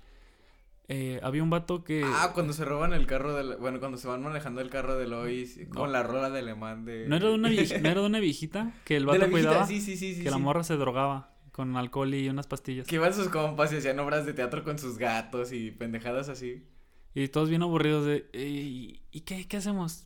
eh, 0.87 1.19
había 1.21 1.43
un 1.43 1.49
vato 1.49 1.83
que... 1.83 2.03
Ah, 2.05 2.31
cuando 2.33 2.53
se 2.53 2.63
roban 2.63 2.93
el 2.93 3.05
carro 3.05 3.35
de 3.35 3.43
la- 3.43 3.55
Bueno, 3.57 3.79
cuando 3.79 3.97
se 3.97 4.07
van 4.07 4.23
manejando 4.23 4.61
el 4.61 4.69
carro 4.69 4.97
de 4.97 5.07
Lois 5.07 5.59
con 5.69 5.87
No. 5.87 5.87
la 5.87 6.03
rola 6.03 6.29
de 6.29 6.39
alemán 6.39 6.85
de... 6.85 7.05
no, 7.07 7.17
era 7.17 7.27
de 7.27 7.33
una 7.35 7.49
no 7.49 7.55
era 7.89 8.01
de 8.01 8.07
una 8.07 8.19
viejita 8.19 8.71
que 8.85 8.95
el 8.95 9.05
vato 9.05 9.29
cuidaba. 9.29 9.67
sí, 9.67 9.81
sí, 9.81 9.97
sí, 9.97 10.15
sí. 10.15 10.23
que 10.23 10.31
la 10.31 10.37
morra 10.37 10.63
se 10.63 10.75
drogaba 10.77 11.34
con 11.55 11.77
alcohol 11.77 12.13
y 12.13 12.27
unas 12.27 12.47
pastillas. 12.47 12.85
Que 12.85 12.95
iban 12.95 13.13
sus 13.13 13.29
compas 13.29 13.71
y 13.71 13.77
hacían 13.77 13.97
obras 13.99 14.25
de 14.25 14.33
teatro 14.33 14.61
con 14.65 14.77
sus 14.77 14.97
gatos 14.97 15.53
y 15.53 15.71
pendejadas 15.71 16.27
así. 16.27 16.65
Y 17.13 17.29
todos 17.29 17.47
bien 17.47 17.61
aburridos 17.61 18.05
de... 18.05 18.29
"Ey, 18.33 19.01
¿Y 19.09 19.21
qué, 19.21 19.47
qué 19.47 19.55
hacemos? 19.55 20.05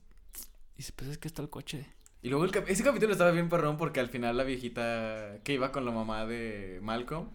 Y 0.76 0.78
dice, 0.78 0.94
pues 0.96 1.10
es 1.10 1.18
que 1.18 1.28
está 1.28 1.42
el 1.42 1.50
coche. 1.50 1.88
Y 2.22 2.30
luego 2.30 2.46
el 2.46 2.52
cap- 2.52 2.66
ese 2.68 2.84
capítulo 2.84 3.12
estaba 3.14 3.32
bien 3.32 3.50
perrón 3.50 3.78
porque 3.78 4.00
al 4.00 4.10
final 4.10 4.38
la 4.38 4.44
viejita 4.44 5.40
que 5.44 5.54
iba 5.56 5.72
con 5.72 5.86
la 5.86 5.92
mamá 5.92 6.28
de 6.28 6.78
Malcolm. 6.84 7.30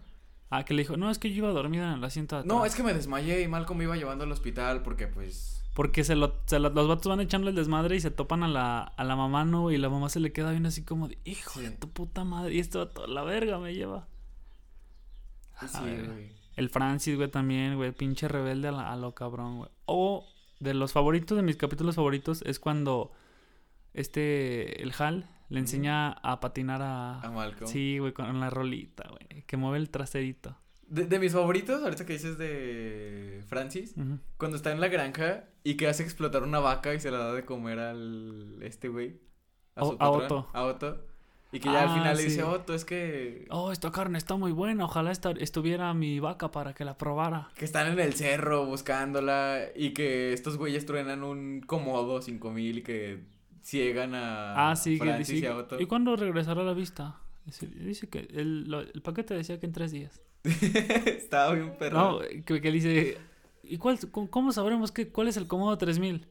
Ah, 0.49 0.63
que 0.63 0.73
le 0.73 0.83
dijo, 0.83 0.95
no, 0.95 1.11
es 1.11 1.19
que 1.19 1.29
yo 1.31 1.37
iba 1.37 1.49
dormida 1.49 1.91
en 1.91 1.97
el 1.97 2.03
asiento 2.05 2.35
de 2.37 2.41
atrás. 2.43 2.55
No, 2.57 2.65
es 2.65 2.73
que 2.73 2.83
me 2.83 2.93
desmayé 2.93 3.41
y 3.41 3.49
Malcolm 3.49 3.77
me 3.79 3.83
iba 3.83 3.97
llevando 3.97 4.23
al 4.23 4.31
hospital 4.31 4.81
porque 4.81 5.07
pues... 5.07 5.54
Porque 5.75 6.03
se 6.03 6.15
lo, 6.15 6.41
se 6.47 6.57
lo- 6.57 6.69
los 6.69 6.87
vatos 6.87 7.05
van 7.07 7.19
echando 7.19 7.49
el 7.49 7.55
desmadre 7.55 7.95
y 7.95 7.99
se 7.99 8.09
topan 8.09 8.41
a 8.43 8.47
la, 8.47 8.79
a 8.81 9.03
la 9.03 9.15
mamá, 9.15 9.45
¿no? 9.45 9.69
Y 9.71 9.77
la 9.77 9.89
mamá 9.89 10.09
se 10.09 10.19
le 10.19 10.31
queda 10.31 10.49
bien 10.51 10.65
así 10.65 10.83
como 10.83 11.07
de, 11.09 11.19
hijo 11.25 11.59
Sí. 11.59 11.65
de 11.65 11.71
tu 11.71 11.89
puta 11.89 12.23
madre. 12.23 12.53
Y 12.55 12.59
este 12.59 12.77
vato, 12.79 13.05
la 13.05 13.21
verga 13.23 13.59
me 13.59 13.73
lleva. 13.75 14.07
A 15.57 15.67
Sí, 15.67 15.79
güey. 15.83 16.31
El 16.55 16.69
Francis, 16.69 17.17
güey, 17.17 17.29
también, 17.29 17.75
güey, 17.75 17.91
pinche 17.91 18.27
rebelde 18.27 18.69
a, 18.69 18.71
la- 18.71 18.91
a 18.91 18.95
lo 18.95 19.13
cabrón, 19.13 19.57
güey. 19.57 19.69
O 19.85 20.25
de 20.61 20.73
los 20.73 20.93
favoritos, 20.93 21.35
de 21.35 21.43
mis 21.43 21.57
capítulos 21.57 21.95
favoritos, 21.95 22.41
es 22.43 22.59
cuando 22.59 23.11
este, 23.93 24.81
el 24.81 24.93
Hal 24.97 25.29
le 25.49 25.59
enseña 25.59 26.11
a 26.11 26.39
patinar 26.39 26.81
a... 26.81 27.19
A 27.21 27.29
Malcolm. 27.31 27.69
Sí, 27.69 27.99
güey, 27.99 28.13
con 28.13 28.39
la 28.39 28.49
rolita, 28.49 29.07
güey, 29.09 29.43
que 29.43 29.57
mueve 29.57 29.77
el 29.77 29.89
traserito. 29.89 30.57
De, 30.87 31.05
de 31.05 31.19
mis 31.19 31.33
favoritos, 31.33 31.81
ahorita 31.83 32.05
que 32.05 32.13
dices 32.13 32.37
de 32.37 33.43
Francis, 33.47 33.95
cuando 34.37 34.55
está 34.57 34.71
en 34.71 34.79
la 34.79 34.87
granja 34.87 35.45
y 35.63 35.75
que 35.77 35.87
hace 35.87 36.03
explotar 36.03 36.43
una 36.43 36.59
vaca 36.59 36.93
y 36.93 36.99
se 36.99 37.09
la 37.11 37.17
da 37.17 37.33
de 37.33 37.43
comer 37.43 37.79
al 37.79 38.59
este 38.61 38.87
güey. 38.89 39.19
A- 39.75 39.81
patrón, 39.81 40.23
Otto. 40.23 40.47
A 40.53 40.63
Otto. 40.65 41.01
Y 41.51 41.59
que 41.59 41.71
ya 41.71 41.83
al 41.83 41.89
Ah, 41.89 41.93
final 41.95 42.17
le 42.17 42.23
dice, 42.23 42.43
Otto, 42.43 42.73
es 42.75 42.83
que... 42.85 43.45
Oh, 43.49 43.71
esta 43.71 43.91
carne 43.91 44.17
está 44.17 44.35
muy 44.35 44.51
buena, 44.51 44.85
ojalá 44.85 45.11
esta- 45.11 45.31
estuviera 45.31 45.93
mi 45.93 46.19
vaca 46.19 46.51
para 46.51 46.73
que 46.73 46.83
la 46.85 46.97
probara. 46.97 47.49
Que 47.55 47.63
están 47.65 47.87
en 47.91 47.99
el 47.99 48.13
cerro 48.13 48.65
buscándola 48.65 49.61
y 49.75 49.91
que 49.91 50.33
estos 50.33 50.57
güeyes 50.57 50.85
truenan 50.85 51.23
un 51.23 51.61
Comodo 51.61 52.21
5000 52.21 52.79
y 52.79 52.81
que 52.83 53.23
ciegan 53.61 54.13
a 54.15 54.69
Ah, 54.71 54.75
sí, 54.75 54.97
que 54.97 55.03
Francis 55.05 55.41
y 55.41 55.45
a 55.45 55.55
Otto. 55.55 55.79
¿y 55.79 55.85
cuándo 55.87 56.15
regresará 56.15 56.61
a 56.61 56.65
la 56.65 56.73
vista? 56.73 57.21
Dice, 57.45 57.67
dice 57.67 58.09
que 58.09 58.19
el, 58.31 58.69
lo- 58.69 58.81
el 58.81 59.01
paquete 59.01 59.33
decía 59.33 59.59
que 59.59 59.65
en 59.65 59.71
tres 59.71 59.91
días. 59.91 60.21
Estaba 61.05 61.53
bien 61.53 61.75
perro. 61.77 61.97
No, 61.97 62.19
que, 62.45 62.61
que 62.61 62.71
dice, 62.71 63.17
¿y 63.63 63.77
cuál, 63.77 63.99
cómo, 64.11 64.29
cómo 64.29 64.51
sabremos 64.51 64.91
que, 64.91 65.07
cuál 65.09 65.27
es 65.27 65.37
el 65.37 65.47
cómodo 65.47 65.77
3000? 65.77 66.25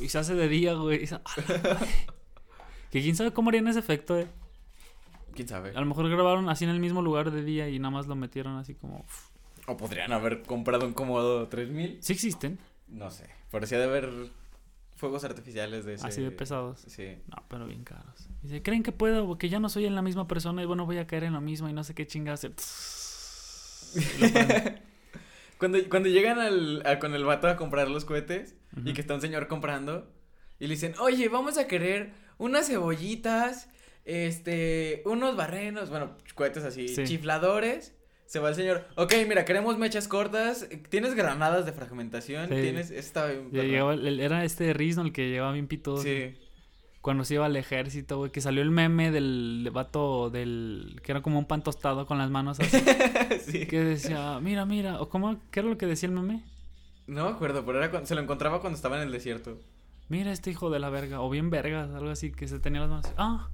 Y 0.00 0.08
se 0.08 0.18
hace 0.18 0.34
de 0.34 0.48
día, 0.48 0.74
güey. 0.74 1.06
se- 1.06 1.18
que 2.90 3.00
quién 3.00 3.16
sabe 3.16 3.32
cómo 3.32 3.50
harían 3.50 3.68
ese 3.68 3.78
efecto, 3.78 4.18
eh. 4.18 4.26
¿Quién 5.34 5.48
sabe? 5.48 5.70
A 5.70 5.80
lo 5.80 5.86
mejor 5.86 6.08
grabaron 6.08 6.48
así 6.48 6.64
en 6.64 6.70
el 6.70 6.78
mismo 6.80 7.02
lugar 7.02 7.30
de 7.30 7.42
día 7.42 7.68
y 7.68 7.78
nada 7.78 7.90
más 7.90 8.06
lo 8.06 8.14
metieron 8.14 8.56
así 8.56 8.74
como... 8.74 9.04
O 9.66 9.76
podrían 9.76 10.12
haber 10.12 10.42
comprado 10.42 10.86
un 10.86 10.92
Comodo 10.92 11.48
3000. 11.48 11.98
Sí 12.02 12.12
existen, 12.12 12.58
No 12.86 13.10
sé. 13.10 13.28
Parecía 13.50 13.78
de 13.78 13.84
haber 13.84 14.10
fuegos 15.04 15.24
artificiales 15.24 15.84
de 15.84 15.94
ese... 15.94 16.06
así 16.06 16.22
de 16.22 16.30
pesados. 16.30 16.82
Sí. 16.86 17.18
No, 17.28 17.36
pero 17.48 17.66
bien 17.66 17.84
caros. 17.84 18.28
Dice, 18.42 18.62
¿creen 18.62 18.82
que 18.82 18.90
puedo? 18.92 19.26
Porque 19.26 19.48
ya 19.50 19.60
no 19.60 19.68
soy 19.68 19.84
en 19.84 19.94
la 19.94 20.00
misma 20.02 20.26
persona 20.26 20.62
y 20.62 20.66
bueno, 20.66 20.86
voy 20.86 20.96
a 20.98 21.06
caer 21.06 21.24
en 21.24 21.34
lo 21.34 21.40
mismo 21.42 21.68
y 21.68 21.72
no 21.74 21.84
sé 21.84 21.94
qué 21.94 22.06
prende. 22.06 22.54
Cuando, 25.58 25.78
cuando 25.88 26.08
llegan 26.08 26.40
al, 26.40 26.82
a- 26.84 26.98
con 26.98 27.14
el 27.14 27.24
vato 27.24 27.46
a 27.48 27.56
comprar 27.56 27.88
los 27.88 28.04
cohetes 28.04 28.54
y 28.84 28.92
que 28.92 29.00
está 29.00 29.14
un 29.14 29.20
señor 29.20 29.46
comprando 29.46 30.10
y 30.58 30.66
le 30.66 30.74
dicen, 30.74 30.94
oye, 30.98 31.28
vamos 31.28 31.58
a 31.58 31.66
querer 31.68 32.12
unas 32.38 32.66
cebollitas, 32.66 33.68
este, 34.04 35.02
unos 35.06 35.36
barrenos, 35.36 35.90
bueno, 35.90 36.16
cohetes 36.34 36.64
así, 36.64 36.88
Sí. 36.88 37.04
chifladores. 37.04 37.94
Se 38.34 38.40
va 38.40 38.48
el 38.48 38.56
señor, 38.56 38.84
ok, 38.96 39.12
mira, 39.28 39.44
queremos 39.44 39.78
mechas 39.78 40.08
cortas, 40.08 40.68
tienes 40.88 41.14
granadas 41.14 41.66
de 41.66 41.72
fragmentación, 41.72 42.48
Sí. 42.48 42.54
tienes, 42.62 42.90
está 42.90 43.26
bien. 43.26 43.46
Y 43.46 43.50
perro". 43.52 43.62
llegaba 43.62 43.94
el- 43.94 44.06
el- 44.08 44.18
era 44.18 44.42
este 44.44 44.72
Rizno 44.72 45.04
el 45.04 45.12
que 45.12 45.30
llegaba 45.30 45.52
bien 45.52 45.68
pitudo. 45.68 45.98
Sí. 45.98 46.34
Cuando 47.00 47.22
se 47.24 47.34
iba 47.34 47.46
al 47.46 47.54
ejército, 47.54 48.18
güey, 48.18 48.32
que 48.32 48.40
salió 48.40 48.62
el 48.62 48.72
meme 48.72 49.12
del 49.12 49.70
vato 49.72 50.30
del... 50.30 51.00
que 51.04 51.12
era 51.12 51.22
como 51.22 51.38
un 51.38 51.44
pan 51.44 51.62
tostado 51.62 52.06
con 52.06 52.18
las 52.18 52.28
manos 52.28 52.58
así. 52.58 52.76
sí. 53.46 53.66
que 53.66 53.78
decía, 53.78 54.40
mira, 54.40 54.64
mira, 54.66 55.00
o 55.00 55.08
cómo, 55.08 55.38
¿qué 55.52 55.60
era 55.60 55.68
lo 55.68 55.78
que 55.78 55.86
decía 55.86 56.08
el 56.08 56.14
meme? 56.16 56.42
No 57.06 57.26
me 57.26 57.30
acuerdo, 57.36 57.64
pero 57.64 57.78
era 57.78 57.90
cuando, 57.92 58.08
se 58.08 58.16
lo 58.16 58.20
encontraba 58.20 58.60
cuando 58.60 58.74
estaba 58.74 58.96
en 58.96 59.04
el 59.06 59.12
desierto. 59.12 59.60
Mira 60.08 60.32
este 60.32 60.50
hijo 60.50 60.70
de 60.70 60.80
la 60.80 60.90
verga, 60.90 61.20
o 61.20 61.30
bien 61.30 61.50
vergas, 61.50 61.88
algo 61.94 62.10
así, 62.10 62.32
que 62.32 62.48
se 62.48 62.58
tenía 62.58 62.80
las 62.80 62.90
manos. 62.90 63.04
así. 63.06 63.14
Ah, 63.16 63.48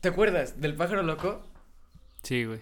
¿Te 0.00 0.08
acuerdas 0.08 0.62
del 0.62 0.74
pájaro 0.76 1.02
loco? 1.02 1.42
sí, 2.22 2.46
güey. 2.46 2.60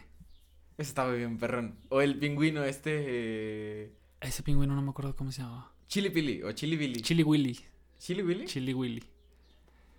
Ese 0.78 0.88
estaba 0.90 1.12
bien 1.12 1.38
perrón. 1.38 1.76
O 1.88 2.00
el 2.02 2.18
pingüino 2.18 2.62
este... 2.64 2.90
eh, 3.06 3.92
Ese 4.20 4.42
pingüino 4.42 4.74
no 4.74 4.82
me 4.82 4.90
acuerdo 4.90 5.14
cómo 5.16 5.32
se 5.32 5.42
llamaba. 5.42 5.72
Chili 5.88 6.10
Pili 6.10 6.42
o 6.42 6.52
Chili 6.52 6.76
Billy. 6.76 7.00
Chili 7.00 7.22
Willy. 7.22 7.58
¿Chili 7.98 8.22
Willy? 8.22 8.44
Chili 8.46 8.74
Willy. 8.74 9.04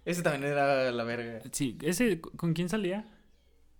Ese 0.06 0.22
también 0.22 0.52
era 0.52 0.92
la 0.92 1.04
verga. 1.04 1.42
Sí, 1.52 1.78
ese, 1.82 2.22
¿con 2.22 2.54
quién 2.54 2.70
salía? 2.70 3.06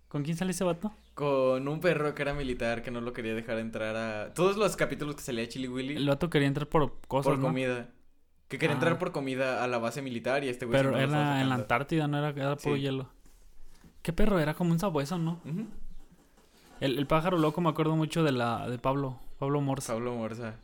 ¿Con 0.08 0.24
quién 0.24 0.36
sale 0.38 0.52
ese 0.52 0.64
vato? 0.64 0.92
Con 1.14 1.68
un 1.68 1.80
perro 1.80 2.14
que 2.16 2.22
era 2.22 2.34
militar 2.34 2.82
que 2.82 2.92
no 2.92 3.02
lo 3.02 3.14
quería 3.14 3.34
dejar 3.36 3.60
entrar 3.60 3.96
a. 3.96 4.34
Todos 4.34 4.58
los 4.58 4.76
capítulos 4.76 5.16
que 5.16 5.22
salía 5.22 5.48
Chili 5.48 5.68
Willy 5.68 5.96
El 5.96 6.08
vato 6.08 6.30
quería 6.30 6.48
entrar 6.48 6.68
por 6.68 7.00
cosas, 7.08 7.32
por 7.32 7.40
¿no? 7.40 7.48
comida. 7.48 7.90
Que 8.48 8.58
quería 8.58 8.74
Ah. 8.74 8.78
entrar 8.78 8.98
por 8.98 9.12
comida 9.12 9.64
a 9.64 9.68
la 9.68 9.78
base 9.78 10.02
militar 10.02 10.44
y 10.44 10.50
este 10.50 10.66
güey 10.66 10.78
Pero 10.80 10.96
era 10.98 11.42
en 11.42 11.50
la. 11.50 11.56
Antártida, 11.56 12.08
no 12.08 12.18
era, 12.18 12.30
era 12.30 12.56
puro 12.56 12.76
Sí. 12.76 12.82
hielo. 12.82 13.10
¿Qué 14.02 14.14
perro? 14.14 14.40
Era 14.40 14.54
como 14.54 14.72
un 14.72 14.80
sabueso, 14.80 15.18
¿no? 15.18 15.42
Ujú. 15.46 15.66
El, 16.80 16.98
el 17.00 17.08
pájaro 17.08 17.38
loco 17.38 17.62
me 17.62 17.70
acuerdo 17.70 17.96
mucho 17.96 18.24
de 18.24 18.32
la 18.32 18.68
de 18.70 18.78
Pablo, 18.78 19.20
Pablo 19.40 19.62
Morza. 19.62 19.94
Pablo 19.94 20.16
Morza. 20.16 20.56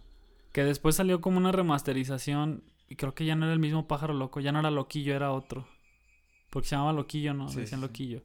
Que 0.52 0.64
después 0.64 0.96
salió 0.96 1.22
como 1.22 1.38
una 1.38 1.52
remasterización 1.52 2.64
y 2.88 2.96
creo 2.96 3.16
que 3.16 3.26
ya 3.26 3.36
no 3.36 3.46
era 3.46 3.54
el 3.54 3.60
mismo 3.60 3.88
pájaro 3.88 4.14
loco, 4.14 4.40
ya 4.40 4.52
no 4.52 4.60
era 4.60 4.70
Loquillo, 4.72 5.16
era 5.16 5.32
otro. 5.32 5.68
Porque 6.52 6.68
se 6.70 6.76
llamaba 6.76 6.94
Loquillo, 6.94 7.34
¿no? 7.34 7.50
Sí, 7.50 7.62
Decían 7.62 7.80
sí. 7.82 7.88
Loquillo. 7.88 8.22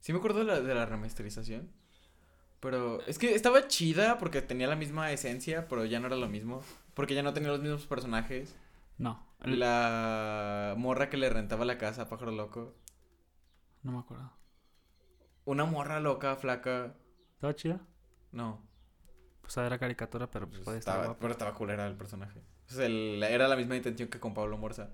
Sí 0.00 0.12
me 0.12 0.18
acuerdo 0.18 0.40
de 0.40 0.44
la, 0.46 0.60
de 0.60 0.74
la 0.74 0.86
remasterización. 0.86 1.70
Pero 2.60 3.00
es 3.06 3.18
que 3.18 3.34
estaba 3.36 3.68
chida 3.68 4.18
porque 4.18 4.42
tenía 4.42 4.66
la 4.66 4.74
misma 4.74 5.12
esencia, 5.12 5.68
pero 5.68 5.84
ya 5.84 6.00
no 6.00 6.08
era 6.08 6.16
lo 6.16 6.28
mismo. 6.28 6.62
Porque 6.94 7.14
ya 7.14 7.22
no 7.22 7.32
tenía 7.32 7.50
los 7.50 7.60
mismos 7.60 7.86
personajes. 7.86 8.56
No, 8.96 9.24
el- 9.42 9.60
La 9.60 10.74
morra 10.76 11.08
que 11.08 11.16
le 11.18 11.30
rentaba 11.30 11.64
la 11.64 11.78
casa 11.78 12.02
a 12.02 12.08
Pájaro 12.08 12.32
Loco. 12.32 12.74
no 13.84 13.92
me 13.92 13.98
acuerdo. 14.00 14.32
Una 15.48 15.64
morra 15.64 15.98
loca, 15.98 16.36
flaca. 16.36 16.94
¿Estaba 17.36 17.54
chida? 17.56 17.80
No. 18.32 18.60
Pues 19.40 19.56
era 19.56 19.78
caricatura, 19.78 20.30
pero 20.30 20.46
pues 20.46 20.60
podía 20.60 20.78
estar 20.78 20.92
estaba, 20.96 21.06
guapa. 21.06 21.20
pero 21.20 21.32
estaba 21.32 21.54
culera 21.54 21.86
el 21.86 21.96
personaje. 21.96 22.42
O 22.68 22.72
sea, 22.74 22.84
el- 22.84 23.22
era 23.22 23.48
la 23.48 23.56
misma 23.56 23.74
intención 23.74 24.10
que 24.10 24.20
con 24.20 24.34
Pablo 24.34 24.58
Morza. 24.58 24.90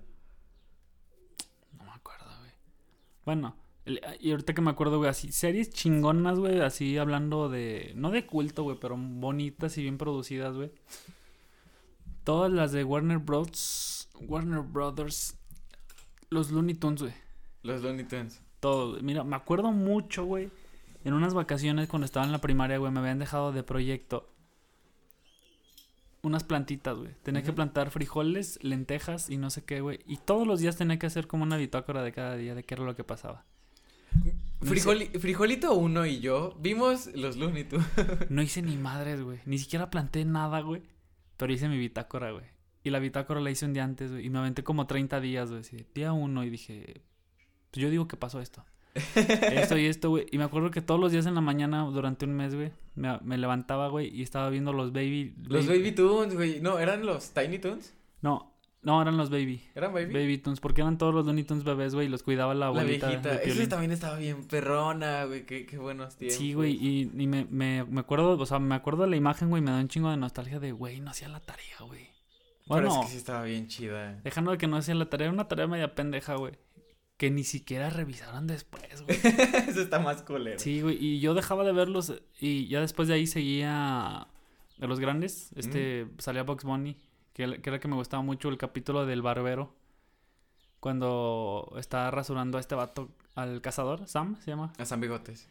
No 1.77 1.83
me 1.83 1.91
acuerdo, 1.91 2.25
güey. 2.39 2.51
Bueno, 3.25 3.57
el- 3.83 3.99
y 4.21 4.31
ahorita 4.31 4.53
que 4.53 4.61
me 4.61 4.71
acuerdo, 4.71 4.97
güey, 4.99 5.09
así, 5.09 5.29
series 5.33 5.71
chingonas, 5.71 6.39
güey, 6.39 6.61
así 6.61 6.97
hablando 6.97 7.49
de, 7.49 7.91
no 7.97 8.11
de 8.11 8.25
culto, 8.25 8.63
güey, 8.63 8.77
pero 8.79 8.95
bonitas 8.97 9.77
y 9.77 9.81
bien 9.81 9.97
producidas, 9.97 10.55
güey. 10.55 10.71
Todas 12.23 12.49
las 12.49 12.71
de 12.71 12.85
Warner 12.85 13.17
Bros. 13.17 14.07
Warner 14.21 14.61
Brothers. 14.61 15.37
Los 16.29 16.49
Looney 16.49 16.75
Tunes, 16.75 17.01
güey. 17.01 17.13
Los 17.61 17.81
Looney 17.81 18.05
Tunes. 18.05 18.41
Todo. 18.65 18.99
Mira, 19.03 19.23
me 19.23 19.35
acuerdo 19.35 19.71
mucho, 19.71 20.25
güey. 20.25 20.49
En 21.03 21.13
unas 21.13 21.35
vacaciones 21.35 21.87
cuando 21.87 22.05
estaba 22.05 22.25
en 22.25 22.31
la 22.31 22.39
primaria, 22.41 22.79
güey, 22.79 22.91
me 22.91 22.99
habían 22.99 23.19
dejado 23.19 23.51
de 23.51 23.61
proyecto 23.61 24.27
unas 26.23 26.43
plantitas, 26.43 26.97
güey. 26.97 27.11
Tenía 27.21 27.43
que 27.43 27.53
plantar 27.53 27.91
frijoles, 27.91 28.57
lentejas 28.63 29.29
y 29.29 29.37
no 29.37 29.51
sé 29.51 29.63
qué, 29.63 29.81
güey. 29.81 29.99
Y 30.07 30.17
todos 30.17 30.47
los 30.47 30.59
días 30.59 30.75
tenía 30.77 30.97
que 30.97 31.05
hacer 31.05 31.27
como 31.27 31.43
una 31.43 31.57
bitácora 31.57 32.01
de 32.01 32.11
cada 32.11 32.35
día 32.35 32.55
de 32.55 32.63
qué 32.63 32.73
era 32.73 32.83
lo 32.83 32.95
que 32.95 33.03
pasaba. 33.03 33.45
No 34.61 34.71
Frijoli- 34.71 35.19
Frijolito 35.19 35.75
1 35.75 36.05
y 36.07 36.19
yo 36.21 36.55
vimos 36.59 37.07
los 37.13 37.37
Looney 37.37 37.65
Tunes. 37.65 37.85
No 38.31 38.41
hice 38.41 38.63
ni 38.63 38.75
madres, 38.77 39.21
güey. 39.21 39.39
Ni 39.45 39.59
siquiera 39.59 39.91
planté 39.91 40.25
nada, 40.25 40.61
güey. 40.61 40.81
Pero 41.37 41.53
hice 41.53 41.69
mi 41.69 41.77
bitácora, 41.77 42.31
güey. 42.31 42.45
Y 42.83 42.89
la 42.89 42.97
bitácora 42.97 43.39
la 43.41 43.51
hice 43.51 43.65
un 43.65 43.73
día 43.73 43.83
antes, 43.83 44.09
güey. 44.11 44.25
Y 44.25 44.29
me 44.31 44.39
aventé 44.39 44.63
como 44.63 44.87
30 44.87 45.19
días, 45.21 45.51
güey. 45.51 45.61
Día 45.93 46.13
uno 46.13 46.43
y 46.43 46.49
dije, 46.49 47.01
pues 47.75 47.83
yo 47.83 47.89
digo 47.89 48.07
que 48.07 48.15
pasó 48.17 48.39
esto. 48.41 48.63
esto 49.13 49.77
y 49.77 49.85
esto, 49.87 50.09
güey. 50.09 50.25
Y 50.31 50.37
me 50.37 50.45
acuerdo 50.45 50.71
que 50.71 50.81
todos 50.81 50.99
los 50.99 51.11
días 51.11 51.25
en 51.25 51.35
la 51.35 51.41
mañana 51.41 51.83
durante 51.83 52.25
un 52.25 52.33
mes, 52.33 52.55
güey, 52.55 52.71
me, 52.95 53.19
me 53.21 53.37
levantaba, 53.37 53.89
güey, 53.89 54.07
y 54.15 54.21
estaba 54.21 54.49
viendo 54.49 54.71
los 54.73 54.93
baby... 54.93 55.35
Los 55.43 55.67
Baby 55.67 55.91
Tunes, 55.91 56.33
güey. 56.33 56.61
No, 56.61 56.79
¿eran 56.79 57.05
los 57.05 57.31
Tiny 57.33 57.59
Tunes? 57.59 57.93
No, 58.21 58.53
no, 58.81 59.01
eran 59.01 59.17
los 59.17 59.29
baby. 59.29 59.61
¿Eran 59.75 59.93
Baby? 59.93 60.13
Baby 60.13 60.37
Tunes, 60.37 60.61
porque 60.61 60.79
eran 60.81 60.97
todos 60.97 61.13
los 61.13 61.25
Looney 61.25 61.43
Tunes 61.43 61.65
bebés, 61.65 61.93
güey, 61.93 62.07
y 62.07 62.09
los 62.09 62.23
cuidaba 62.23 62.53
la 62.53 62.59
La 62.61 62.65
abuelita. 62.67 63.07
viejita. 63.07 63.33
Esa 63.33 63.43
Piolín. 63.43 63.67
también 63.69 63.91
estaba 63.91 64.17
bien 64.17 64.45
perrona, 64.47 65.25
güey. 65.25 65.45
Qué, 65.45 65.65
qué 65.65 65.77
buenos 65.77 66.15
tiempos. 66.15 66.37
Sí, 66.37 66.53
güey, 66.53 66.73
y, 66.79 67.01
y 67.21 67.27
me, 67.27 67.45
me, 67.49 67.83
me 67.83 67.99
acuerdo, 67.99 68.37
o 68.39 68.45
sea, 68.45 68.59
me 68.59 68.75
acuerdo 68.75 69.03
de 69.03 69.09
la 69.09 69.15
imagen, 69.17 69.49
güey, 69.49 69.61
me 69.61 69.71
da 69.71 69.79
un 69.79 69.89
chingo 69.89 70.09
de 70.09 70.17
nostalgia 70.17 70.59
de, 70.61 70.71
güey, 70.71 71.01
no 71.01 71.11
hacía 71.11 71.27
la 71.27 71.41
tarea, 71.41 71.79
güey. 71.85 72.05
Pero 72.67 72.81
Bueno, 72.87 73.01
es 73.01 73.05
que 73.07 73.11
sí 73.11 73.17
estaba 73.17 73.43
bien 73.43 73.67
chida. 73.67 74.21
dejando 74.23 74.51
de 74.51 74.57
que 74.57 74.67
no 74.67 74.77
hacía 74.77 74.95
la 74.95 75.09
tarea, 75.09 75.25
era 75.25 75.33
una 75.33 75.47
tarea 75.49 75.67
media 75.67 75.93
pendeja, 75.93 76.35
güey. 76.35 76.53
Que 77.17 77.31
ni 77.31 77.43
siquiera 77.43 77.89
revisaron 77.89 78.45
después, 78.47 79.03
güey. 79.03 79.17
Eso 79.67 79.81
está 79.81 79.99
más 79.99 80.21
culero. 80.23 80.59
Sí, 80.59 80.81
güey, 80.81 80.97
y 81.03 81.19
yo 81.19 81.33
dejaba 81.33 81.63
de 81.63 81.71
verlos 81.71 82.13
y 82.39 82.67
ya 82.67 82.81
después 82.81 83.07
de 83.07 83.13
ahí 83.13 83.25
seguía 83.27 84.27
de 84.77 84.87
los 84.87 84.99
grandes. 84.99 85.51
Este, 85.55 86.07
salía 86.17 86.43
Box 86.43 86.65
Bunny, 86.65 86.97
que, 87.33 87.61
que 87.61 87.69
era 87.69 87.79
que 87.79 87.87
me 87.87 87.95
gustaba 87.95 88.21
mucho 88.21 88.49
el 88.49 88.57
capítulo 88.57 89.05
del 89.05 89.21
barbero. 89.21 89.73
Cuando 90.81 91.73
está 91.77 92.11
rasurando 92.11 92.57
a 92.57 92.61
este 92.61 92.75
vato, 92.75 93.09
al 93.33 93.61
cazador, 93.61 94.07
Sam 94.07 94.37
se 94.41 94.51
llama. 94.51 94.73
A 94.77 94.85
San 94.85 94.99
Bigotes. 95.01 95.47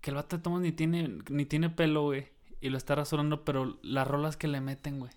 Que 0.00 0.10
el 0.10 0.16
vato 0.16 0.36
de 0.36 0.42
todos 0.42 0.60
ni 0.60 0.72
tiene, 0.72 1.18
ni 1.30 1.46
tiene 1.46 1.70
pelo, 1.70 2.02
güey. 2.02 2.28
Y 2.60 2.68
lo 2.68 2.76
está 2.78 2.94
rasurando, 2.94 3.44
pero 3.44 3.78
las 3.82 4.06
rolas 4.06 4.36
que 4.36 4.46
le 4.46 4.60
meten, 4.60 4.98
güey. 5.00 5.10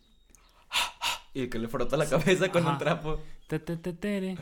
Y 1.33 1.41
el 1.41 1.49
que 1.49 1.59
le 1.59 1.67
frota 1.67 1.95
la 1.97 2.09
cabeza 2.09 2.51
con 2.51 2.63
Ajá. 2.63 2.71
un 2.71 2.77
trapo. 2.77 3.19
Te, 3.47 3.59
te, 3.59 3.77
te, 3.77 3.93
tere, 3.93 4.35
te, 4.35 4.41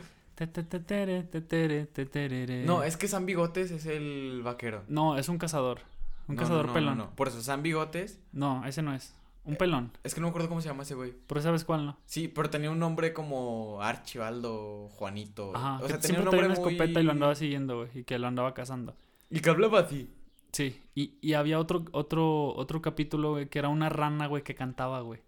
No, 2.64 2.82
es 2.82 2.96
que 2.96 3.08
San 3.08 3.26
Bigotes 3.26 3.70
es 3.70 3.86
el 3.86 4.42
vaquero. 4.42 4.82
No, 4.88 5.16
es 5.18 5.28
un 5.28 5.38
cazador. 5.38 5.80
Un 6.28 6.36
No, 6.36 6.42
cazador 6.42 6.66
no, 6.66 6.68
no, 6.68 6.74
pelón. 6.74 7.10
Por 7.14 7.28
eso, 7.28 7.42
San 7.42 7.62
Bigotes. 7.62 8.20
No, 8.32 8.64
ese 8.66 8.82
no 8.82 8.94
es. 8.94 9.14
Un 9.44 9.56
pelón. 9.56 9.92
Es 10.04 10.14
que 10.14 10.20
no 10.20 10.26
me 10.26 10.30
acuerdo 10.30 10.48
cómo 10.48 10.60
se 10.60 10.68
llama 10.68 10.82
ese 10.82 10.94
güey. 10.94 11.14
Pero 11.26 11.40
sabes 11.40 11.64
cuál, 11.64 11.86
¿no? 11.86 11.98
Sí, 12.04 12.28
pero 12.28 12.50
tenía 12.50 12.70
un 12.70 12.78
nombre 12.78 13.12
como 13.12 13.82
Archibaldo, 13.82 14.88
Juanito. 14.90 15.52
Ajá. 15.56 15.78
o 15.78 15.82
que 15.82 15.88
sea, 15.88 15.98
tenía 16.00 16.18
siempre 16.18 16.20
un 16.20 16.24
nombre 16.26 16.46
una 16.46 16.60
muy... 16.60 16.72
escopeta 16.74 17.00
y 17.00 17.04
lo 17.04 17.12
andaba 17.12 17.34
siguiendo, 17.34 17.76
güey. 17.78 17.88
Y 17.94 18.04
que 18.04 18.18
lo 18.18 18.26
andaba 18.26 18.54
cazando. 18.54 18.94
Y 19.30 19.40
que 19.40 19.50
hablaba 19.50 19.80
así. 19.80 20.10
Sí. 20.52 20.82
Y, 20.94 21.14
y 21.20 21.34
había 21.34 21.58
otro, 21.58 21.84
otro, 21.92 22.54
otro 22.54 22.82
capítulo, 22.82 23.32
güey, 23.32 23.48
que 23.48 23.58
era 23.58 23.68
una 23.68 23.88
rana, 23.88 24.26
güey, 24.26 24.42
que 24.42 24.54
cantaba, 24.54 25.00
güey. 25.00 25.20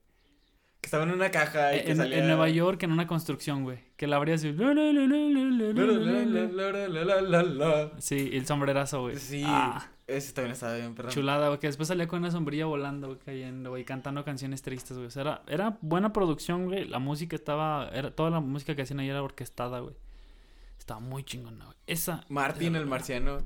Que 0.92 0.96
estaba 0.98 1.10
en 1.10 1.18
una 1.18 1.30
caja 1.30 1.74
y 1.74 1.84
que 1.84 1.92
En, 1.92 1.96
salía... 1.96 2.18
en 2.18 2.26
Nueva 2.26 2.50
York, 2.50 2.82
en 2.82 2.92
una 2.92 3.06
construcción, 3.06 3.62
güey. 3.64 3.78
Que 3.96 4.06
la 4.06 4.16
abría 4.16 4.34
así. 4.34 4.54
Sí, 7.98 8.28
y 8.30 8.36
el 8.36 8.46
sombrerazo, 8.46 9.00
güey. 9.00 9.16
Sí, 9.16 9.42
Ah, 9.46 9.88
ese 10.06 10.34
también 10.34 10.52
estaba 10.52 10.74
bien, 10.74 10.94
perdón. 10.94 11.12
chulada, 11.14 11.48
güey. 11.48 11.60
Que 11.60 11.68
después 11.68 11.88
salía 11.88 12.06
con 12.06 12.18
una 12.18 12.30
sombrilla 12.30 12.66
volando, 12.66 13.06
güey, 13.06 13.18
cayendo, 13.20 13.70
güey, 13.70 13.86
cantando 13.86 14.22
canciones 14.22 14.60
tristes, 14.60 14.98
güey. 14.98 15.06
O 15.06 15.10
sea, 15.10 15.22
era, 15.22 15.42
era 15.48 15.78
buena 15.80 16.12
producción, 16.12 16.66
güey. 16.66 16.86
La 16.86 16.98
música 16.98 17.36
estaba. 17.36 17.88
Era, 17.88 18.10
toda 18.10 18.28
la 18.28 18.40
música 18.40 18.76
que 18.76 18.82
hacían 18.82 19.00
ahí 19.00 19.08
era 19.08 19.22
orquestada, 19.22 19.80
güey. 19.80 19.94
Estaba 20.78 21.00
muy 21.00 21.24
chingona, 21.24 21.64
güey. 21.64 21.76
Esa. 21.86 22.22
Martín 22.28 22.76
el 22.76 22.84
marciano. 22.84 23.38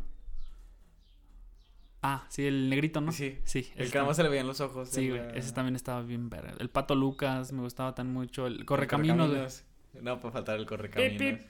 Ah, 2.08 2.24
sí, 2.28 2.46
el 2.46 2.68
negrito, 2.70 3.00
¿no? 3.00 3.10
Sí. 3.12 3.38
Sí. 3.44 3.68
El 3.76 3.88
que 3.90 3.94
nada 3.96 4.06
más 4.06 4.16
se 4.16 4.22
le 4.22 4.28
veían 4.28 4.46
los 4.46 4.60
ojos. 4.60 4.88
Sí, 4.90 5.08
güey. 5.08 5.20
la- 5.20 5.30
Ese 5.30 5.52
también 5.52 5.74
estaba 5.76 6.02
bien 6.02 6.28
verga. 6.30 6.54
El 6.58 6.70
Pato 6.70 6.94
Lucas 6.94 7.52
me 7.52 7.62
gustaba 7.62 7.94
tan 7.94 8.12
mucho. 8.12 8.46
El 8.46 8.64
Correcaminos, 8.64 9.28
güey. 9.30 10.04
No, 10.04 10.20
para 10.20 10.32
faltar 10.32 10.58
el 10.58 10.66
correcaminos. 10.66 11.18
Pip, 11.18 11.38
pip. 11.38 11.46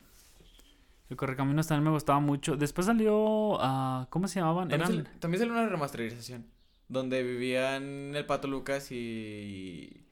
El 1.11 1.17
Correcaminos 1.17 1.67
también 1.67 1.85
me 1.85 1.91
gustaba 1.91 2.21
mucho. 2.21 2.57
Después 2.57 2.87
salió. 2.87 3.59
ah, 3.61 4.07
¿Cómo 4.11 4.29
se 4.29 4.41
llamaban? 4.41 4.69
También, 4.69 4.91
Eran. 4.93 5.05
sal- 5.05 5.21
también 5.21 5.39
salió 5.41 5.53
una 5.55 5.69
remasterización. 5.69 6.47
Donde 6.89 7.23
vivían 7.23 8.15
el 8.15 8.25
Pato 8.27 8.47
Lucas 8.49 8.91
y... 8.93 10.05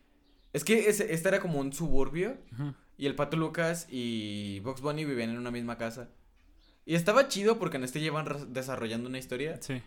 Es 0.52 0.64
que 0.64 0.88
ese, 0.88 1.12
este 1.12 1.28
era 1.28 1.40
como 1.40 1.58
un 1.60 1.72
suburbio. 1.72 2.36
Y 2.96 3.06
el 3.06 3.14
Pato 3.16 3.36
Lucas 3.36 3.86
y 3.90 4.60
Box 4.60 4.80
Bunny 4.80 5.04
vivían 5.04 5.30
en 5.30 5.38
una 5.38 5.50
misma 5.50 5.78
casa. 5.78 6.08
Y 6.86 6.94
estaba 6.96 7.28
chido 7.28 7.58
porque 7.58 7.76
en 7.78 7.84
este 7.84 8.00
llevan 8.00 8.26
desarrollando 8.52 9.08
una 9.08 9.18
historia. 9.18 9.56
Sí. 9.62 9.80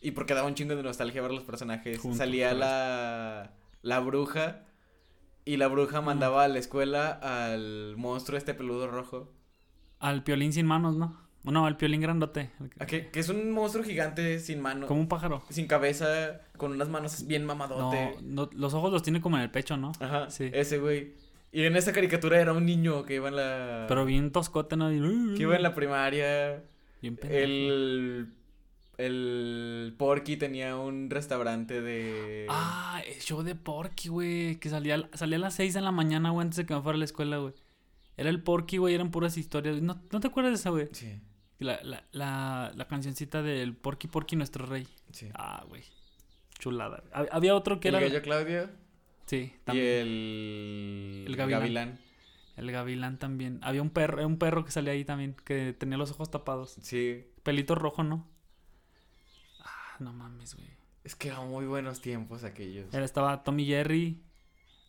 Y 0.00 0.12
porque 0.12 0.34
daba 0.34 0.46
un 0.46 0.54
chingo 0.54 0.76
de 0.76 0.82
nostalgia 0.82 1.22
ver 1.22 1.32
los 1.32 1.42
personajes. 1.44 1.98
Juntos, 1.98 2.18
Salía 2.18 2.54
la, 2.54 3.52
la 3.82 4.00
bruja. 4.00 4.64
Y 5.44 5.56
la 5.56 5.66
bruja 5.68 6.00
mandaba 6.02 6.44
a 6.44 6.48
la 6.48 6.58
escuela 6.58 7.10
al 7.10 7.96
monstruo 7.96 8.36
este 8.38 8.54
peludo 8.54 8.86
rojo. 8.88 9.32
Al 9.98 10.22
piolín 10.22 10.52
sin 10.52 10.66
manos, 10.66 10.96
¿no? 10.96 11.26
No, 11.44 11.64
al 11.66 11.76
piolín 11.78 12.00
grandote. 12.02 12.50
que-. 12.86 13.08
Que 13.10 13.20
es 13.20 13.28
un 13.30 13.50
monstruo 13.52 13.82
gigante 13.82 14.38
sin 14.40 14.60
mano. 14.60 14.86
Como 14.86 15.00
un 15.00 15.08
pájaro. 15.08 15.42
Sin 15.48 15.66
cabeza, 15.66 16.42
con 16.58 16.72
unas 16.72 16.88
manos 16.90 17.26
bien 17.26 17.42
No, 17.42 17.48
mamadote. 17.54 18.16
no, 18.22 18.50
los 18.52 18.74
ojos 18.74 18.92
los 18.92 19.02
tiene 19.02 19.20
como 19.22 19.36
en 19.36 19.42
el 19.42 19.50
pecho, 19.50 19.76
¿no? 19.78 19.92
Ajá, 20.00 20.28
Sí. 20.30 20.50
ese 20.52 20.78
güey. 20.78 21.14
Y 21.50 21.62
en 21.64 21.76
esa 21.76 21.92
caricatura 21.92 22.38
era 22.38 22.52
un 22.52 22.66
niño 22.66 23.04
que 23.04 23.14
iba 23.14 23.28
en 23.28 23.36
la... 23.36 23.86
Pero 23.88 24.04
bien 24.04 24.30
toscote, 24.32 24.76
¿no? 24.76 24.90
Que 24.90 25.42
iba 25.42 25.56
en 25.56 25.62
la 25.62 25.74
primaria. 25.74 26.62
Bien 27.00 27.16
pendejo. 27.16 27.42
El... 27.42 28.32
El 28.98 29.94
Porky 29.96 30.36
tenía 30.36 30.76
un 30.76 31.08
restaurante 31.08 31.80
de... 31.80 32.46
Ah, 32.48 33.00
el 33.06 33.20
show 33.20 33.42
de 33.42 33.54
Porky, 33.54 34.08
güey. 34.08 34.56
Que 34.56 34.68
salía, 34.68 35.08
salía 35.14 35.36
a 35.36 35.40
las 35.40 35.54
6 35.54 35.72
de 35.74 35.80
la 35.80 35.92
mañana, 35.92 36.30
güey, 36.30 36.42
antes 36.44 36.56
de 36.56 36.66
que 36.66 36.74
me 36.74 36.82
fuera 36.82 36.96
a 36.96 36.98
la 36.98 37.04
escuela, 37.04 37.38
güey. 37.38 37.54
Era 38.16 38.28
el 38.28 38.42
Porky, 38.42 38.78
güey, 38.78 38.94
eran 38.96 39.10
puras 39.12 39.36
historias. 39.38 39.80
¿No, 39.80 40.02
¿no 40.10 40.20
te 40.20 40.26
acuerdas 40.26 40.52
de 40.52 40.56
esa, 40.56 40.70
güey? 40.70 40.88
Sí, 40.92 41.20
La, 41.60 41.80
la, 41.84 42.04
la, 42.10 42.72
la 42.74 42.88
cancioncita 42.88 43.40
del 43.42 43.74
Porky 43.76 44.08
Porky, 44.08 44.34
nuestro 44.34 44.66
rey. 44.66 44.86
sí. 45.12 45.28
Ah, 45.34 45.64
güey. 45.68 45.82
Chulada. 46.58 47.04
Hab- 47.12 47.28
Había 47.30 47.54
otro 47.54 47.78
que 47.78 47.88
el 47.90 47.94
era. 47.94 48.08
gallo 48.08 48.20
Claudio 48.20 48.68
Sí, 49.26 49.52
y 49.54 49.58
también. 49.64 49.86
el... 49.86 51.24
El 51.28 51.36
gavilán. 51.36 51.98
El 52.56 52.72
gavilán 52.72 53.18
también. 53.20 53.60
Había 53.62 53.80
un 53.82 53.90
perro, 53.90 54.26
un 54.26 54.38
perro 54.38 54.64
que 54.64 54.72
salía 54.72 54.92
ahí 54.92 55.04
también, 55.04 55.36
que 55.44 55.72
tenía 55.72 55.96
los 55.96 56.10
ojos 56.10 56.28
tapados. 56.32 56.76
Sí. 56.82 57.24
Pelito 57.44 57.76
rojo, 57.76 58.02
¿no? 58.02 58.26
No 60.04 60.12
mames, 60.12 60.54
güey. 60.54 60.68
Es 61.04 61.14
que 61.14 61.28
eran 61.28 61.48
muy 61.48 61.66
buenos 61.66 62.00
tiempos 62.00 62.44
aquellos. 62.44 62.92
Era- 62.92 63.04
Estaba 63.04 63.42
Tommy 63.42 63.64
Jerry. 63.66 64.20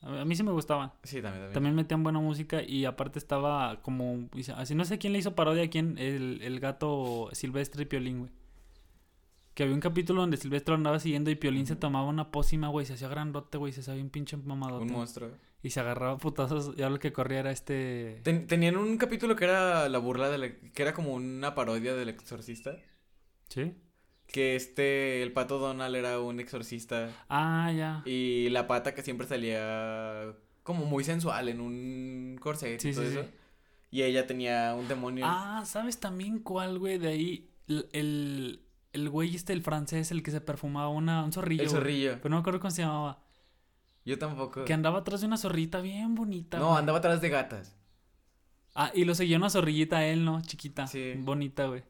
A 0.01 0.24
mí 0.24 0.36
sí 0.36 0.43
me 0.43 0.51
gustaba. 0.51 0.95
Sí, 1.03 1.16
también, 1.22 1.34
también. 1.34 1.53
También 1.53 1.76
metían 1.76 2.03
buena 2.03 2.20
música 2.20 2.62
y 2.64 2.86
aparte 2.86 3.20
estaba 3.20 3.82
como... 3.82 4.30
Así 4.55 4.74
no 4.74 4.86
sé 4.86 4.97
quién 4.97 5.12
le 5.14 5.20
hizo 5.20 5.36
parodia 5.36 5.64
a 5.64 5.70
quién, 5.70 5.97
el, 5.97 6.41
el 6.41 6.60
gato 6.62 7.30
Silvestre 7.34 7.84
y 7.84 7.86
Piolín, 7.86 8.20
güey. 8.20 8.32
Que 9.53 9.64
había 9.64 9.76
un 9.76 9.82
capítulo 9.82 10.22
donde 10.22 10.38
Silvestre 10.38 10.72
lo 10.72 10.78
andaba 10.78 10.99
siguiendo 10.99 11.30
y 11.32 11.36
Piolín 11.36 11.68
se 11.68 11.76
tomaba 11.76 12.07
una 12.07 12.32
pócima, 12.32 12.70
güey, 12.70 12.86
se 12.86 12.93
hacía 12.93 13.10
grandote, 13.10 13.57
güey, 13.57 13.74
se 13.74 13.82
hacía 13.82 13.93
bien 13.95 14.10
pinche 14.10 14.38
mamadote. 14.38 14.86
Un 14.86 14.91
monstruo. 14.93 15.32
Y 15.62 15.72
se 15.72 15.82
agarraba 15.82 16.18
putazos 16.18 16.74
y 16.78 16.82
ahora 16.82 16.95
el 16.95 16.99
que 17.01 17.12
corría 17.12 17.39
era 17.39 17.51
este... 17.51 18.22
Ten- 18.24 18.47
tenían 18.47 18.78
un 18.78 18.97
capítulo 18.97 19.36
que 19.36 19.43
era 19.43 19.89
la 19.89 19.97
burla 19.97 20.30
de 20.30 20.38
la- 20.38 20.51
que 20.55 20.82
era 20.82 20.93
como 20.93 21.14
una 21.14 21.55
parodia 21.55 21.93
del 21.93 22.07
exorcista. 22.07 22.78
¿Sí? 23.49 23.74
Que 24.32 24.56
este, 24.56 25.24
el 25.24 25.32
pato 25.34 25.58
Donald 25.58 25.96
era 25.96 26.20
un 26.20 26.40
exorcista. 26.40 27.10
Ah, 27.30 27.72
ya. 27.76 28.04
Y 28.06 28.50
la 28.50 28.68
pata 28.68 28.94
que 28.94 29.02
siempre 29.02 29.26
salía 29.28 30.34
como 30.64 30.86
muy 30.86 31.04
sensual 31.04 31.50
en 31.50 31.60
un 31.62 32.38
corset 32.40 32.80
Sí, 32.80 32.90
y 32.90 32.94
todo 32.94 33.04
sí, 33.06 33.12
eso. 33.12 33.24
sí. 33.24 33.30
Y 33.92 34.04
ella 34.04 34.28
tenía 34.28 34.76
un 34.76 34.88
demonio. 34.88 35.26
Ah, 35.28 35.64
¿sabes 35.66 36.00
también 36.00 36.40
cuál, 36.40 36.78
güey? 36.78 37.00
De 37.00 37.08
ahí, 37.08 37.50
el, 37.68 38.62
el, 38.94 39.10
güey 39.10 39.36
este, 39.36 39.52
el 39.54 39.64
francés, 39.64 40.12
el 40.12 40.22
que 40.22 40.30
se 40.30 40.42
perfumaba 40.42 40.90
una, 40.90 41.24
un 41.24 41.32
zorrillo. 41.34 41.64
el 41.64 41.70
güey. 41.70 41.80
zorrillo. 41.80 42.12
Pero 42.22 42.30
no 42.30 42.36
me 42.36 42.42
acuerdo 42.42 42.60
cómo 42.60 42.70
se 42.72 42.84
llamaba. 42.84 43.24
Yo 44.06 44.20
tampoco. 44.20 44.64
Que 44.64 44.74
andaba 44.74 45.00
atrás 45.00 45.22
de 45.22 45.28
una 45.28 45.38
zorrita 45.38 45.82
bien 45.82 46.14
bonita. 46.14 46.60
No, 46.60 46.68
güey. 46.68 46.78
andaba 46.80 47.00
atrás 47.00 47.20
de 47.20 47.30
gatas. 47.30 47.76
Ah, 48.76 48.92
y 48.94 49.06
lo 49.06 49.16
seguía 49.16 49.38
una 49.38 49.50
zorrillita 49.50 49.98
a 49.98 50.06
él, 50.06 50.24
¿no? 50.24 50.40
Chiquita. 50.42 50.86
Sí. 50.86 51.14
Bonita, 51.18 51.66
güey. 51.66 51.84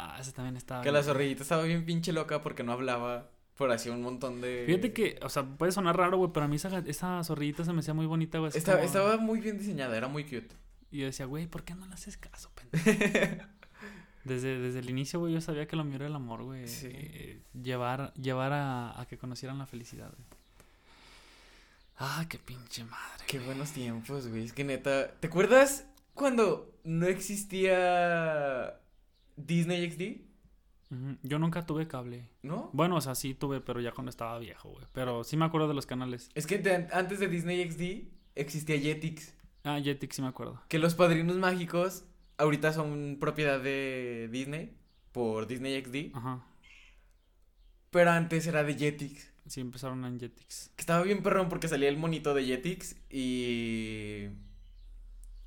Ah, 0.00 0.16
esa 0.20 0.30
también 0.32 0.56
estaba. 0.56 0.80
Que 0.82 0.90
bien. 0.90 0.94
la 0.94 1.02
zorrillita 1.02 1.42
estaba 1.42 1.64
bien 1.64 1.84
pinche 1.84 2.12
loca 2.12 2.40
porque 2.40 2.62
no 2.62 2.72
hablaba. 2.72 3.30
Por 3.56 3.72
hacía 3.72 3.90
un 3.92 4.02
montón 4.02 4.40
de. 4.40 4.62
Fíjate 4.66 4.92
que, 4.92 5.18
o 5.20 5.28
sea, 5.28 5.42
puede 5.42 5.72
sonar 5.72 5.96
raro, 5.96 6.16
güey, 6.18 6.30
pero 6.32 6.44
a 6.46 6.48
mí 6.48 6.54
esa, 6.54 6.78
esa 6.86 7.24
zorrillita 7.24 7.64
se 7.64 7.72
me 7.72 7.80
hacía 7.80 7.92
muy 7.94 8.06
bonita, 8.06 8.38
güey. 8.38 8.52
Estaba, 8.54 8.76
como- 8.78 8.86
estaba 8.86 9.16
muy 9.16 9.40
bien 9.40 9.58
diseñada, 9.58 9.96
era 9.96 10.06
muy 10.06 10.22
cute. 10.22 10.50
Y 10.92 10.98
yo 11.00 11.06
decía, 11.06 11.26
güey, 11.26 11.48
¿por 11.48 11.64
qué 11.64 11.74
no 11.74 11.84
le 11.86 11.94
haces 11.94 12.16
caso, 12.16 12.50
pendejo? 12.54 13.44
desde, 14.24 14.60
desde 14.60 14.78
el 14.78 14.88
inicio, 14.90 15.18
güey, 15.18 15.34
yo 15.34 15.40
sabía 15.40 15.66
que 15.66 15.74
lo 15.74 15.82
mío 15.82 15.96
era 15.96 16.06
el 16.06 16.14
amor, 16.14 16.44
güey. 16.44 16.68
Sí. 16.68 16.86
Eh, 16.92 17.42
llevar 17.60 18.14
llevar 18.14 18.52
a, 18.52 18.98
a 19.00 19.06
que 19.06 19.18
conocieran 19.18 19.58
la 19.58 19.66
felicidad, 19.66 20.12
güey. 20.16 20.28
Ah, 21.98 22.24
qué 22.28 22.38
pinche 22.38 22.84
madre. 22.84 23.24
Qué 23.26 23.40
buenos 23.40 23.72
tiempos, 23.72 24.28
güey. 24.28 24.44
Es 24.44 24.52
que 24.52 24.62
neta. 24.62 25.10
¿Te 25.18 25.26
acuerdas 25.26 25.84
cuando 26.14 26.72
no 26.84 27.06
existía 27.06 28.78
Disney 29.46 29.90
XD? 29.90 30.26
Yo 31.22 31.38
nunca 31.38 31.66
tuve 31.66 31.86
cable. 31.86 32.28
¿No? 32.42 32.70
Bueno, 32.72 32.96
o 32.96 33.00
sea, 33.00 33.14
sí 33.14 33.34
tuve, 33.34 33.60
pero 33.60 33.80
ya 33.80 33.92
cuando 33.92 34.08
estaba 34.10 34.38
viejo, 34.38 34.70
güey. 34.70 34.86
Pero 34.92 35.22
sí 35.22 35.36
me 35.36 35.44
acuerdo 35.44 35.68
de 35.68 35.74
los 35.74 35.84
canales. 35.86 36.30
Es 36.34 36.46
que 36.46 36.58
de- 36.58 36.88
antes 36.92 37.20
de 37.20 37.28
Disney 37.28 37.62
XD 37.70 38.08
existía 38.34 38.78
Jetix. 38.80 39.34
Ah, 39.64 39.80
Jetix 39.82 40.16
sí 40.16 40.22
me 40.22 40.28
acuerdo. 40.28 40.62
Que 40.68 40.78
los 40.78 40.94
padrinos 40.94 41.36
mágicos 41.36 42.04
ahorita 42.38 42.72
son 42.72 43.18
propiedad 43.20 43.60
de 43.60 44.28
Disney 44.32 44.72
por 45.12 45.46
Disney 45.46 45.78
XD. 45.84 46.16
Ajá. 46.16 46.44
Pero 47.90 48.10
antes 48.10 48.46
era 48.46 48.64
de 48.64 48.74
Jetix. 48.74 49.30
Sí, 49.46 49.60
empezaron 49.60 50.04
en 50.04 50.18
Jetix. 50.20 50.70
Que 50.76 50.80
estaba 50.82 51.02
bien 51.02 51.22
perrón 51.22 51.48
porque 51.48 51.68
salía 51.68 51.88
el 51.88 51.96
monito 51.98 52.32
de 52.34 52.44
Jetix 52.44 52.96
y. 53.10 54.28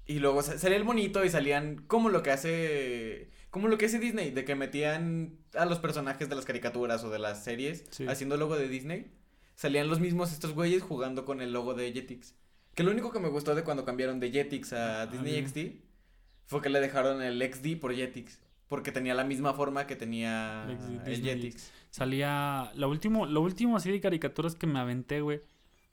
Y 0.06 0.20
luego 0.20 0.42
sa- 0.44 0.58
salía 0.58 0.78
el 0.78 0.84
monito 0.84 1.24
y 1.24 1.30
salían 1.30 1.78
como 1.88 2.10
lo 2.10 2.22
que 2.22 2.32
hace. 2.32 3.30
Como 3.52 3.68
lo 3.68 3.78
que 3.78 3.86
hace 3.86 4.00
Disney, 4.00 4.32
de 4.32 4.44
que 4.46 4.56
metían 4.56 5.38
a 5.54 5.66
los 5.66 5.80
personajes 5.80 6.30
de 6.30 6.36
las 6.36 6.46
caricaturas 6.46 7.04
o 7.04 7.10
de 7.10 7.20
las 7.20 7.44
series 7.44 7.86
Sí. 7.92 8.08
haciendo 8.08 8.38
logo 8.38 8.56
de 8.58 8.68
Disney. 8.68 9.12
Salían 9.56 9.88
los 9.90 10.00
mismos 10.00 10.32
estos 10.32 10.54
güeyes 10.54 10.82
jugando 10.82 11.26
con 11.26 11.42
el 11.42 11.52
logo 11.54 11.74
de 11.74 11.92
Jetix. 11.92 12.34
Que 12.74 12.84
lo 12.84 12.92
único 12.92 13.12
que 13.12 13.20
me 13.20 13.28
gustó 13.28 13.54
de 13.54 13.64
cuando 13.64 13.84
cambiaron 13.86 14.20
de 14.20 14.32
Jetix 14.32 14.74
a 14.74 15.06
Disney. 15.08 15.46
XD 15.46 15.82
fue 16.48 16.62
que 16.62 16.70
le 16.70 16.80
dejaron 16.80 17.22
el 17.22 17.42
XD 17.42 17.78
por 17.80 17.94
Jetix. 17.94 18.40
Porque 18.70 18.94
tenía 18.94 19.14
la 19.14 19.26
misma 19.26 19.54
forma 19.54 19.86
que 19.86 19.98
tenía 19.98 20.66
El 21.06 21.22
Jetix. 21.22 21.72
Salía. 21.90 22.72
Lo 22.76 22.90
último, 22.90 23.26
lo 23.26 23.42
último 23.42 23.76
así 23.76 23.92
de 23.92 24.00
caricaturas 24.00 24.56
que 24.56 24.66
me 24.66 24.80
aventé, 24.80 25.20
güey. 25.20 25.42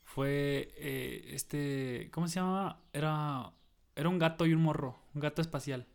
Fue 0.04 0.72
eh, 0.76 1.30
este. 1.32 2.08
¿Cómo 2.12 2.28
se 2.28 2.36
llamaba? 2.36 2.80
Era. 2.92 3.50
Era 3.96 4.08
un 4.08 4.20
gato 4.20 4.46
y 4.46 4.54
un 4.54 4.62
morro. 4.62 4.96
Un 5.12 5.20
gato 5.20 5.42
espacial. 5.42 5.86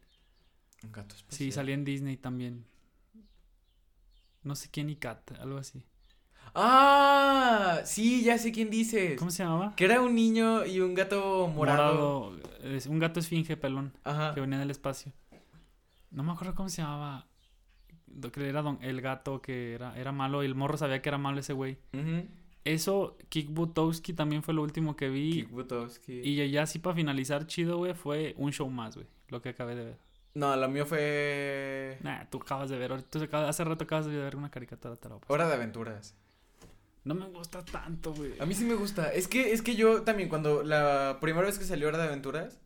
Un 0.83 0.91
gato 0.91 1.15
Sí, 1.15 1.21
espacial. 1.21 1.51
salía 1.53 1.75
en 1.75 1.85
Disney 1.85 2.17
también. 2.17 2.65
No 4.43 4.55
sé 4.55 4.69
quién 4.69 4.89
y 4.89 4.95
Cat, 4.97 5.31
algo 5.39 5.57
así. 5.57 5.85
Ah, 6.55 7.81
sí, 7.85 8.23
ya 8.23 8.37
sé 8.37 8.51
quién 8.51 8.69
dices. 8.69 9.17
¿Cómo 9.17 9.31
se 9.31 9.43
llamaba? 9.43 9.75
Que 9.75 9.85
era 9.85 10.01
un 10.01 10.13
niño 10.13 10.65
y 10.65 10.81
un 10.81 10.93
gato 10.93 11.47
morado. 11.47 12.31
Morado, 12.31 12.49
es 12.63 12.85
un 12.85 12.99
gato 12.99 13.19
esfinge 13.19 13.57
pelón 13.57 13.93
Ajá. 14.03 14.33
que 14.33 14.41
venía 14.41 14.59
del 14.59 14.69
espacio. 14.71 15.11
No 16.11 16.21
me 16.23 16.31
acuerdo 16.31 16.53
cómo 16.55 16.69
se 16.69 16.81
llamaba. 16.81 17.27
Que 18.31 18.47
Era 18.47 18.61
don- 18.61 18.77
el 18.81 19.01
gato 19.01 19.41
que 19.41 19.73
era, 19.73 19.97
era 19.97 20.11
malo 20.11 20.43
y 20.43 20.45
el 20.45 20.53
morro 20.53 20.77
sabía 20.77 21.01
que 21.01 21.09
era 21.09 21.17
malo 21.17 21.39
ese 21.39 21.53
güey. 21.53 21.79
Eso, 22.63 23.17
Kik 23.29 23.49
Butowski 23.49 24.13
también 24.13 24.43
fue 24.43 24.53
lo 24.53 24.61
último 24.61 24.95
que 24.95 25.09
vi. 25.09 25.31
Kik 25.41 25.49
Butowski. 25.51 26.19
Y 26.23 26.35
ya, 26.35 26.45
ya 26.45 26.63
así 26.63 26.77
para 26.79 26.95
finalizar 26.95 27.47
chido, 27.47 27.77
güey, 27.77 27.93
fue 27.95 28.35
un 28.37 28.51
show 28.51 28.69
más, 28.69 28.95
güey. 28.95 29.07
Lo 29.29 29.41
que 29.41 29.49
acabé 29.49 29.75
de 29.75 29.85
ver. 29.85 29.97
No, 30.35 30.55
lo 30.55 30.67
mío 30.67 30.85
fue. 30.85 31.97
Nah, 32.01 32.25
tú 32.25 32.39
acabas 32.41 32.69
de 32.69 32.77
ver. 32.77 33.03
tú 33.03 33.21
acabas- 33.21 33.49
hace 33.49 33.63
rato 33.63 33.83
acabas 33.83 34.05
de 34.07 34.11
ver 34.17 34.35
una 34.35 34.49
caricatura. 34.49 34.95
Te. 34.95 35.07
Hora 35.27 35.47
de 35.47 35.53
aventuras. 35.53 36.15
No 37.03 37.13
me 37.15 37.27
gusta 37.27 37.63
tanto, 37.65 38.13
güey. 38.13 38.39
A 38.39 38.45
mí 38.45 38.53
sí 38.55 38.63
me 38.65 38.75
gusta. 38.75 39.11
Es 39.13 39.27
que, 39.27 39.51
es 39.53 39.61
que 39.61 39.75
yo 39.75 40.03
también, 40.03 40.29
cuando 40.29 40.63
la 40.63 41.17
primera 41.21 41.45
vez 41.45 41.59
que 41.59 41.65
salió 41.65 41.89
Hora 41.89 41.97
de 41.97 42.05
Aventuras, 42.05 42.57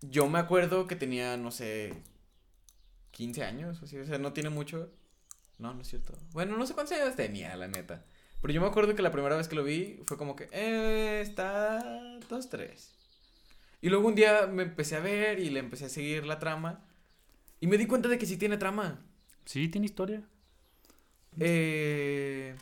yo 0.00 0.28
me 0.28 0.38
acuerdo 0.38 0.86
que 0.86 0.96
tenía, 0.96 1.36
no 1.36 1.50
sé, 1.50 1.94
15 3.12 3.44
años, 3.44 3.80
o 3.80 3.84
así, 3.84 3.96
o 3.98 4.04
sea, 4.06 4.18
no 4.18 4.32
tiene 4.32 4.50
mucho. 4.50 4.90
No, 5.58 5.72
no 5.74 5.82
es 5.82 5.88
cierto. 5.88 6.12
Bueno, 6.32 6.56
no 6.56 6.66
sé 6.66 6.74
cuántos 6.74 6.96
años 6.98 7.16
tenía, 7.16 7.56
la 7.56 7.68
neta. 7.68 8.04
Pero 8.42 8.52
yo 8.52 8.60
me 8.60 8.66
acuerdo 8.66 8.94
que 8.94 9.02
la 9.02 9.10
primera 9.12 9.36
vez 9.36 9.48
que 9.48 9.56
lo 9.56 9.64
vi 9.64 10.00
fue 10.06 10.16
como 10.16 10.36
que, 10.36 10.48
eh, 10.52 11.20
está 11.20 12.18
dos, 12.28 12.48
tres. 12.48 12.94
Y 13.80 13.88
luego 13.90 14.08
un 14.08 14.14
día 14.14 14.46
me 14.46 14.62
empecé 14.64 14.96
a 14.96 15.00
ver 15.00 15.38
y 15.38 15.50
le 15.50 15.60
empecé 15.60 15.84
a 15.86 15.88
seguir 15.88 16.26
la 16.26 16.38
trama. 16.38 16.84
Y 17.60 17.66
me 17.66 17.78
di 17.78 17.86
cuenta 17.86 18.08
de 18.08 18.18
que 18.18 18.26
sí 18.26 18.36
tiene 18.36 18.56
trama. 18.56 19.00
Sí, 19.44 19.68
tiene 19.68 19.86
historia. 19.86 20.22
Eh, 21.40 22.54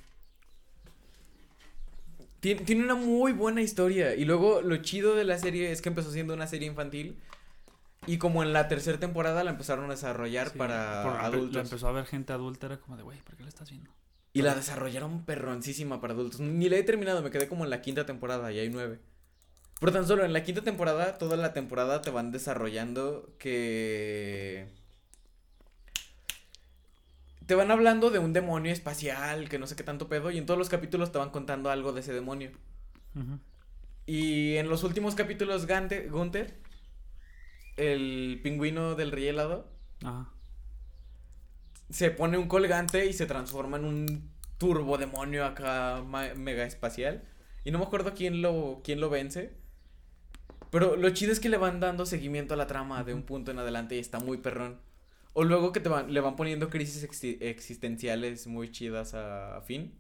Tiene, 2.40 2.60
tiene 2.62 2.84
una 2.84 2.94
muy 2.94 3.32
buena 3.32 3.62
historia. 3.62 4.14
Y 4.14 4.24
luego 4.24 4.60
lo 4.62 4.76
chido 4.78 5.14
de 5.14 5.24
la 5.24 5.38
serie 5.38 5.72
es 5.72 5.82
que 5.82 5.88
empezó 5.88 6.12
siendo 6.12 6.34
una 6.34 6.46
serie 6.46 6.68
infantil. 6.68 7.18
Y 8.06 8.18
como 8.18 8.42
en 8.42 8.52
la 8.52 8.68
tercera 8.68 8.98
temporada 9.00 9.42
la 9.42 9.50
empezaron 9.50 9.86
a 9.86 9.94
desarrollar 9.94 10.50
Sí, 10.50 10.58
para 10.58 11.02
por- 11.02 11.14
La 11.14 11.24
adultos. 11.24 11.62
empezó 11.64 11.88
a 11.88 11.92
ver 11.92 12.04
gente 12.04 12.32
adulta, 12.32 12.66
era 12.66 12.78
como 12.78 12.96
de, 12.96 13.02
güey, 13.02 13.18
¿por 13.22 13.34
qué 13.36 13.42
la 13.42 13.48
estás 13.48 13.70
viendo? 13.70 13.90
Y 14.32 14.42
la 14.42 14.54
desarrollaron 14.54 15.24
perroncísima 15.24 16.00
para 16.00 16.12
adultos. 16.12 16.40
Ni 16.40 16.68
la 16.68 16.76
he 16.76 16.82
terminado, 16.82 17.22
me 17.22 17.30
quedé 17.30 17.48
como 17.48 17.64
en 17.64 17.70
la 17.70 17.80
quinta 17.80 18.04
temporada 18.06 18.52
y 18.52 18.58
hay 18.58 18.68
nueve. 18.68 19.00
Pero 19.78 19.92
tan 19.92 20.06
solo 20.06 20.24
en 20.24 20.32
la 20.32 20.42
quinta 20.42 20.62
temporada, 20.62 21.18
toda 21.18 21.36
la 21.36 21.52
temporada 21.52 22.00
te 22.00 22.10
van 22.10 22.32
desarrollando 22.32 23.34
que... 23.38 24.68
Te 27.44 27.54
van 27.54 27.70
hablando 27.70 28.10
de 28.10 28.18
un 28.18 28.32
demonio 28.32 28.72
espacial, 28.72 29.48
que 29.48 29.58
no 29.58 29.66
sé 29.66 29.76
qué 29.76 29.84
tanto 29.84 30.08
pedo, 30.08 30.30
y 30.30 30.38
en 30.38 30.46
todos 30.46 30.58
los 30.58 30.68
capítulos 30.68 31.12
te 31.12 31.18
van 31.18 31.30
contando 31.30 31.70
algo 31.70 31.92
de 31.92 32.00
ese 32.00 32.12
demonio. 32.12 32.50
Y 34.06 34.56
en 34.56 34.68
los 34.68 34.82
últimos 34.82 35.14
capítulos, 35.14 35.66
Gante, 35.66 36.08
Gunther, 36.08 36.58
el 37.76 38.40
pingüino 38.42 38.94
del 38.94 39.12
rey 39.12 39.28
helado, 39.28 39.68
Ajá. 40.02 40.28
se 41.90 42.10
pone 42.10 42.38
un 42.38 42.48
colgante 42.48 43.06
y 43.06 43.12
se 43.12 43.26
transforma 43.26 43.76
en 43.76 43.84
un 43.84 44.30
turbo 44.58 44.98
demonio 44.98 45.44
acá 45.44 46.02
mega 46.36 46.64
espacial. 46.64 47.22
Y 47.64 47.70
no 47.70 47.78
me 47.78 47.84
acuerdo 47.84 48.14
quién 48.14 48.42
lo, 48.42 48.80
quién 48.82 49.00
lo 49.00 49.10
vence. 49.10 49.52
Pero 50.70 50.96
lo 50.96 51.10
chido 51.10 51.32
es 51.32 51.40
que 51.40 51.48
le 51.48 51.56
van 51.58 51.80
dando 51.80 52.06
seguimiento 52.06 52.54
a 52.54 52.56
la 52.56 52.66
trama 52.66 53.04
de 53.04 53.14
un 53.14 53.22
punto 53.22 53.50
en 53.50 53.58
adelante 53.58 53.96
y 53.96 53.98
está 53.98 54.18
muy 54.18 54.38
perrón. 54.38 54.80
O 55.32 55.44
luego 55.44 55.72
que 55.72 55.80
te 55.80 55.88
van, 55.88 56.12
le 56.12 56.20
van 56.20 56.36
poniendo 56.36 56.70
crisis 56.70 57.08
exi- 57.08 57.38
existenciales 57.40 58.46
muy 58.46 58.70
chidas 58.70 59.14
a, 59.14 59.56
a 59.56 59.60
Finn. 59.62 59.94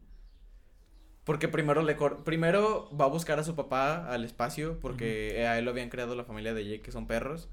Porque 1.24 1.48
primero 1.48 1.82
le 1.82 1.96
cor- 1.96 2.22
primero 2.24 2.88
va 2.98 3.06
a 3.06 3.08
buscar 3.08 3.38
a 3.38 3.44
su 3.44 3.54
papá 3.56 4.06
al 4.12 4.24
espacio 4.24 4.78
porque 4.80 5.46
a 5.46 5.58
él 5.58 5.64
lo 5.64 5.72
habían 5.72 5.88
creado 5.90 6.14
la 6.14 6.24
familia 6.24 6.54
de 6.54 6.64
Jake 6.64 6.82
que 6.82 6.92
son 6.92 7.06
perros. 7.06 7.48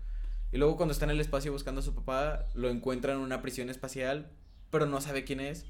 Y 0.51 0.57
luego 0.57 0.77
cuando 0.77 0.91
está 0.93 1.05
en 1.05 1.11
el 1.11 1.19
espacio 1.21 1.51
buscando 1.51 1.81
a 1.81 1.83
su 1.83 1.95
papá, 1.95 2.45
lo 2.53 2.69
encuentran 2.69 3.17
en 3.17 3.23
una 3.23 3.41
prisión 3.41 3.69
espacial, 3.71 4.29
pero 4.69 4.85
no 4.85 5.01
sabe 5.01 5.23
quién 5.23 5.39
es. 5.39 5.65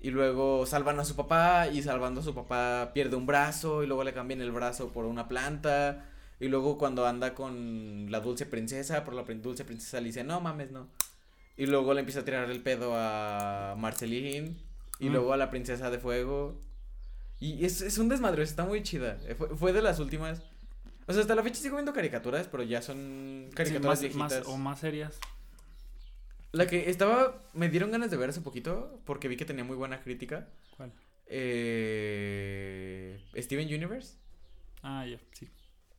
Y 0.00 0.10
luego 0.10 0.64
salvan 0.66 1.00
a 1.00 1.04
su 1.04 1.16
papá 1.16 1.66
y 1.68 1.82
salvando 1.82 2.20
a 2.20 2.24
su 2.24 2.34
papá 2.34 2.92
pierde 2.94 3.16
un 3.16 3.26
brazo 3.26 3.82
y 3.82 3.88
luego 3.88 4.04
le 4.04 4.14
cambian 4.14 4.40
el 4.40 4.52
brazo 4.52 4.92
por 4.92 5.04
una 5.04 5.26
planta. 5.26 6.08
Y 6.40 6.48
luego 6.48 6.78
cuando 6.78 7.06
anda 7.06 7.34
con 7.34 8.10
la 8.10 8.20
dulce 8.20 8.46
princesa, 8.46 9.04
por 9.04 9.14
la 9.14 9.22
dulce 9.24 9.64
princesa 9.64 10.00
le 10.00 10.06
dice, 10.06 10.22
no 10.24 10.40
mames, 10.40 10.70
no. 10.70 10.88
Y 11.56 11.66
luego 11.66 11.92
le 11.94 12.00
empieza 12.00 12.20
a 12.20 12.24
tirar 12.24 12.48
el 12.50 12.62
pedo 12.62 12.92
a 12.96 13.74
Marceline. 13.76 14.56
Y 15.00 15.08
Mm. 15.08 15.12
luego 15.12 15.32
a 15.32 15.36
la 15.36 15.50
princesa 15.50 15.90
de 15.90 15.98
fuego. 15.98 16.60
Y 17.40 17.64
es, 17.64 17.80
es 17.82 17.98
un 17.98 18.08
desmadre, 18.08 18.42
está 18.42 18.64
muy 18.64 18.82
chida. 18.82 19.18
Eh, 19.26 19.34
Fue, 19.36 19.48
fue 19.56 19.72
de 19.72 19.82
las 19.82 19.98
últimas. 20.00 20.42
O 21.06 21.12
sea, 21.12 21.22
hasta 21.22 21.34
la 21.34 21.42
fecha 21.42 21.60
sigo 21.60 21.76
viendo 21.76 21.92
caricaturas, 21.92 22.48
pero 22.48 22.62
ya 22.64 22.82
son 22.82 23.46
Sí, 23.50 23.54
caricaturas 23.56 24.02
más, 24.02 24.14
más- 24.14 24.30
viejitas. 24.32 24.46
o 24.52 24.56
más 24.58 24.78
serias. 24.80 25.18
La 26.52 26.66
que 26.66 26.88
estaba, 26.90 27.42
me 27.54 27.68
dieron 27.68 27.90
ganas 27.90 28.10
de 28.10 28.16
ver 28.16 28.30
hace 28.30 28.40
poquito, 28.40 29.00
porque 29.04 29.28
vi 29.28 29.36
que 29.36 29.44
tenía 29.44 29.64
muy 29.64 29.76
buena 29.76 30.00
crítica. 30.02 30.48
¿Cuál? 30.76 30.92
Eh, 31.26 33.18
Steven 33.36 33.66
Universe. 33.66 34.16
Ah, 34.82 35.04
ya, 35.06 35.18
sí. 35.32 35.48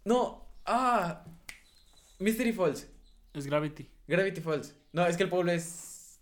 No, 0.09 0.43
ah, 0.65 1.23
Mystery 2.17 2.51
Falls, 2.51 2.87
Es 3.33 3.45
Gravity. 3.45 3.87
Gravity 4.07 4.41
Falls. 4.41 4.73
No, 4.91 5.05
es 5.05 5.15
que 5.17 5.23
el 5.23 5.29
pueblo 5.29 5.51
es... 5.51 6.19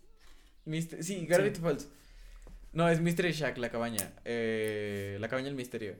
Mister- 0.66 1.02
Sí, 1.02 1.24
Gravity 1.26 1.56
Sí. 1.56 1.62
Falls. 1.62 1.88
No, 2.74 2.86
es 2.90 3.00
Mystery 3.00 3.32
Shack, 3.32 3.56
la 3.56 3.70
cabaña. 3.70 4.12
Eh, 4.26 5.16
la 5.20 5.28
cabaña 5.28 5.46
del 5.46 5.54
misterio. 5.54 5.96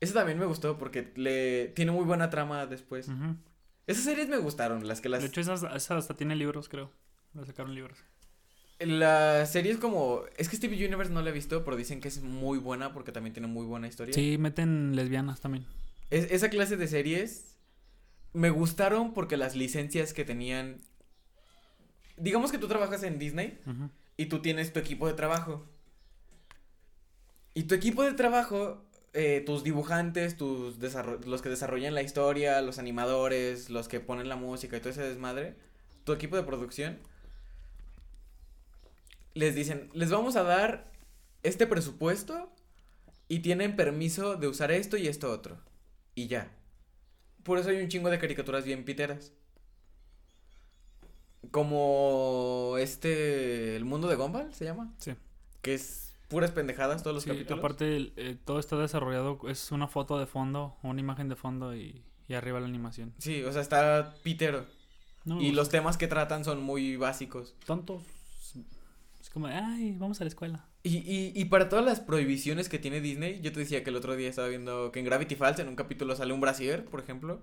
Ese 0.00 0.12
también 0.14 0.36
me 0.36 0.46
gustó 0.46 0.78
porque 0.78 1.12
le 1.14 1.68
tiene 1.76 1.92
muy 1.92 2.04
buena 2.04 2.28
trama 2.28 2.66
después. 2.66 3.08
Esas 3.86 4.02
series 4.02 4.28
me 4.28 4.38
gustaron, 4.38 4.88
las 4.88 5.00
que 5.00 5.08
las... 5.08 5.20
De 5.22 5.28
hecho, 5.28 5.40
esa, 5.40 5.54
esa 5.76 5.96
hasta 5.96 6.16
tiene 6.16 6.34
libros, 6.34 6.68
creo. 6.68 6.90
Le 7.34 7.46
sacaron 7.46 7.72
libros. 7.72 7.98
La 8.80 9.46
serie 9.46 9.70
es 9.70 9.78
como... 9.78 10.22
Es 10.36 10.48
que 10.48 10.56
Steven 10.56 10.76
Universe 10.76 11.12
no 11.12 11.22
la 11.22 11.30
he 11.30 11.32
visto, 11.32 11.64
pero 11.64 11.76
dicen 11.76 12.00
que 12.00 12.08
es 12.08 12.20
muy 12.20 12.58
buena 12.58 12.92
porque 12.92 13.12
también 13.12 13.32
tiene 13.32 13.46
muy 13.46 13.64
buena 13.64 13.86
historia. 13.86 14.12
Sí, 14.12 14.38
meten 14.38 14.96
lesbianas 14.96 15.40
también. 15.40 15.64
Es- 16.10 16.30
esa 16.30 16.50
clase 16.50 16.76
de 16.76 16.88
series 16.88 17.56
me 18.32 18.50
gustaron 18.50 19.12
porque 19.12 19.36
las 19.36 19.56
licencias 19.56 20.12
que 20.12 20.24
tenían... 20.24 20.80
Digamos 22.16 22.52
que 22.52 22.58
tú 22.58 22.68
trabajas 22.68 23.02
en 23.02 23.18
Disney 23.18 23.58
y 24.16 24.26
tú 24.26 24.40
tienes 24.42 24.72
tu 24.72 24.78
equipo 24.78 25.06
de 25.06 25.14
trabajo. 25.14 25.66
Y 27.54 27.64
tu 27.64 27.74
equipo 27.74 28.02
de 28.04 28.12
trabajo, 28.12 28.84
eh, 29.14 29.42
tus 29.44 29.64
dibujantes, 29.64 30.36
tus 30.36 30.76
los 31.26 31.42
que 31.42 31.48
desarrollan 31.48 31.94
la 31.94 32.02
historia, 32.02 32.60
los 32.60 32.78
animadores, 32.78 33.70
los 33.70 33.88
que 33.88 34.00
ponen 34.00 34.28
la 34.28 34.36
música 34.36 34.76
y 34.76 34.80
todo 34.80 34.90
ese 34.90 35.02
desmadre, 35.02 35.56
tu 36.04 36.12
equipo 36.12 36.36
de 36.36 36.42
producción, 36.42 36.98
les 39.34 39.54
dicen, 39.54 39.88
les 39.94 40.10
vamos 40.10 40.36
a 40.36 40.42
dar 40.42 40.90
este 41.42 41.66
presupuesto 41.66 42.52
y 43.28 43.40
tienen 43.40 43.76
permiso 43.76 44.36
de 44.36 44.48
usar 44.48 44.70
esto 44.72 44.96
y 44.96 45.06
esto 45.08 45.30
otro. 45.30 45.58
Y 46.20 46.26
ya. 46.28 46.50
Por 47.44 47.58
eso 47.58 47.70
hay 47.70 47.80
un 47.80 47.88
chingo 47.88 48.10
de 48.10 48.18
caricaturas 48.18 48.64
bien 48.64 48.84
piteras. 48.84 49.32
Como 51.50 52.76
este, 52.78 53.74
el 53.76 53.84
mundo 53.84 54.08
de 54.08 54.16
Gumball 54.16 54.52
se 54.54 54.64
llama. 54.66 54.92
Sí. 54.98 55.14
Que 55.62 55.74
es 55.74 56.12
puras 56.28 56.50
pendejadas 56.52 57.02
todos 57.02 57.14
los 57.14 57.24
Sí, 57.24 57.30
capítulos. 57.30 57.58
aparte, 57.58 58.12
eh, 58.16 58.36
todo 58.44 58.58
está 58.60 58.76
desarrollado. 58.76 59.40
Es 59.48 59.72
una 59.72 59.88
foto 59.88 60.18
de 60.18 60.26
fondo, 60.26 60.76
una 60.82 61.00
imagen 61.00 61.28
de 61.28 61.36
fondo 61.36 61.74
y, 61.74 62.02
y 62.28 62.34
arriba 62.34 62.60
la 62.60 62.66
animación. 62.66 63.14
Sí, 63.18 63.42
o 63.42 63.52
sea, 63.52 63.62
está 63.62 64.14
pitero. 64.22 64.66
No, 65.24 65.40
Y 65.40 65.52
los 65.52 65.70
temas 65.70 65.96
que 65.96 66.06
tratan 66.08 66.44
son 66.44 66.62
muy 66.62 66.96
básicos. 66.96 67.54
tontos. 67.66 68.02
Es 69.20 69.28
como, 69.30 69.46
ay, 69.48 69.96
vamos 69.98 70.20
a 70.20 70.24
la 70.24 70.28
escuela. 70.28 70.64
Y, 70.82 70.98
y, 70.98 71.32
y 71.34 71.44
para 71.46 71.68
todas 71.68 71.84
las 71.84 72.00
prohibiciones 72.00 72.68
que 72.68 72.78
tiene 72.78 73.00
Disney, 73.00 73.40
yo 73.42 73.52
te 73.52 73.60
decía 73.60 73.84
que 73.84 73.90
el 73.90 73.96
otro 73.96 74.16
día 74.16 74.28
estaba 74.28 74.48
viendo 74.48 74.90
que 74.92 75.00
en 75.00 75.04
Gravity 75.04 75.34
Falls 75.34 75.58
en 75.58 75.68
un 75.68 75.76
capítulo 75.76 76.16
sale 76.16 76.32
un 76.32 76.40
brasier, 76.40 76.84
por 76.86 77.00
ejemplo. 77.00 77.42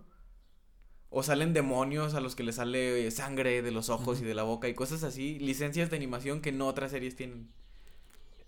O 1.09 1.23
salen 1.23 1.53
demonios 1.53 2.15
a 2.15 2.19
los 2.19 2.35
que 2.35 2.43
les 2.43 2.55
sale 2.55 3.07
eh, 3.07 3.11
sangre 3.11 3.61
de 3.61 3.71
los 3.71 3.89
ojos 3.89 4.21
y 4.21 4.25
de 4.25 4.33
la 4.33 4.43
boca 4.43 4.67
y 4.67 4.73
cosas 4.73 5.03
así. 5.03 5.39
Licencias 5.39 5.89
de 5.89 5.95
animación 5.95 6.41
que 6.41 6.51
no 6.51 6.67
otras 6.67 6.91
series 6.91 7.15
tienen. 7.15 7.49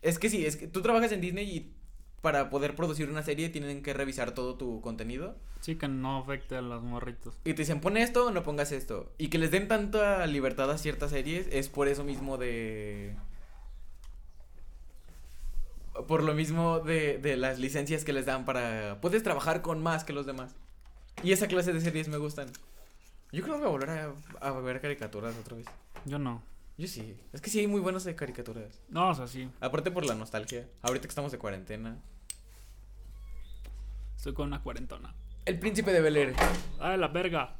Es 0.01 0.19
que 0.19 0.29
sí, 0.29 0.45
es 0.45 0.57
que 0.57 0.67
tú 0.67 0.81
trabajas 0.81 1.11
en 1.11 1.21
Disney 1.21 1.49
y 1.49 1.73
para 2.21 2.49
poder 2.49 2.75
producir 2.75 3.09
una 3.09 3.23
serie 3.23 3.49
tienen 3.49 3.81
que 3.81 3.93
revisar 3.93 4.33
todo 4.33 4.55
tu 4.55 4.81
contenido. 4.81 5.37
Sí, 5.61 5.75
que 5.75 5.87
no 5.87 6.17
afecte 6.17 6.55
a 6.55 6.61
los 6.61 6.83
morritos. 6.83 7.39
Y 7.45 7.53
te 7.53 7.61
dicen, 7.61 7.79
pon 7.79 7.97
esto 7.97 8.27
o 8.27 8.31
no 8.31 8.43
pongas 8.43 8.71
esto. 8.71 9.13
Y 9.17 9.29
que 9.29 9.37
les 9.37 9.51
den 9.51 9.67
tanta 9.67 10.25
libertad 10.27 10.69
a 10.71 10.77
ciertas 10.77 11.11
series 11.11 11.47
es 11.51 11.69
por 11.69 11.87
eso 11.87 12.03
mismo 12.03 12.37
de... 12.37 13.15
Por 16.07 16.23
lo 16.23 16.33
mismo 16.33 16.79
de, 16.79 17.17
de 17.17 17.35
las 17.35 17.59
licencias 17.59 18.03
que 18.03 18.13
les 18.13 18.25
dan 18.25 18.45
para... 18.45 18.99
Puedes 19.01 19.23
trabajar 19.23 19.61
con 19.61 19.81
más 19.81 20.03
que 20.03 20.13
los 20.13 20.25
demás. 20.25 20.55
Y 21.23 21.31
esa 21.31 21.47
clase 21.47 21.73
de 21.73 21.81
series 21.81 22.07
me 22.07 22.17
gustan. 22.17 22.47
Yo 23.31 23.43
creo 23.43 23.55
que 23.55 23.65
voy 23.65 23.67
a 23.67 23.71
volver 23.71 23.89
a, 23.89 24.13
a 24.41 24.51
ver 24.61 24.81
caricaturas 24.81 25.35
otra 25.37 25.57
vez. 25.57 25.67
Yo 26.05 26.17
no. 26.17 26.41
Yo 26.77 26.87
sí. 26.87 27.17
Es 27.33 27.41
que 27.41 27.49
sí 27.49 27.59
hay 27.59 27.67
muy 27.67 27.81
buenas 27.81 28.05
de 28.05 28.15
caricaturas. 28.15 28.79
No, 28.89 29.09
o 29.09 29.13
sea, 29.13 29.27
sí. 29.27 29.49
Aparte 29.59 29.91
por 29.91 30.05
la 30.05 30.15
nostalgia. 30.15 30.67
Ahorita 30.81 31.03
que 31.03 31.09
estamos 31.09 31.31
de 31.31 31.37
cuarentena. 31.37 31.97
Estoy 34.15 34.33
con 34.33 34.47
una 34.47 34.61
cuarentona. 34.61 35.13
El 35.45 35.59
príncipe 35.59 35.91
de 35.91 36.01
Bel 36.01 36.17
Air. 36.17 36.35
¡Ay, 36.79 36.97
la 36.97 37.07
verga! 37.09 37.55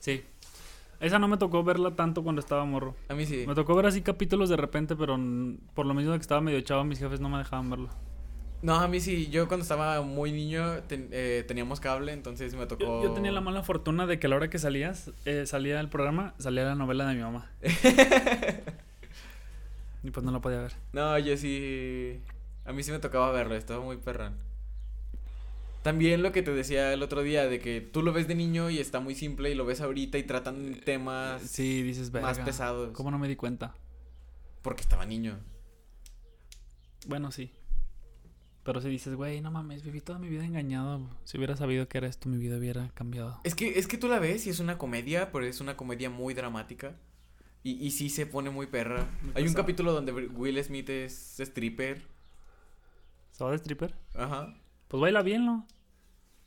Sí. 0.00 0.24
Esa 1.00 1.18
no 1.18 1.28
me 1.28 1.36
tocó 1.36 1.62
verla 1.64 1.94
tanto 1.96 2.22
cuando 2.22 2.40
estaba 2.40 2.64
morro. 2.64 2.94
A 3.08 3.14
mí 3.14 3.26
sí. 3.26 3.44
Me 3.46 3.54
tocó 3.54 3.74
ver 3.74 3.86
así 3.86 4.00
capítulos 4.02 4.48
de 4.48 4.56
repente, 4.56 4.96
pero 4.96 5.18
por 5.74 5.86
lo 5.86 5.94
mismo 5.94 6.12
que 6.14 6.20
estaba 6.20 6.40
medio 6.40 6.60
chavo, 6.62 6.84
mis 6.84 6.98
jefes 6.98 7.20
no 7.20 7.28
me 7.28 7.38
dejaban 7.38 7.68
verlo. 7.70 7.88
No, 8.62 8.76
a 8.76 8.88
mí 8.88 8.98
sí. 9.00 9.28
Yo 9.30 9.46
cuando 9.46 9.62
estaba 9.62 10.00
muy 10.00 10.32
niño 10.32 10.82
ten- 10.84 11.08
eh, 11.12 11.44
teníamos 11.46 11.80
cable, 11.80 12.12
entonces 12.12 12.54
me 12.54 12.64
tocó... 12.66 12.84
Yo, 12.84 13.02
yo 13.08 13.12
tenía 13.12 13.30
la 13.32 13.42
mala 13.42 13.62
fortuna 13.62 14.06
de 14.06 14.18
que 14.18 14.26
a 14.26 14.30
la 14.30 14.36
hora 14.36 14.48
que 14.48 14.58
salías, 14.58 15.10
eh, 15.26 15.44
salía 15.46 15.78
el 15.80 15.88
programa, 15.90 16.34
salía 16.38 16.64
la 16.64 16.74
novela 16.74 17.06
de 17.06 17.14
mi 17.14 17.20
mamá. 17.20 17.50
y 20.02 20.10
pues 20.10 20.24
no 20.24 20.32
la 20.32 20.40
podía 20.40 20.60
ver. 20.60 20.72
No, 20.92 21.18
yo 21.18 21.36
sí. 21.36 22.20
A 22.64 22.72
mí 22.72 22.82
sí 22.82 22.90
me 22.92 22.98
tocaba 22.98 23.30
verlo, 23.32 23.54
estaba 23.54 23.84
muy 23.84 23.98
perrón. 23.98 24.34
También 25.84 26.22
lo 26.22 26.32
que 26.32 26.42
te 26.42 26.50
decía 26.50 26.94
el 26.94 27.02
otro 27.02 27.22
día, 27.22 27.46
de 27.46 27.60
que 27.60 27.82
tú 27.82 28.00
lo 28.00 28.14
ves 28.14 28.26
de 28.26 28.34
niño 28.34 28.70
y 28.70 28.78
está 28.78 29.00
muy 29.00 29.14
simple 29.14 29.50
y 29.50 29.54
lo 29.54 29.66
ves 29.66 29.82
ahorita 29.82 30.16
y 30.16 30.22
tratan 30.22 30.80
temas 30.82 31.42
Sí, 31.42 31.82
dices, 31.82 32.10
verga. 32.10 32.28
más 32.28 32.38
pesados. 32.38 32.92
¿Cómo 32.92 33.10
no 33.10 33.18
me 33.18 33.28
di 33.28 33.36
cuenta? 33.36 33.74
Porque 34.62 34.80
estaba 34.80 35.04
niño. 35.04 35.38
Bueno, 37.06 37.30
sí. 37.30 37.52
Pero 38.62 38.80
si 38.80 38.88
dices, 38.88 39.14
güey, 39.14 39.42
no 39.42 39.50
mames, 39.50 39.82
viví 39.82 40.00
toda 40.00 40.18
mi 40.18 40.30
vida 40.30 40.42
engañado. 40.42 41.06
Si 41.24 41.36
hubiera 41.36 41.54
sabido 41.54 41.86
que 41.86 41.98
era 41.98 42.06
esto, 42.06 42.30
mi 42.30 42.38
vida 42.38 42.56
hubiera 42.56 42.88
cambiado. 42.94 43.38
Es 43.44 43.54
que, 43.54 43.78
es 43.78 43.86
que 43.86 43.98
tú 43.98 44.08
la 44.08 44.18
ves 44.18 44.46
y 44.46 44.50
es 44.50 44.60
una 44.60 44.78
comedia, 44.78 45.32
pero 45.32 45.44
es 45.44 45.60
una 45.60 45.76
comedia 45.76 46.08
muy 46.08 46.32
dramática. 46.32 46.96
Y, 47.62 47.72
y 47.72 47.90
sí 47.90 48.08
se 48.08 48.24
pone 48.24 48.48
muy 48.48 48.68
perra. 48.68 49.06
Muy 49.20 49.32
Hay 49.34 49.46
un 49.46 49.52
capítulo 49.52 49.92
donde 49.92 50.12
Will 50.12 50.64
Smith 50.64 50.88
es 50.88 51.38
stripper. 51.40 52.06
¿Se 53.32 53.44
va 53.44 53.50
de 53.50 53.56
stripper? 53.58 53.94
Ajá. 54.14 54.54
Pues 54.94 55.00
baila 55.00 55.22
bien, 55.22 55.44
¿no? 55.44 55.66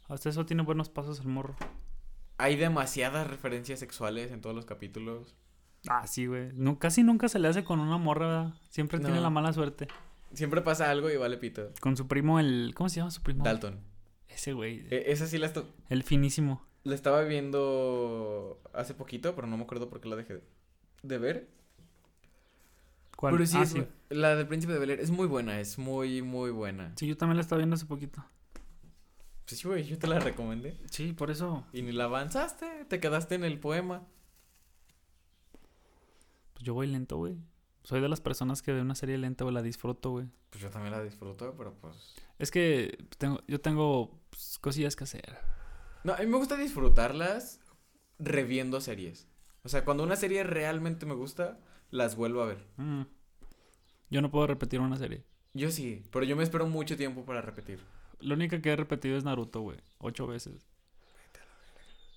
Hasta 0.07 0.29
eso 0.29 0.45
tiene 0.45 0.63
buenos 0.63 0.87
pasos 0.87 1.19
el 1.19 1.27
morro. 1.27 1.53
Hay 2.37 2.55
demasiadas 2.55 3.27
referencias 3.27 3.77
sexuales 3.77 4.31
en 4.31 4.39
todos 4.39 4.55
los 4.55 4.65
capítulos. 4.65 5.35
Ah, 5.89 6.07
sí, 6.07 6.27
güey. 6.27 6.53
Casi 6.79 7.03
nunca 7.03 7.27
se 7.27 7.39
le 7.39 7.49
hace 7.49 7.65
con 7.65 7.81
una 7.81 7.97
morra, 7.97 8.25
¿verdad? 8.27 8.53
Siempre 8.69 8.99
tiene 9.01 9.19
la 9.19 9.29
mala 9.29 9.51
suerte. 9.51 9.89
Siempre 10.33 10.61
pasa 10.61 10.89
algo 10.89 11.09
y 11.09 11.17
vale 11.17 11.35
pito. 11.35 11.73
Con 11.81 11.97
su 11.97 12.07
primo, 12.07 12.39
el. 12.39 12.71
¿Cómo 12.73 12.87
se 12.87 13.01
llama 13.01 13.11
su 13.11 13.21
primo? 13.21 13.43
Dalton. 13.43 13.81
Ese 14.29 14.53
güey. 14.53 14.87
E- 14.91 15.11
esa 15.11 15.27
sí 15.27 15.37
la, 15.37 15.51
El 15.89 16.03
finísimo. 16.03 16.65
la 16.85 16.95
estaba 16.95 17.23
viendo 17.23 18.61
hace 18.73 18.93
poquito, 18.93 19.35
pero 19.35 19.45
no 19.47 19.57
me 19.57 19.63
acuerdo 19.63 19.89
por 19.89 19.99
qué 19.99 20.07
la 20.07 20.15
dejé 20.15 20.41
de 21.03 21.17
ver. 21.17 21.49
¿Cuál? 23.17 23.33
Pero 23.33 23.45
sí, 23.45 23.57
Ah, 23.57 23.63
es 23.63 23.75
la 24.09 24.37
del 24.37 24.47
Príncipe 24.47 24.71
de 24.71 24.79
Bel 24.79 24.91
Air 24.91 25.01
es 25.01 25.11
muy 25.11 25.27
buena, 25.27 25.59
es 25.59 25.77
muy, 25.77 26.21
muy 26.21 26.51
buena. 26.51 26.93
Sí, 26.95 27.07
yo 27.07 27.17
también 27.17 27.35
la 27.35 27.41
estaba 27.41 27.57
viendo 27.57 27.73
hace 27.75 27.85
poquito. 27.85 28.23
Pues 29.47 29.61
sí, 29.61 29.67
güey, 29.67 29.85
yo 29.85 29.97
te 29.97 30.07
la 30.07 30.19
recomendé. 30.19 30.77
Sí, 30.91 31.13
por 31.13 31.31
eso. 31.31 31.65
Y 31.71 31.81
ni 31.81 31.93
la 31.93 32.03
avanzaste, 32.03 32.83
te 32.89 32.99
quedaste 32.99 33.35
en 33.35 33.45
el 33.45 33.59
poema. 33.59 34.05
Pues 36.53 36.65
yo 36.65 36.73
voy 36.73 36.87
lento, 36.87 37.15
güey. 37.15 37.37
Soy 37.83 38.01
de 38.01 38.09
las 38.09 38.19
personas 38.19 38.61
que 38.61 38.73
ve 38.73 38.81
una 38.81 38.95
serie 38.95 39.17
lenta, 39.17 39.45
güey, 39.45 39.53
la 39.53 39.61
disfruto, 39.61 40.11
güey. 40.11 40.27
Pues 40.49 40.61
yo 40.61 40.69
también 40.69 40.91
la 40.91 41.01
disfruto, 41.01 41.55
pero 41.57 41.73
pues... 41.75 42.13
Es 42.39 42.51
que 42.51 42.97
tengo, 43.17 43.39
yo 43.47 43.61
tengo 43.61 44.19
pues, 44.29 44.59
cosillas 44.59 44.97
que 44.97 45.05
hacer. 45.05 45.37
No, 46.03 46.13
a 46.13 46.17
mí 46.17 46.25
me 46.25 46.37
gusta 46.37 46.57
disfrutarlas 46.57 47.61
reviendo 48.19 48.81
series. 48.81 49.29
O 49.63 49.69
sea, 49.69 49.85
cuando 49.85 50.03
una 50.03 50.17
serie 50.17 50.43
realmente 50.43 51.05
me 51.05 51.13
gusta, 51.13 51.57
las 51.89 52.17
vuelvo 52.17 52.41
a 52.41 52.47
ver. 52.47 52.67
Mm. 52.75 53.03
Yo 54.09 54.21
no 54.21 54.29
puedo 54.29 54.45
repetir 54.45 54.81
una 54.81 54.97
serie. 54.97 55.23
Yo 55.53 55.71
sí, 55.71 56.03
pero 56.11 56.25
yo 56.25 56.35
me 56.35 56.43
espero 56.43 56.67
mucho 56.67 56.97
tiempo 56.97 57.23
para 57.23 57.41
repetir. 57.41 57.79
La 58.19 58.33
única 58.33 58.61
que 58.61 58.71
he 58.71 58.75
repetido 58.75 59.17
es 59.17 59.23
Naruto, 59.23 59.61
güey. 59.61 59.77
Ocho 59.99 60.27
veces. 60.27 60.67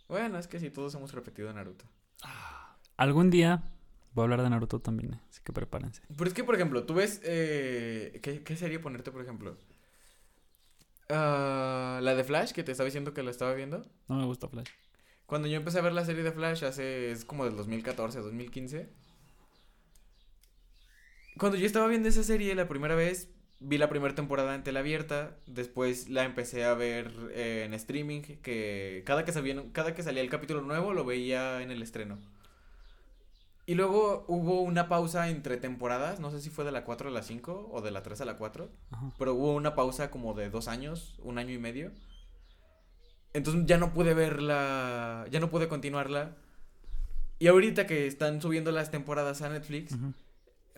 Bueno, 0.08 0.38
es 0.38 0.48
que 0.48 0.58
sí, 0.58 0.70
todos 0.70 0.94
hemos 0.94 1.12
repetido 1.12 1.52
Naruto. 1.52 1.84
Algún 2.96 3.30
día 3.30 3.62
voy 4.12 4.22
a 4.22 4.24
hablar 4.24 4.42
de 4.42 4.50
Naruto 4.50 4.80
también, 4.80 5.14
eh, 5.14 5.20
así 5.30 5.40
que 5.44 5.52
prepárense. 5.52 6.02
Pero 6.16 6.28
es 6.28 6.34
que, 6.34 6.44
por 6.44 6.54
ejemplo, 6.54 6.84
tú 6.84 6.94
ves... 6.94 7.20
Eh, 7.24 8.18
¿qué, 8.22 8.42
¿Qué 8.42 8.56
serie 8.56 8.80
ponerte, 8.80 9.12
por 9.12 9.22
ejemplo? 9.22 9.56
Ah, 11.08 12.00
la 12.02 12.14
de 12.14 12.24
Flash, 12.24 12.52
que 12.52 12.62
te 12.62 12.72
estaba 12.72 12.86
diciendo 12.86 13.14
que 13.14 13.22
la 13.22 13.30
estaba 13.30 13.54
viendo. 13.54 13.84
No 14.08 14.16
me 14.16 14.24
gusta 14.24 14.48
Flash. 14.48 14.68
Cuando 15.26 15.48
yo 15.48 15.56
empecé 15.56 15.78
a 15.78 15.82
ver 15.82 15.92
la 15.92 16.04
serie 16.04 16.22
de 16.22 16.32
Flash 16.32 16.64
hace, 16.64 17.12
es 17.12 17.24
como 17.24 17.44
del 17.44 17.56
2014, 17.56 18.18
2015. 18.20 18.90
Cuando 21.38 21.56
yo 21.56 21.66
estaba 21.66 21.86
viendo 21.86 22.08
esa 22.08 22.22
serie 22.22 22.54
la 22.54 22.68
primera 22.68 22.94
vez, 22.94 23.28
vi 23.60 23.78
la 23.78 23.88
primera 23.88 24.14
temporada 24.14 24.54
en 24.54 24.62
tela 24.64 24.80
abierta, 24.80 25.36
después 25.46 26.08
la 26.08 26.24
empecé 26.24 26.64
a 26.64 26.74
ver 26.74 27.12
eh, 27.32 27.64
en 27.66 27.74
streaming, 27.74 28.22
que 28.22 29.02
cada 29.04 29.24
que, 29.24 29.32
salía, 29.32 29.62
cada 29.72 29.94
que 29.94 30.02
salía 30.02 30.22
el 30.22 30.30
capítulo 30.30 30.62
nuevo 30.62 30.94
lo 30.94 31.04
veía 31.04 31.62
en 31.62 31.70
el 31.70 31.82
estreno. 31.82 32.18
Y 33.66 33.74
luego 33.74 34.24
hubo 34.26 34.62
una 34.62 34.88
pausa 34.88 35.28
entre 35.28 35.56
temporadas, 35.58 36.18
no 36.18 36.30
sé 36.30 36.40
si 36.40 36.50
fue 36.50 36.64
de 36.64 36.72
la 36.72 36.84
4 36.84 37.08
a 37.08 37.12
la 37.12 37.22
5 37.22 37.68
o 37.70 37.80
de 37.82 37.90
la 37.90 38.02
3 38.02 38.22
a 38.22 38.24
la 38.24 38.36
4, 38.36 38.68
Ajá. 38.90 39.10
pero 39.18 39.34
hubo 39.34 39.54
una 39.54 39.74
pausa 39.74 40.10
como 40.10 40.34
de 40.34 40.50
dos 40.50 40.66
años, 40.66 41.20
un 41.22 41.38
año 41.38 41.52
y 41.52 41.58
medio. 41.58 41.92
Entonces 43.32 43.64
ya 43.66 43.78
no 43.78 43.92
pude 43.92 44.14
verla, 44.14 45.26
ya 45.30 45.38
no 45.38 45.50
pude 45.50 45.68
continuarla. 45.68 46.34
Y 47.38 47.46
ahorita 47.46 47.86
que 47.86 48.06
están 48.06 48.42
subiendo 48.42 48.72
las 48.72 48.90
temporadas 48.90 49.40
a 49.42 49.48
Netflix. 49.50 49.94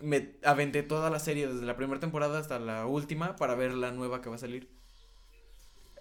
Me 0.03 0.35
aventé 0.43 0.83
toda 0.83 1.09
la 1.09 1.19
serie 1.19 1.47
desde 1.47 1.65
la 1.65 1.77
primera 1.77 1.99
temporada 1.99 2.37
hasta 2.37 2.59
la 2.59 2.85
última 2.85 3.37
para 3.37 3.55
ver 3.55 3.73
la 3.73 3.91
nueva 3.91 4.21
que 4.21 4.29
va 4.29 4.35
a 4.35 4.39
salir. 4.39 4.69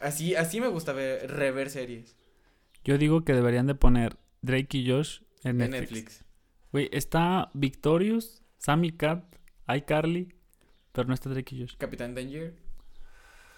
Así, 0.01 0.35
así 0.35 0.61
me 0.61 0.67
gusta 0.67 0.93
ver, 0.93 1.31
rever 1.31 1.71
series 1.71 2.17
Yo 2.83 2.99
digo 2.99 3.25
que 3.25 3.33
deberían 3.33 3.69
de 3.69 3.77
poner 3.77 4.17
Drake 4.41 4.79
y 4.79 4.91
Josh 4.91 5.21
en 5.45 5.59
Netflix. 5.59 6.25
Güey, 6.73 6.89
está 6.93 7.51
Victorious, 7.55 8.43
Sammy 8.59 8.91
Cat, 8.91 9.25
iCarly, 9.69 10.35
pero 10.91 11.07
no 11.07 11.15
está 11.15 11.31
Drake 11.31 11.55
y 11.55 11.61
Josh. 11.61 11.77
Capitán 11.77 12.17
Danger. 12.17 12.57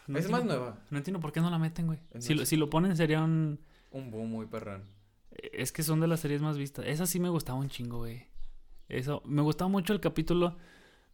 No 0.07 0.19
es 0.19 0.29
más 0.29 0.45
nueva. 0.45 0.79
No 0.91 0.99
entiendo 0.99 1.21
por 1.21 1.33
qué 1.33 1.41
no 1.41 1.49
la 1.49 1.59
meten, 1.59 1.87
güey. 1.87 1.99
Si 2.19 2.35
lo, 2.35 2.45
si 2.45 2.57
lo 2.57 2.69
ponen 2.69 2.95
sería 2.95 3.23
un... 3.23 3.61
Un 3.91 4.11
boom 4.11 4.29
muy 4.29 4.47
perrón. 4.47 4.85
Es 5.31 5.73
que 5.73 5.83
son 5.83 6.01
de 6.01 6.07
las 6.07 6.21
series 6.21 6.43
más 6.43 6.59
vistas. 6.59 6.85
Esa 6.87 7.07
sí 7.07 7.19
me 7.19 7.31
gustaba 7.31 7.59
un 7.59 7.71
chingo, 7.71 7.99
güey. 7.99 8.27
Eso, 8.89 9.23
me 9.27 9.43
gustaba 9.43 9.69
mucho 9.69 9.93
el 9.93 10.01
capítulo 10.01 10.57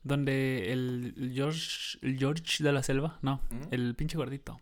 donde 0.03 0.73
el, 0.73 1.33
George, 1.35 1.99
el 2.03 2.19
George 2.19 2.63
de 2.65 2.73
la 2.73 2.83
selva, 2.83 3.19
no, 3.23 3.41
el 3.71 3.95
pinche 3.95 4.17
gordito. 4.17 4.61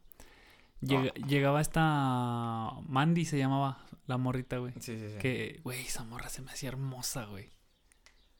Llega- 0.80 1.12
Ah. 1.16 1.26
Llegaba 1.26 1.60
esta 1.60 2.70
Mandy 2.86 3.24
se 3.24 3.36
llamaba 3.38 3.84
la 4.06 4.16
morrita, 4.16 4.58
güey. 4.58 4.72
Sí, 4.80 4.96
sí, 4.98 5.08
sí. 5.10 5.18
Que, 5.18 5.60
güey, 5.64 5.80
esa 5.80 6.04
morra 6.04 6.28
se 6.28 6.40
me 6.42 6.50
hacía 6.52 6.68
hermosa, 6.68 7.24
güey. 7.26 7.50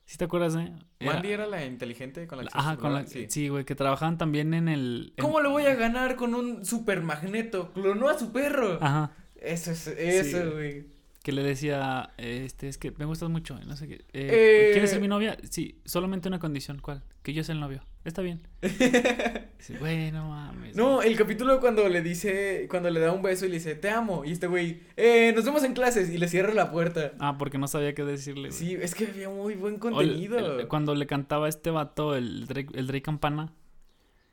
¿Sí 0.04 0.16
te 0.18 0.24
acuerdas, 0.24 0.54
eh? 0.56 0.72
Era- 1.00 1.14
Mandy 1.14 1.28
era 1.32 1.46
la 1.46 1.64
inteligente 1.66 2.26
con 2.26 2.38
la 2.38 2.44
que 2.44 2.50
se 2.50 2.58
Ajá, 2.58 2.76
con 2.76 2.94
la... 2.94 3.04
Sí, 3.06 3.48
güey, 3.48 3.64
que 3.64 3.74
trabajaban 3.74 4.16
también 4.18 4.54
en 4.54 4.68
el... 4.68 5.12
en- 5.16 5.22
¿Cómo 5.22 5.40
lo 5.40 5.50
voy 5.50 5.64
a 5.66 5.74
ganar 5.74 6.16
con 6.16 6.34
un 6.34 6.64
super 6.64 7.02
magneto? 7.02 7.72
Clonó 7.72 8.08
a 8.08 8.18
su 8.18 8.32
perro. 8.32 8.78
Ajá. 8.80 9.12
Eso 9.36 9.70
es, 9.72 9.86
eso, 9.88 10.58
Sí. 10.58 10.86
Que 11.28 11.32
le 11.32 11.42
decía, 11.42 12.08
este, 12.16 12.68
es 12.70 12.78
que 12.78 12.90
me 12.92 13.04
gustas 13.04 13.28
mucho, 13.28 13.60
no 13.66 13.76
sé 13.76 13.86
qué. 13.86 13.94
eh, 13.96 13.98
Eh. 14.14 14.68
¿Quieres 14.72 14.88
ser 14.88 14.98
mi 14.98 15.08
novia? 15.08 15.36
Sí, 15.50 15.78
solamente 15.84 16.26
una 16.26 16.38
condición, 16.38 16.78
¿cuál? 16.80 17.02
Que 17.22 17.34
yo 17.34 17.44
sea 17.44 17.52
el 17.54 17.60
novio. 17.60 17.82
Está 18.06 18.22
bien. 18.22 18.40
Dice, 18.62 19.76
güey, 19.78 20.10
no 20.10 20.30
mames. 20.30 20.74
No, 20.74 20.94
güey". 20.94 21.08
el 21.12 21.18
capítulo 21.18 21.60
cuando 21.60 21.86
le 21.90 22.00
dice, 22.00 22.66
cuando 22.70 22.88
le 22.88 23.00
da 23.00 23.12
un 23.12 23.20
beso 23.20 23.44
y 23.44 23.48
le 23.50 23.56
dice, 23.56 23.74
te 23.74 23.90
amo. 23.90 24.24
Y 24.24 24.32
este 24.32 24.46
güey, 24.46 24.80
eh, 24.96 25.34
nos 25.36 25.44
vemos 25.44 25.64
en 25.64 25.74
clases. 25.74 26.08
Y 26.08 26.16
le 26.16 26.28
cierra 26.28 26.54
la 26.54 26.70
puerta. 26.72 27.12
Ah, 27.18 27.36
porque 27.36 27.58
no 27.58 27.68
sabía 27.68 27.94
qué 27.94 28.04
decirle, 28.04 28.48
güey. 28.48 28.58
Sí, 28.58 28.74
es 28.80 28.94
que 28.94 29.08
había 29.08 29.28
muy 29.28 29.52
buen 29.54 29.74
el- 29.74 29.80
contenido. 29.80 30.60
el- 30.60 30.66
cuando 30.66 30.94
le 30.94 31.06
cantaba 31.06 31.44
a 31.44 31.48
este 31.50 31.70
vato, 31.70 32.16
el 32.16 32.46
Drake, 32.46 32.70
el 32.72 32.86
Drake 32.86 33.02
Campana. 33.02 33.52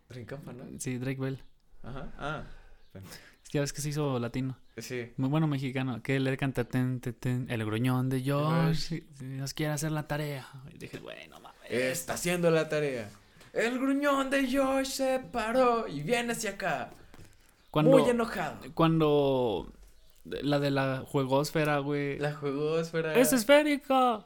Drake 0.08 0.28
Campana. 0.28 0.64
Sí, 0.80 0.98
Drake 0.98 1.20
Bell. 1.20 1.44
Ajá. 1.84 2.14
Ah. 2.18 2.44
Es 2.94 3.50
que 3.50 3.58
ya 3.58 3.60
ves 3.60 3.74
que 3.74 3.82
se 3.82 3.90
hizo 3.90 4.18
latino. 4.18 4.58
Sí. 4.78 5.14
Muy 5.18 5.30
bueno 5.30 5.48
mexicano. 5.48 6.02
Que 6.04 6.20
le 6.20 6.36
canta 6.38 6.66
ten, 6.66 7.00
ten, 7.00 7.14
ten, 7.14 7.46
el 7.50 7.64
gruñón 7.66 8.10
de 8.10 8.24
Josh. 8.30 8.76
si- 8.76 9.08
Nos 9.22 9.54
quiere 9.54 9.72
hacer 9.74 9.92
la 9.92 10.08
tarea. 10.08 10.48
Y 10.74 10.78
dije, 10.78 11.00
güey, 11.00 11.28
no 11.30 11.40
mames. 11.40 11.60
Está 11.70 12.14
haciendo 12.16 12.52
la 12.52 12.68
tarea. 12.68 13.10
El 13.54 13.80
gruñón 13.80 14.30
de 14.30 14.52
Josh 14.54 14.88
se 14.88 15.20
paró 15.20 15.88
y 15.88 16.02
viene 16.02 16.34
hacia 16.34 16.52
acá. 16.52 16.92
Cuando, 17.72 17.92
Muy 17.98 18.10
enojado. 18.10 18.58
cuando 18.74 19.72
la 20.26 20.60
de 20.60 20.72
la 20.72 21.04
juegosfera, 21.08 21.80
güey. 21.80 22.20
La 22.20 22.34
juegosfera. 22.34 23.16
¡Es 23.16 23.32
esférica! 23.32 24.26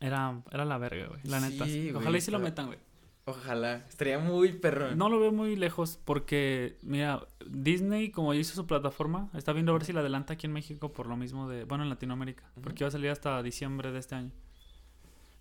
Era, 0.00 0.40
era 0.52 0.64
la 0.64 0.78
verga, 0.78 1.06
güey. 1.08 1.20
La 1.24 1.40
neta. 1.40 1.64
Sí, 1.66 1.90
güey, 1.90 2.02
Ojalá 2.02 2.18
y 2.18 2.20
sí 2.20 2.30
lo 2.30 2.38
está- 2.38 2.48
metan, 2.50 2.66
güey. 2.66 2.78
Ojalá. 3.24 3.84
Estaría 3.88 4.18
muy 4.18 4.52
perrón. 4.54 4.96
No 4.96 5.08
lo 5.10 5.20
veo 5.20 5.32
muy 5.32 5.54
lejos 5.56 5.98
porque, 6.04 6.78
mira, 6.82 7.26
Disney, 7.50 8.10
como 8.10 8.34
hizo 8.34 8.54
su 8.54 8.66
plataforma, 8.66 9.30
está 9.34 9.52
viendo 9.52 9.72
a 9.72 9.74
ver 9.74 9.84
si 9.84 9.92
la 9.92 10.00
adelanta 10.00 10.34
aquí 10.34 10.46
en 10.46 10.52
México 10.52 10.92
por 10.92 11.06
lo 11.06 11.16
mismo 11.16 11.48
de, 11.48 11.64
bueno, 11.64 11.84
en 11.84 11.90
Latinoamérica, 11.90 12.50
porque 12.62 12.84
va 12.84 12.88
a 12.88 12.90
salir 12.90 13.10
hasta 13.10 13.42
diciembre 13.42 13.92
de 13.92 13.98
este 13.98 14.14
año. 14.14 14.32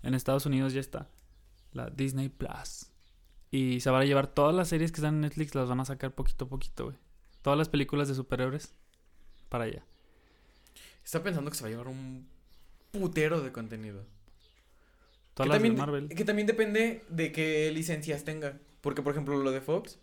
En 0.04 0.14
Estados 0.14 0.46
Unidos 0.46 0.74
ya 0.74 0.80
está, 0.80 1.10
la 1.74 1.90
Disney 1.90 2.30
Plus. 2.30 2.92
Y 3.52 3.80
se 3.80 3.90
van 3.90 4.02
a 4.02 4.06
llevar 4.06 4.28
todas 4.28 4.54
las 4.56 4.68
series 4.70 4.92
que 4.92 4.98
están 4.98 5.16
en 5.16 5.22
Netflix, 5.22 5.56
las 5.56 5.70
van 5.70 5.80
a 5.80 5.86
sacar 5.86 6.14
poquito 6.14 6.46
a 6.46 6.50
poquito, 6.50 6.86
güey. 6.86 6.98
Todas 7.42 7.58
las 7.58 7.70
películas 7.70 8.08
de 8.08 8.16
superhéroes 8.16 8.74
para 9.50 9.66
allá. 9.66 9.86
Está 11.04 11.24
pensando 11.24 11.50
que 11.50 11.56
se 11.56 11.64
va 11.64 11.68
a 11.68 11.72
llevar 11.72 11.88
un 11.88 12.28
putero 12.92 13.42
de 13.42 13.52
contenido. 13.52 14.06
Todas 15.34 15.48
que 15.48 15.50
las 15.50 15.56
también, 15.56 15.76
de 15.76 15.80
Marvel. 15.80 16.10
Que 16.10 16.26
también 16.26 16.48
depende 16.48 17.06
de 17.10 17.32
qué 17.32 17.72
licencias 17.72 18.26
tenga. 18.26 18.60
Porque, 18.82 19.02
por 19.02 19.14
ejemplo, 19.14 19.38
lo 19.38 19.52
de 19.52 19.62
Fox. 19.62 20.00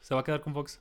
Se 0.00 0.14
va 0.14 0.22
a 0.22 0.24
quedar 0.24 0.40
con 0.40 0.54
Fox. 0.54 0.80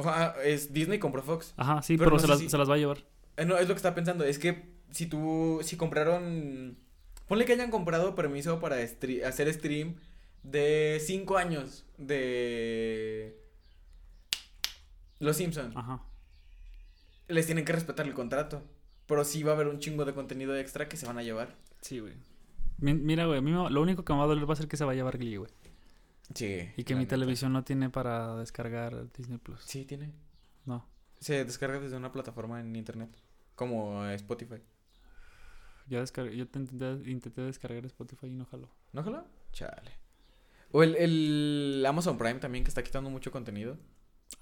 Ojalá, 0.00 0.34
es 0.44 0.72
Disney 0.72 0.98
compró 1.00 1.22
Fox. 1.22 1.54
Ajá, 1.56 1.82
sí, 1.82 1.96
Pero 1.98 2.10
pero, 2.10 2.16
no 2.16 2.20
se, 2.22 2.28
las, 2.28 2.38
si- 2.38 2.48
se 2.48 2.56
las 2.56 2.70
va 2.70 2.74
a 2.74 2.78
llevar. 2.78 2.98
Eh, 3.36 3.44
no, 3.44 3.56
es 3.58 3.66
lo 3.68 3.74
que 3.74 3.78
estaba 3.78 3.94
pensando. 3.96 4.24
Es 4.24 4.38
que 4.38 4.70
si 4.90 5.06
tú. 5.06 5.58
Si 5.62 5.76
compraron. 5.76 6.78
Ponle 7.26 7.44
que 7.44 7.52
hayan 7.52 7.70
comprado 7.70 8.14
permiso 8.14 8.60
para 8.60 8.80
stre- 8.82 9.24
hacer 9.24 9.52
stream 9.52 9.96
de 10.44 10.98
5 11.04 11.36
años 11.36 11.84
de. 11.98 13.36
Los 15.18 15.36
Simpsons. 15.36 15.76
Ajá. 15.76 16.00
Les 17.26 17.46
tienen 17.46 17.64
que 17.64 17.72
respetar 17.72 18.06
el 18.06 18.14
contrato. 18.14 18.62
Pero 19.06 19.24
sí 19.24 19.42
va 19.42 19.52
a 19.52 19.54
haber 19.54 19.68
un 19.68 19.78
chingo 19.80 20.04
de 20.04 20.14
contenido 20.14 20.56
extra 20.56 20.88
que 20.88 20.96
se 20.96 21.06
van 21.06 21.18
a 21.18 21.22
llevar. 21.22 21.56
Sí, 21.80 21.98
güey. 21.98 22.12
Mi- 22.78 22.94
Mira, 22.94 23.26
güey, 23.26 23.38
a 23.38 23.42
mí 23.42 23.50
me- 23.50 23.70
lo 23.70 23.82
único 23.82 24.04
que 24.04 24.12
me 24.12 24.18
va 24.20 24.26
a 24.26 24.28
doler 24.28 24.48
va 24.48 24.52
a 24.52 24.56
ser 24.56 24.68
que 24.68 24.76
se 24.76 24.84
va 24.84 24.92
a 24.92 24.94
llevar 24.94 25.18
Glee, 25.18 25.36
güey. 25.38 25.50
Sí. 26.34 26.70
Y 26.76 26.84
que 26.84 26.94
mi 26.94 27.00
neta. 27.00 27.10
televisión 27.16 27.52
no 27.52 27.64
tiene 27.64 27.90
para 27.90 28.36
descargar 28.36 29.10
Disney 29.12 29.38
Plus. 29.38 29.60
Sí, 29.64 29.84
tiene. 29.84 30.12
No. 30.64 30.86
Se 31.20 31.44
descarga 31.44 31.80
desde 31.80 31.96
una 31.96 32.12
plataforma 32.12 32.60
en 32.60 32.76
internet. 32.76 33.10
Como 33.54 34.04
Spotify. 34.06 34.62
Ya 35.88 36.00
descargué, 36.00 36.36
yo 36.36 36.46
te 36.46 36.58
intenté, 36.58 37.10
intenté 37.10 37.40
descargar 37.40 37.84
Spotify 37.86 38.26
y 38.26 38.34
no 38.34 38.44
jaló. 38.44 38.68
¿No 38.92 39.02
jala? 39.02 39.24
Chale. 39.52 39.92
O 40.70 40.82
el, 40.82 40.94
el 40.96 41.84
Amazon 41.86 42.18
Prime 42.18 42.40
también 42.40 42.62
que 42.62 42.68
está 42.68 42.82
quitando 42.82 43.08
mucho 43.08 43.30
contenido. 43.30 43.78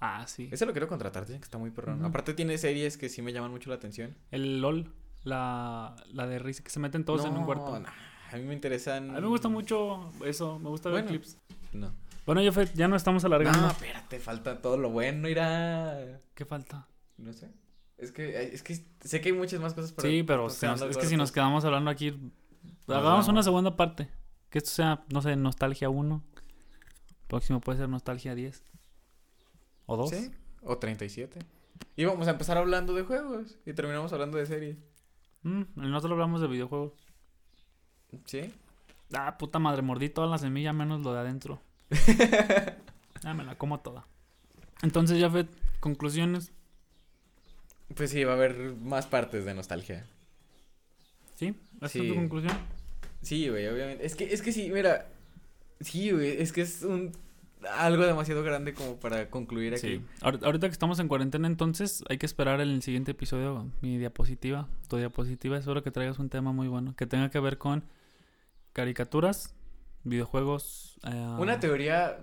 Ah, 0.01 0.27
sí. 0.27 0.49
Ese 0.51 0.65
lo 0.65 0.73
quiero 0.73 0.89
contratar, 0.89 1.25
dicen 1.25 1.39
que 1.39 1.45
está 1.45 1.57
muy 1.57 1.71
perrón. 1.71 2.03
Aparte 2.03 2.33
tiene 2.33 2.57
series 2.57 2.97
que 2.97 3.07
sí 3.07 3.21
me 3.21 3.31
llaman 3.31 3.51
mucho 3.51 3.69
la 3.69 3.77
atención. 3.77 4.15
El 4.29 4.59
LOL, 4.59 4.93
la, 5.23 5.95
la 6.11 6.27
de 6.27 6.39
risa 6.39 6.63
que 6.63 6.69
se 6.69 6.79
meten 6.81 7.05
todos 7.05 7.25
en 7.25 7.37
un 7.37 7.45
cuarto. 7.45 7.79
nah, 7.79 7.89
a 8.31 8.35
mí 8.35 8.43
me 8.43 8.53
interesan. 8.53 9.11
A 9.11 9.15
mí 9.15 9.21
me 9.21 9.27
gusta 9.27 9.47
mucho 9.47 10.11
eso, 10.25 10.59
me 10.59 10.67
gusta 10.69 10.89
ver 10.89 11.05
clips. 11.05 11.37
No. 11.77 11.93
Bueno, 12.25 12.41
ya, 12.41 12.51
fue- 12.51 12.69
ya 12.73 12.87
no 12.87 12.95
estamos 12.95 13.23
alargando. 13.23 13.61
No, 13.61 13.67
espérate, 13.69 14.19
falta 14.19 14.61
todo 14.61 14.77
lo 14.77 14.89
bueno, 14.89 15.29
irá. 15.29 16.19
¿Qué 16.33 16.43
falta? 16.45 16.87
No 17.17 17.31
sé. 17.33 17.49
Es 17.97 18.11
que, 18.11 18.53
es 18.53 18.61
que 18.63 18.83
sé 19.01 19.21
que 19.21 19.29
hay 19.29 19.35
muchas 19.35 19.59
más 19.59 19.73
cosas 19.73 19.91
para 19.93 20.07
sí, 20.07 20.23
pero 20.23 20.43
nos- 20.43 20.81
es 20.81 20.97
que 20.97 21.05
si 21.07 21.17
nos 21.17 21.31
quedamos 21.31 21.63
hablando 21.65 21.89
aquí, 21.89 22.13
hagamos 22.87 23.27
una 23.27 23.43
segunda 23.43 23.75
parte. 23.75 24.09
Que 24.49 24.59
esto 24.59 24.69
sea, 24.71 25.03
no 25.11 25.21
sé, 25.21 25.35
Nostalgia 25.35 25.89
1. 25.89 26.23
Próximo 27.27 27.59
puede 27.59 27.79
ser 27.79 27.89
Nostalgia 27.89 28.35
10. 28.35 28.63
O 29.85 29.97
2. 29.97 30.09
Sí, 30.09 30.31
o 30.61 30.77
37. 30.77 31.39
Y 31.95 32.05
vamos 32.05 32.27
a 32.27 32.31
empezar 32.31 32.57
hablando 32.57 32.93
de 32.93 33.03
juegos 33.03 33.57
y 33.65 33.73
terminamos 33.73 34.13
hablando 34.13 34.37
de 34.37 34.45
series. 34.45 34.77
Mm, 35.43 35.63
nosotros 35.75 36.11
hablamos 36.13 36.41
de 36.41 36.47
videojuegos. 36.47 36.93
¿Sí? 38.25 38.53
Ah, 39.13 39.37
puta 39.37 39.59
madre, 39.59 39.81
mordí 39.81 40.09
toda 40.09 40.27
la 40.27 40.37
semilla 40.37 40.73
menos 40.73 41.01
lo 41.01 41.13
de 41.13 41.19
adentro. 41.19 41.59
ah, 43.23 43.33
me 43.33 43.43
la 43.43 43.55
como 43.57 43.79
toda. 43.79 44.07
Entonces, 44.81 45.19
ya 45.19 45.29
fue 45.29 45.45
conclusiones. 45.79 46.51
Pues 47.95 48.11
sí, 48.11 48.23
va 48.23 48.33
a 48.33 48.35
haber 48.35 48.75
más 48.75 49.07
partes 49.07 49.45
de 49.45 49.53
nostalgia. 49.53 50.05
¿Sí? 51.35 51.55
¿Esa 51.77 51.89
Sí. 51.89 52.01
es 52.01 52.07
tu 52.09 52.15
conclusión? 52.15 52.53
Sí, 53.21 53.49
güey, 53.49 53.67
obviamente. 53.67 54.05
Es 54.05 54.15
que, 54.15 54.33
es 54.33 54.41
que 54.41 54.51
sí, 54.51 54.69
mira. 54.71 55.07
Sí, 55.79 56.11
güey, 56.11 56.41
es 56.41 56.51
que 56.51 56.61
es 56.61 56.83
un 56.83 57.11
algo 57.77 58.05
demasiado 58.05 58.43
grande 58.43 58.73
como 58.73 58.97
para 58.97 59.29
concluir 59.29 59.73
aquí. 59.73 59.87
Sí. 59.97 60.01
Ahor- 60.21 60.43
Ahorita 60.43 60.67
que 60.67 60.73
estamos 60.73 60.99
en 60.99 61.07
cuarentena, 61.07 61.47
entonces 61.47 62.03
hay 62.09 62.17
que 62.17 62.25
esperar 62.25 62.61
el 62.61 62.81
siguiente 62.83 63.11
episodio, 63.11 63.67
mi 63.81 63.97
diapositiva, 63.97 64.67
tu 64.87 64.97
diapositiva. 64.97 65.57
Espero 65.57 65.83
que 65.83 65.91
traigas 65.91 66.19
un 66.19 66.29
tema 66.29 66.51
muy 66.51 66.67
bueno, 66.67 66.95
que 66.95 67.05
tenga 67.07 67.29
que 67.31 67.39
ver 67.39 67.57
con 67.57 67.83
caricaturas, 68.73 69.55
videojuegos. 70.09 70.99
eh, 71.03 71.35
Una 71.39 71.59
teoría 71.59 72.19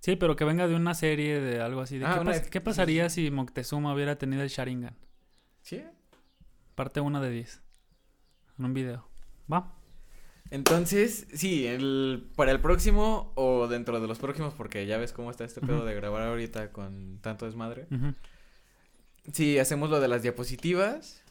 Sí, 0.00 0.16
pero 0.16 0.34
que 0.34 0.44
venga 0.44 0.66
de 0.66 0.74
una 0.74 0.94
serie, 0.94 1.40
de 1.40 1.60
algo 1.60 1.80
así. 1.80 1.96
De 1.98 2.06
Ah, 2.06 2.14
¿qué, 2.14 2.20
una 2.20 2.32
pas- 2.32 2.42
de- 2.42 2.50
qué 2.50 2.60
pasaría 2.60 3.08
si 3.08 3.30
Moctezuma 3.30 3.94
hubiera 3.94 4.16
tenido 4.18 4.42
el 4.42 4.48
Sharingan? 4.48 4.96
¿Sí? 5.62 5.84
Parte 6.74 7.00
1 7.00 7.20
de 7.20 7.30
10. 7.30 7.62
En 8.58 8.64
un 8.64 8.74
video. 8.74 9.08
¿Va? 9.52 9.72
Entonces, 10.50 11.28
sí, 11.34 11.66
el, 11.68 12.28
para 12.36 12.50
el 12.50 12.60
próximo 12.60 13.32
o 13.36 13.68
dentro 13.68 14.00
de 14.00 14.08
los 14.08 14.18
próximos, 14.18 14.54
porque 14.54 14.86
ya 14.86 14.98
ves 14.98 15.12
cómo 15.12 15.30
está 15.30 15.44
este 15.44 15.60
pedo 15.60 15.84
de 15.84 15.94
grabar 15.94 16.22
ahorita 16.22 16.72
con 16.72 17.18
tanto 17.22 17.46
desmadre. 17.46 17.86
Ujú. 17.90 18.12
Sí, 19.32 19.58
hacemos 19.60 19.88
lo 19.88 20.00
de 20.00 20.08
las 20.08 20.22
diapositivas. 20.22 21.21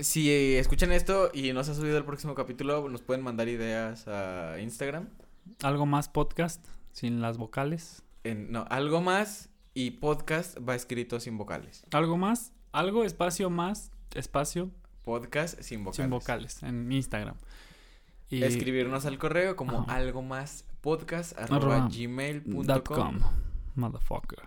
Si 0.00 0.54
escuchan 0.56 0.92
esto 0.92 1.30
y 1.34 1.52
no 1.52 1.64
se 1.64 1.72
ha 1.72 1.74
subido 1.74 1.98
el 1.98 2.04
próximo 2.04 2.34
capítulo, 2.34 2.88
nos 2.88 3.02
pueden 3.02 3.22
mandar 3.24 3.48
ideas 3.48 4.06
a 4.06 4.60
Instagram. 4.60 5.08
Algo 5.62 5.86
más 5.86 6.08
podcast, 6.08 6.64
sin 6.92 7.20
las 7.20 7.36
vocales. 7.36 8.02
En, 8.22 8.52
no, 8.52 8.64
algo 8.70 9.00
más 9.00 9.48
y 9.74 9.92
podcast 9.92 10.56
va 10.66 10.74
escrito 10.76 11.18
sin 11.18 11.36
vocales. 11.36 11.84
Algo 11.92 12.16
más, 12.16 12.52
algo, 12.72 13.04
espacio 13.04 13.50
más, 13.50 13.90
espacio, 14.14 14.70
Podcast 15.02 15.60
sin 15.62 15.82
vocales. 15.84 15.96
sin 16.04 16.10
vocales, 16.10 16.62
en 16.62 16.92
Instagram. 16.92 17.36
Y 18.30 18.42
Escribirnos 18.44 19.06
al 19.06 19.18
correo 19.18 19.56
como 19.56 19.80
Ajá. 19.80 19.94
algo 19.96 20.20
más 20.22 20.66
podcast 20.82 21.36
Arroba 21.38 21.76
arroba 21.76 21.88
gmail 21.88 22.42
punto 22.42 22.74
dot 22.74 22.84
com. 22.86 23.18
com, 23.20 23.30
motherfucker. 23.74 24.40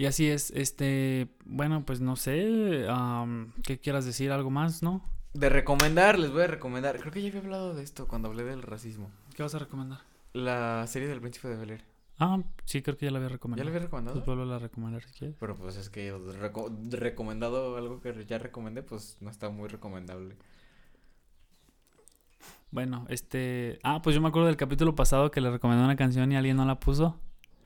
Y 0.00 0.06
así 0.06 0.30
es, 0.30 0.50
este, 0.52 1.28
bueno, 1.44 1.84
pues 1.84 2.00
no 2.00 2.16
sé, 2.16 2.86
am, 2.88 3.52
¿qué 3.62 3.78
quieras 3.78 4.06
decir? 4.06 4.32
¿Algo 4.32 4.48
más, 4.50 4.82
no? 4.82 5.04
De 5.34 5.50
recomendar, 5.50 6.18
les 6.18 6.30
voy 6.32 6.44
a 6.44 6.46
recomendar. 6.46 6.98
Creo 6.98 7.12
que 7.12 7.20
ya 7.20 7.28
había 7.28 7.42
hablado 7.42 7.74
de 7.74 7.82
esto 7.82 8.08
cuando 8.08 8.28
hablé 8.28 8.44
del 8.44 8.62
racismo. 8.62 9.10
¿Qué 9.34 9.42
vas 9.42 9.54
a 9.54 9.58
recomendar? 9.58 9.98
La 10.32 10.86
serie 10.86 11.06
del 11.06 11.20
príncipe 11.20 11.48
de 11.48 11.56
Bel. 11.66 11.82
Ah, 12.18 12.38
sí, 12.64 12.80
creo 12.80 12.96
que 12.96 13.04
ya 13.04 13.10
la 13.12 13.18
había 13.18 13.28
¿Ya 13.28 13.34
recomendado. 13.34 13.64
la 13.68 13.76
había 13.76 13.84
recomendado? 13.84 14.24
Pues 14.24 14.24
vuelvo 14.38 14.50
a 14.50 14.58
recomendar 14.58 15.02
si 15.02 15.12
quieres. 15.18 15.36
Pero 15.38 15.54
pues 15.54 15.76
es 15.76 15.90
que 15.90 16.14
reco- 16.14 16.74
recomendado 16.92 17.76
algo 17.76 18.00
que 18.00 18.24
ya 18.24 18.38
recomendé, 18.38 18.82
pues 18.82 19.18
no 19.20 19.28
está 19.28 19.50
muy 19.50 19.68
recomendable. 19.68 20.34
Bueno, 22.70 23.04
este... 23.10 23.78
Ah, 23.82 24.00
pues 24.00 24.14
yo 24.16 24.22
me 24.22 24.28
acuerdo 24.28 24.46
del 24.46 24.56
capítulo 24.56 24.94
pasado 24.94 25.30
que 25.30 25.42
le 25.42 25.50
recomendé 25.50 25.84
una 25.84 25.96
canción 25.96 26.32
y 26.32 26.36
alguien 26.36 26.56
no 26.56 26.64
la 26.64 26.80
puso. 26.80 27.20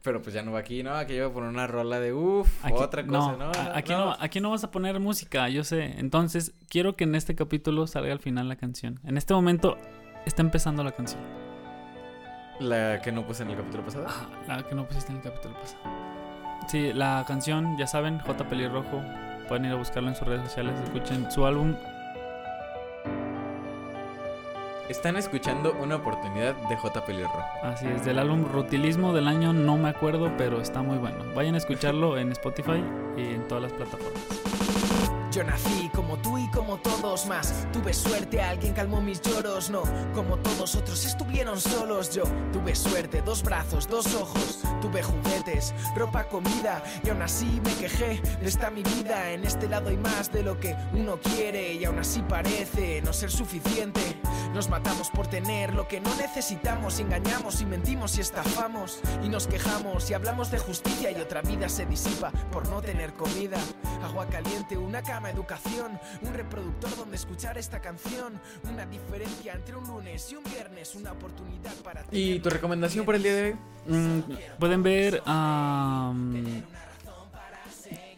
Pero 0.04 0.20
pues 0.20 0.34
ya 0.34 0.42
no 0.42 0.52
va 0.52 0.58
aquí, 0.58 0.82
¿no? 0.82 0.94
Aquí 0.94 1.14
iba 1.14 1.26
a 1.28 1.32
poner 1.32 1.48
una 1.48 1.66
rola 1.66 1.98
de 1.98 2.12
uff, 2.12 2.62
otra 2.70 3.06
cosa, 3.06 3.36
¿no? 3.38 3.46
a- 3.46 3.76
aquí 3.76 3.92
no. 3.92 4.14
aquí 4.20 4.38
no 4.38 4.50
vas 4.50 4.62
a 4.62 4.70
poner 4.70 5.00
música, 5.00 5.48
yo 5.48 5.64
sé. 5.64 5.98
Entonces, 5.98 6.52
quiero 6.68 6.94
que 6.94 7.04
en 7.04 7.14
este 7.14 7.34
capítulo 7.34 7.86
salga 7.86 8.12
al 8.12 8.18
final 8.20 8.46
la 8.48 8.56
canción. 8.56 9.00
En 9.04 9.16
este 9.16 9.32
momento 9.32 9.78
está 10.26 10.42
empezando 10.42 10.84
la 10.84 10.92
canción. 10.92 11.22
La 12.60 13.00
que 13.02 13.10
no 13.12 13.26
puse 13.26 13.42
en 13.44 13.50
el 13.50 13.56
capítulo 13.56 13.84
pasado. 13.84 14.04
Ah, 14.08 14.28
la 14.58 14.62
que 14.62 14.74
no 14.74 14.86
pusiste 14.86 15.10
en 15.10 15.16
el 15.18 15.22
capítulo 15.24 15.54
pasado. 15.58 15.82
Sí, 16.68 16.92
la 16.92 17.24
canción, 17.26 17.76
ya 17.78 17.86
saben, 17.86 18.18
J 18.20 18.46
Pelirrojo. 18.48 19.02
Pueden 19.48 19.64
ir 19.64 19.72
a 19.72 19.76
buscarlo 19.76 20.10
en 20.10 20.16
sus 20.16 20.26
redes 20.28 20.42
sociales. 20.44 20.78
Escuchen 20.84 21.30
su 21.30 21.44
álbum. 21.46 21.74
Están 24.88 25.16
escuchando 25.16 25.74
una 25.80 25.96
oportunidad 25.96 26.54
de 26.68 26.76
J. 26.76 27.06
Pelirrojo. 27.06 27.42
Así 27.62 27.86
es, 27.86 28.04
del 28.04 28.18
álbum 28.18 28.44
Rutilismo 28.44 29.14
del 29.14 29.28
año, 29.28 29.54
no 29.54 29.78
me 29.78 29.88
acuerdo, 29.88 30.30
pero 30.36 30.60
está 30.60 30.82
muy 30.82 30.98
bueno. 30.98 31.24
Vayan 31.34 31.54
a 31.54 31.58
escucharlo 31.58 32.18
en 32.18 32.32
Spotify 32.32 32.84
y 33.16 33.34
en 33.34 33.48
todas 33.48 33.62
las 33.62 33.72
plataformas. 33.72 34.53
Yo 35.34 35.42
nací 35.42 35.90
como 35.92 36.16
tú 36.16 36.38
y 36.38 36.48
como 36.52 36.76
todos 36.76 37.26
más. 37.26 37.66
Tuve 37.72 37.92
suerte, 37.92 38.40
alguien 38.40 38.72
calmó 38.72 39.00
mis 39.00 39.20
lloros. 39.20 39.68
No, 39.68 39.82
como 40.14 40.36
todos 40.38 40.76
otros 40.76 41.04
estuvieron 41.04 41.60
solos. 41.60 42.14
Yo 42.14 42.22
tuve 42.52 42.76
suerte, 42.76 43.20
dos 43.20 43.42
brazos, 43.42 43.88
dos 43.88 44.14
ojos. 44.14 44.60
Tuve 44.80 45.02
juguetes, 45.02 45.74
ropa, 45.96 46.28
comida. 46.28 46.84
Y 47.02 47.10
aún 47.10 47.20
así 47.20 47.60
me 47.64 47.74
quejé 47.74 48.20
de 48.20 48.46
esta 48.46 48.70
mi 48.70 48.84
vida. 48.84 49.32
En 49.32 49.44
este 49.44 49.68
lado 49.68 49.88
hay 49.88 49.96
más 49.96 50.30
de 50.30 50.44
lo 50.44 50.60
que 50.60 50.76
uno 50.92 51.18
quiere. 51.18 51.72
Y 51.72 51.84
aún 51.84 51.98
así 51.98 52.22
parece 52.22 53.02
no 53.02 53.12
ser 53.12 53.32
suficiente. 53.32 54.00
Nos 54.54 54.68
matamos 54.68 55.10
por 55.10 55.26
tener 55.26 55.74
lo 55.74 55.88
que 55.88 56.00
no 56.00 56.14
necesitamos. 56.14 57.00
Engañamos 57.00 57.60
y 57.60 57.66
mentimos 57.66 58.18
y 58.18 58.20
estafamos. 58.20 59.00
Y 59.24 59.28
nos 59.28 59.48
quejamos 59.48 60.08
y 60.10 60.14
hablamos 60.14 60.52
de 60.52 60.60
justicia. 60.60 61.10
Y 61.10 61.20
otra 61.20 61.42
vida 61.42 61.68
se 61.68 61.86
disipa 61.86 62.30
por 62.52 62.68
no 62.68 62.80
tener 62.80 63.14
comida. 63.14 63.58
Agua 64.04 64.26
caliente, 64.26 64.76
una 64.76 65.02
cama, 65.02 65.23
educación. 65.30 65.98
Un 66.22 66.34
reproductor 66.34 66.96
donde 66.96 67.16
escuchar 67.16 67.58
esta 67.58 67.80
canción. 67.80 68.40
Una 68.70 68.86
diferencia 68.86 69.54
entre 69.54 69.76
un 69.76 69.86
lunes 69.86 70.30
y 70.32 70.36
un 70.36 70.44
viernes. 70.44 70.94
Una 70.94 71.12
oportunidad 71.12 71.74
para 71.82 72.04
¿Y 72.10 72.38
tu 72.40 72.50
recomendación 72.50 73.04
para 73.04 73.16
el 73.16 73.22
día 73.22 73.34
de 73.34 73.44
hoy? 73.44 73.56
Mm, 73.86 74.20
Pueden 74.58 74.82
ver 74.82 75.22
a. 75.26 76.12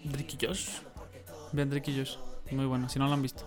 Drake 0.05 0.37
y 0.41 0.47
Josh. 0.47 0.69
Vean 1.53 1.71
Drake 1.71 1.91
y 1.91 1.99
Josh. 1.99 2.17
Muy 2.51 2.67
bueno, 2.67 2.89
si 2.89 2.99
no 2.99 3.07
lo 3.09 3.15
han 3.15 3.23
visto. 3.23 3.45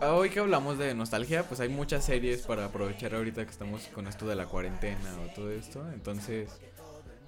Ah, 0.00 0.12
Hoy 0.12 0.28
que 0.28 0.40
hablamos 0.40 0.76
de 0.76 0.94
nostalgia, 0.94 1.44
pues 1.44 1.60
hay 1.60 1.70
muchas 1.70 2.04
series 2.04 2.42
para 2.42 2.66
aprovechar 2.66 3.14
ahorita 3.14 3.44
que 3.46 3.50
estamos 3.50 3.82
con 3.94 4.06
esto 4.06 4.26
de 4.26 4.34
la 4.36 4.44
cuarentena 4.46 5.10
o 5.24 5.34
todo 5.34 5.50
esto. 5.50 5.90
Entonces, 5.92 6.50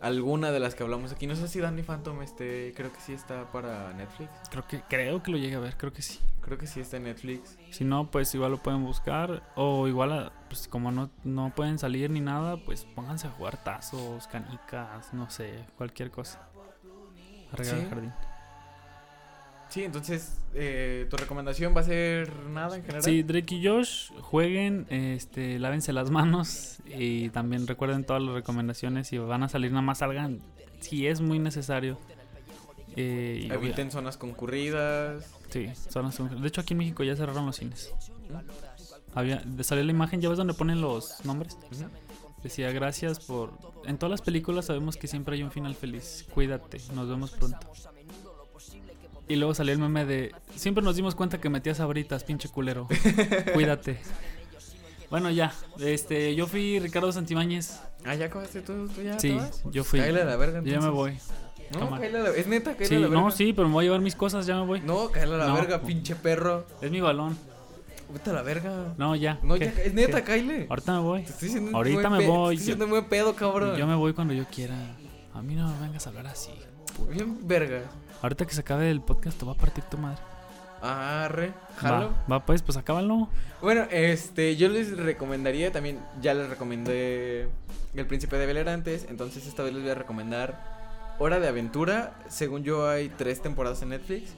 alguna 0.01 0.51
de 0.53 0.61
las 0.61 0.75
que 0.75 0.83
hablamos 0.83 1.13
aquí, 1.13 1.27
no 1.27 1.35
sé 1.37 1.49
si 1.49 1.61
Danny 1.61 1.83
Phantom 1.83 2.23
este, 2.23 2.73
creo 2.77 2.93
que 2.93 3.01
sí 3.01 3.13
está 3.13 3.51
para 3.51 3.93
Netflix. 3.95 4.31
Creo 4.51 4.67
que, 4.67 4.83
creo 4.89 5.23
que 5.23 5.31
lo 5.31 5.39
llegué 5.39 5.57
a 5.57 5.61
ver, 5.61 5.77
creo 5.77 5.93
que 5.93 6.03
sí. 6.03 6.21
Creo 6.41 6.57
que 6.57 6.67
sí 6.67 6.81
está 6.81 6.97
en 6.97 7.05
Netflix. 7.05 7.59
Si 7.71 7.85
no, 7.85 8.11
pues 8.11 8.35
igual 8.35 8.53
lo 8.53 8.59
pueden 8.63 8.83
buscar. 8.85 9.43
O 9.55 9.87
igual, 9.87 10.33
pues 10.49 10.67
como 10.69 10.91
no, 10.91 11.11
no 11.25 11.53
pueden 11.55 11.79
salir 11.79 12.11
ni 12.11 12.21
nada, 12.21 12.57
pues 12.57 12.85
pónganse 12.85 13.27
a 13.27 13.31
jugar 13.31 13.63
tazos, 13.63 14.27
canicas, 14.29 15.13
no 15.13 15.29
sé, 15.29 15.65
cualquier 15.77 16.11
cosa. 16.11 16.49
A 17.53 17.57
regar 17.57 17.75
Sí. 17.77 17.83
el 17.83 17.89
jardín. 17.89 18.13
Sí, 19.71 19.85
entonces, 19.85 20.39
eh, 20.55 21.07
¿tu 21.11 21.17
recomendación 21.17 21.77
va 21.77 21.83
a 21.83 21.85
ser 21.85 22.33
nada 22.47 22.77
en 22.77 22.83
general? 22.83 23.03
Sí, 23.03 23.23
Drake 23.23 23.55
y 23.55 23.67
Josh, 23.67 24.11
jueguen, 24.21 24.87
este, 24.89 25.59
lávense 25.59 25.93
las 25.93 26.11
manos 26.11 26.79
y 26.87 27.29
también 27.31 27.67
recuerden 27.67 28.05
todas 28.05 28.23
las 28.23 28.35
recomendaciones. 28.35 29.09
Si 29.09 29.19
van 29.19 29.43
a 29.43 29.49
salir, 29.49 29.71
nada 29.71 29.83
más 29.83 29.99
salgan 29.99 30.41
si 30.81 31.07
es 31.07 31.21
muy 31.21 31.39
necesario. 31.39 31.99
Eh, 32.97 33.47
y 33.49 33.53
Eviten 33.53 33.91
zonas 33.91 34.17
concurridas. 34.17 35.25
Sí, 35.51 35.69
son 35.91 36.05
las- 36.07 36.41
de 36.41 36.49
hecho 36.49 36.63
aquí 36.63 36.75
en 36.75 36.79
México 36.79 37.05
ya 37.05 37.15
cerraron 37.15 37.47
los 37.47 37.57
cines. 37.57 37.93
Había, 39.15 39.43
salió 39.63 39.85
la 39.85 39.91
imagen, 39.93 40.21
¿ya 40.21 40.29
ves 40.29 40.39
donde 40.39 40.55
ponen 40.55 40.81
los 40.81 41.25
nombres? 41.25 41.57
Decía, 42.43 42.71
gracias 42.73 43.21
por... 43.21 43.53
En 43.85 43.99
todas 43.99 44.11
las 44.11 44.23
películas 44.23 44.67
sabemos 44.67 44.97
que 44.97 45.09
siempre 45.09 45.35
hay 45.37 45.43
un 45.43 45.51
final 45.51 45.75
feliz. 45.75 46.27
Cuídate, 46.33 46.79
nos 46.95 47.09
vemos 47.09 47.33
pronto. 47.33 47.59
Y 49.29 49.37
luego 49.37 49.55
salió 49.55 49.73
el 49.75 49.79
meme 49.79 50.05
de... 50.07 50.35
Siempre 50.55 50.83
nos 50.83 50.97
dimos 50.97 51.15
cuenta 51.15 51.39
que 51.41 51.49
metías 51.51 51.81
abritas, 51.81 52.25
pinche 52.25 52.49
culero. 52.49 52.89
Cuídate. 53.53 53.99
Bueno, 55.11 55.31
ya. 55.31 55.53
Este, 55.81 56.35
yo 56.35 56.47
fui 56.47 56.79
Ricardo 56.79 57.13
Santibáñez. 57.13 57.81
Ah, 58.05 58.15
¿ya 58.15 58.27
acabaste 58.27 58.61
tú, 58.63 58.89
tú 58.89 59.03
ya? 59.03 59.19
Sí, 59.19 59.39
yo 59.71 59.85
fui. 59.85 60.01
A 60.01 60.11
la 60.11 60.37
verga, 60.37 60.61
Yo 60.61 60.67
ya 60.67 60.81
me 60.81 60.87
entonces. 60.89 60.93
voy. 60.93 61.19
No, 61.79 61.95
a 61.95 61.99
la... 61.99 62.31
Es 62.31 62.47
neta, 62.47 62.75
Sí, 62.81 62.95
la 62.95 63.01
verga. 63.09 63.15
no, 63.21 63.31
sí, 63.31 63.53
pero 63.53 63.69
me 63.69 63.75
voy 63.75 63.85
a 63.85 63.87
llevar 63.87 64.01
mis 64.01 64.15
cosas, 64.15 64.47
ya 64.47 64.57
me 64.57 64.65
voy. 64.67 64.81
No, 64.81 65.11
a 65.15 65.27
la 65.27 65.47
No. 65.47 65.55
verga, 65.55 65.83
pinche 65.83 66.15
perro. 66.15 66.67
Es 66.81 66.91
mi 66.91 67.01
balón. 67.01 67.37
Vete 68.13 68.31
a 68.31 68.33
la 68.33 68.43
verga. 68.43 68.95
No, 68.97 69.15
ya. 69.15 69.39
No, 69.43 69.55
¿Qué? 69.57 69.67
ya, 69.67 69.83
es 69.83 69.93
neta, 69.93 70.25
cáele. 70.25 70.67
Ahorita 70.71 70.93
me 70.95 71.01
voy. 71.01 71.23
Te 71.25 71.31
estoy 71.31 71.49
diciendo 71.49 71.69
un 71.71 71.77
Ahorita 71.77 72.09
me 72.09 72.27
voy, 72.27 72.57
Te 72.57 72.63
estoy 72.63 72.73
diciendo 72.75 72.87
buen 72.87 73.05
pedo, 73.05 73.35
cabrón. 73.35 73.77
Yo 73.77 73.87
me 73.87 73.95
voy 73.95 74.15
cuando 74.15 74.33
yo 74.33 74.47
quiera. 74.47 74.75
A 75.35 75.43
mí 75.43 75.55
no 75.55 75.69
me 75.75 75.81
vengas 75.87 76.07
a 76.07 76.11
hablar 76.11 76.27
así. 76.29 76.51
Bien 77.11 77.47
verga. 77.47 77.83
Ahorita 78.23 78.47
que 78.47 78.55
se 78.55 78.61
acabe 78.61 78.91
el 78.91 79.01
podcast 79.01 79.39
te 79.39 79.47
va 79.47 79.53
a 79.53 79.57
partir 79.57 79.85
tu 79.85 79.99
madre. 79.99 80.19
Arre, 80.81 81.53
jalo. 81.77 82.11
Va, 82.31 82.39
va 82.39 82.47
pues, 82.47 82.63
pues 82.63 82.77
acábalo. 82.77 83.29
Bueno, 83.61 83.87
este, 83.91 84.57
yo 84.57 84.69
les 84.69 84.97
recomendaría 84.97 85.73
también, 85.73 85.99
ya 86.21 86.35
les 86.35 86.49
recomendé 86.49 87.49
El 87.95 88.07
Príncipe 88.07 88.37
de 88.37 88.47
Bel 88.47 88.57
Air 88.59 88.69
antes, 88.69 89.07
entonces 89.09 89.47
esta 89.47 89.63
vez 89.65 89.73
les 89.73 89.83
voy 89.83 89.91
a 89.91 89.97
recomendar 89.97 90.79
Hora 91.19 91.41
de 91.41 91.49
Aventura. 91.49 92.15
Según 92.29 92.63
yo 92.63 92.89
hay 92.89 93.09
tres 93.09 93.43
temporadas 93.43 93.83
en 93.83 93.91
Netflix. 93.91 94.31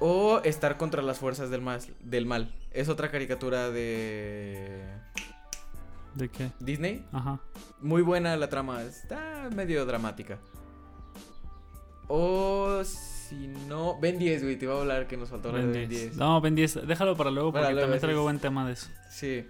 O 0.00 0.40
Estar 0.42 0.76
contra 0.76 1.02
las 1.02 1.18
fuerzas 1.18 1.50
del. 1.50 1.62
Del 2.00 2.26
mal. 2.26 2.54
Es 2.72 2.88
otra 2.88 3.10
caricatura 3.10 3.70
de 3.70 4.82
¿De 6.14 6.28
qué? 6.28 6.50
Disney. 6.60 7.04
Ajá. 7.12 7.40
Muy 7.80 8.02
buena 8.02 8.36
la 8.36 8.48
trama, 8.48 8.82
está 8.82 9.48
medio 9.54 9.84
dramática. 9.84 10.38
O 12.08 12.82
si 12.84 13.48
no, 13.68 13.98
Ben 14.00 14.18
10, 14.18 14.42
güey, 14.42 14.56
te 14.56 14.66
iba 14.66 14.74
a 14.74 14.80
hablar 14.80 15.06
que 15.06 15.16
nos 15.16 15.30
faltó 15.30 15.48
hablar 15.48 15.64
Ben 15.64 15.72
de 15.72 15.78
Ben 15.80 15.88
10. 15.88 16.02
10. 16.02 16.16
No, 16.16 16.40
Ben 16.40 16.54
10. 16.54 16.86
Déjalo 16.86 17.16
para 17.16 17.30
luego 17.30 17.52
Para 17.52 17.66
porque 17.66 17.74
luego, 17.74 17.84
también 17.86 18.00
traigo 18.00 18.22
buen 18.22 18.38
tema 18.38 18.66
de 18.66 18.72
eso. 18.74 18.88
Sí. 19.10 19.46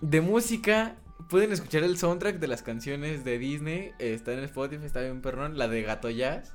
De 0.00 0.20
música, 0.20 0.96
pueden 1.28 1.52
escuchar 1.52 1.84
el 1.84 1.96
soundtrack 1.96 2.38
de 2.38 2.48
las 2.48 2.62
canciones 2.62 3.24
de 3.24 3.38
Disney. 3.38 3.92
Está 3.98 4.32
en 4.32 4.40
Spotify, 4.40 4.84
está 4.84 5.00
bien 5.00 5.22
perrón. 5.22 5.56
La 5.58 5.68
de 5.68 5.82
Gato 5.82 6.10
Jazz. 6.10 6.52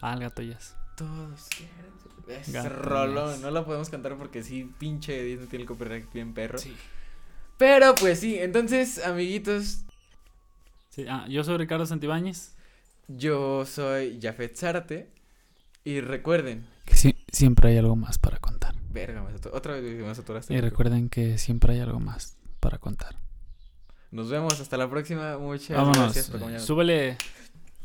Ah, 0.00 0.14
el 0.14 0.20
gato 0.20 0.42
jazz. 0.42 0.76
Todos 0.96 1.48
quieren. 1.48 1.96
Es 2.28 2.52
Gato 2.52 2.68
rolón. 2.70 3.40
No 3.40 3.50
la 3.50 3.64
podemos 3.64 3.88
cantar 3.88 4.16
porque 4.16 4.42
sí, 4.42 4.70
pinche 4.78 5.22
Disney 5.22 5.46
tiene 5.46 5.62
el 5.62 5.68
copyright 5.68 6.12
bien 6.12 6.34
perro. 6.34 6.58
Sí. 6.58 6.76
Pero 7.56 7.94
pues 7.94 8.20
sí, 8.20 8.38
entonces, 8.38 9.04
amiguitos. 9.04 9.84
Sí, 10.90 11.06
ah, 11.08 11.26
yo 11.28 11.44
soy 11.44 11.56
Ricardo 11.56 11.86
Santibáñez. 11.86 12.55
Yo 13.08 13.64
soy 13.66 14.18
Jafet 14.20 14.56
Zárate. 14.56 15.10
Y 15.84 16.00
recuerden. 16.00 16.66
Que 16.84 17.14
siempre 17.30 17.70
hay 17.70 17.76
algo 17.78 17.94
más 17.94 18.18
para 18.18 18.38
contar. 18.38 18.74
Verga, 18.90 19.22
me 19.22 19.30
satur- 19.32 19.52
otra 19.54 19.74
vez 19.74 19.82
me 20.04 20.14
saturaste. 20.14 20.52
Y 20.52 20.60
recuerden 20.60 21.08
que 21.08 21.38
siempre 21.38 21.74
hay 21.74 21.80
algo 21.80 22.00
más 22.00 22.36
para 22.60 22.78
contar. 22.78 23.16
Nos 24.10 24.28
vemos 24.30 24.60
hasta 24.60 24.76
la 24.76 24.88
próxima. 24.90 25.38
Muchas 25.38 25.76
Vámonos. 25.76 25.98
gracias 25.98 26.26
por 26.26 26.36
acompañarnos. 26.36 26.66
Súbele. 26.66 27.16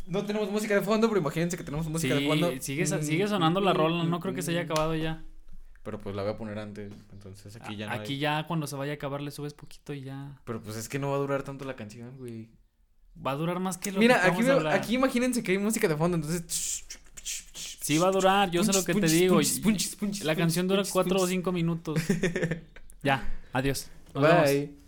No 0.08 0.26
tenemos 0.26 0.50
música 0.52 0.74
de 0.74 0.82
fondo, 0.82 1.08
pero 1.10 1.20
imagínense 1.22 1.58
que 1.58 1.64
tenemos 1.64 1.88
música 1.88 2.16
de 2.16 2.28
fondo. 2.28 2.52
sigue, 2.60 3.28
sonando 3.28 3.62
la 3.62 3.74
rola. 3.74 4.04
No 4.04 4.20
creo 4.20 4.34
que 4.34 4.42
se 4.42 4.52
haya 4.52 4.62
acabado 4.62 4.96
ya. 4.96 5.24
Pero 5.84 6.00
pues 6.00 6.16
la 6.16 6.22
voy 6.24 6.32
a 6.32 6.38
poner 6.38 6.60
antes. 6.60 6.92
Entonces 7.12 7.56
aquí 7.56 7.76
ya 7.76 7.88
no. 7.88 7.94
Aquí 7.94 8.14
hay- 8.14 8.20
ya 8.20 8.48
cuando 8.48 8.68
se 8.68 8.76
vaya 8.76 8.94
a 8.94 8.96
acabar 8.96 9.22
le 9.22 9.32
subes 9.32 9.54
poquito 9.54 9.94
y 9.94 10.02
ya. 10.02 10.40
Pero 10.46 10.62
pues 10.62 10.76
es 10.78 10.90
que 10.90 11.00
no 11.00 11.10
va 11.10 11.16
a 11.18 11.20
durar 11.20 11.44
tanto 11.44 11.66
la 11.66 11.76
canción, 11.76 12.18
güey. 12.18 12.50
Va 13.26 13.32
a 13.32 13.36
durar 13.36 13.60
más 13.60 13.78
que 13.78 13.92
lo 13.92 14.00
Mira, 14.00 14.20
que 14.22 14.28
aquí, 14.30 14.42
veo- 14.44 14.68
aquí 14.70 14.96
imagínense 14.96 15.44
que 15.44 15.52
hay 15.52 15.58
música 15.58 15.88
de 15.88 15.96
fondo, 15.96 16.18
entonces. 16.18 16.86
Sí 17.82 17.98
va 17.98 18.08
a 18.08 18.12
durar, 18.12 18.50
yo 18.52 18.64
sé 18.64 18.72
lo 18.74 18.84
que 18.86 18.94
te 18.94 19.08
digo. 19.08 19.36
punches, 19.62 20.24
La 20.24 20.36
canción 20.36 20.68
dura 20.68 20.84
cuatro 20.92 21.20
o 21.20 21.28
cinco 21.28 21.52
minutos. 21.52 22.00
ya, 23.04 23.28
adiós. 23.54 23.88
Nos 24.14 24.24
vemos. 24.24 24.46
Bye. 24.46 24.81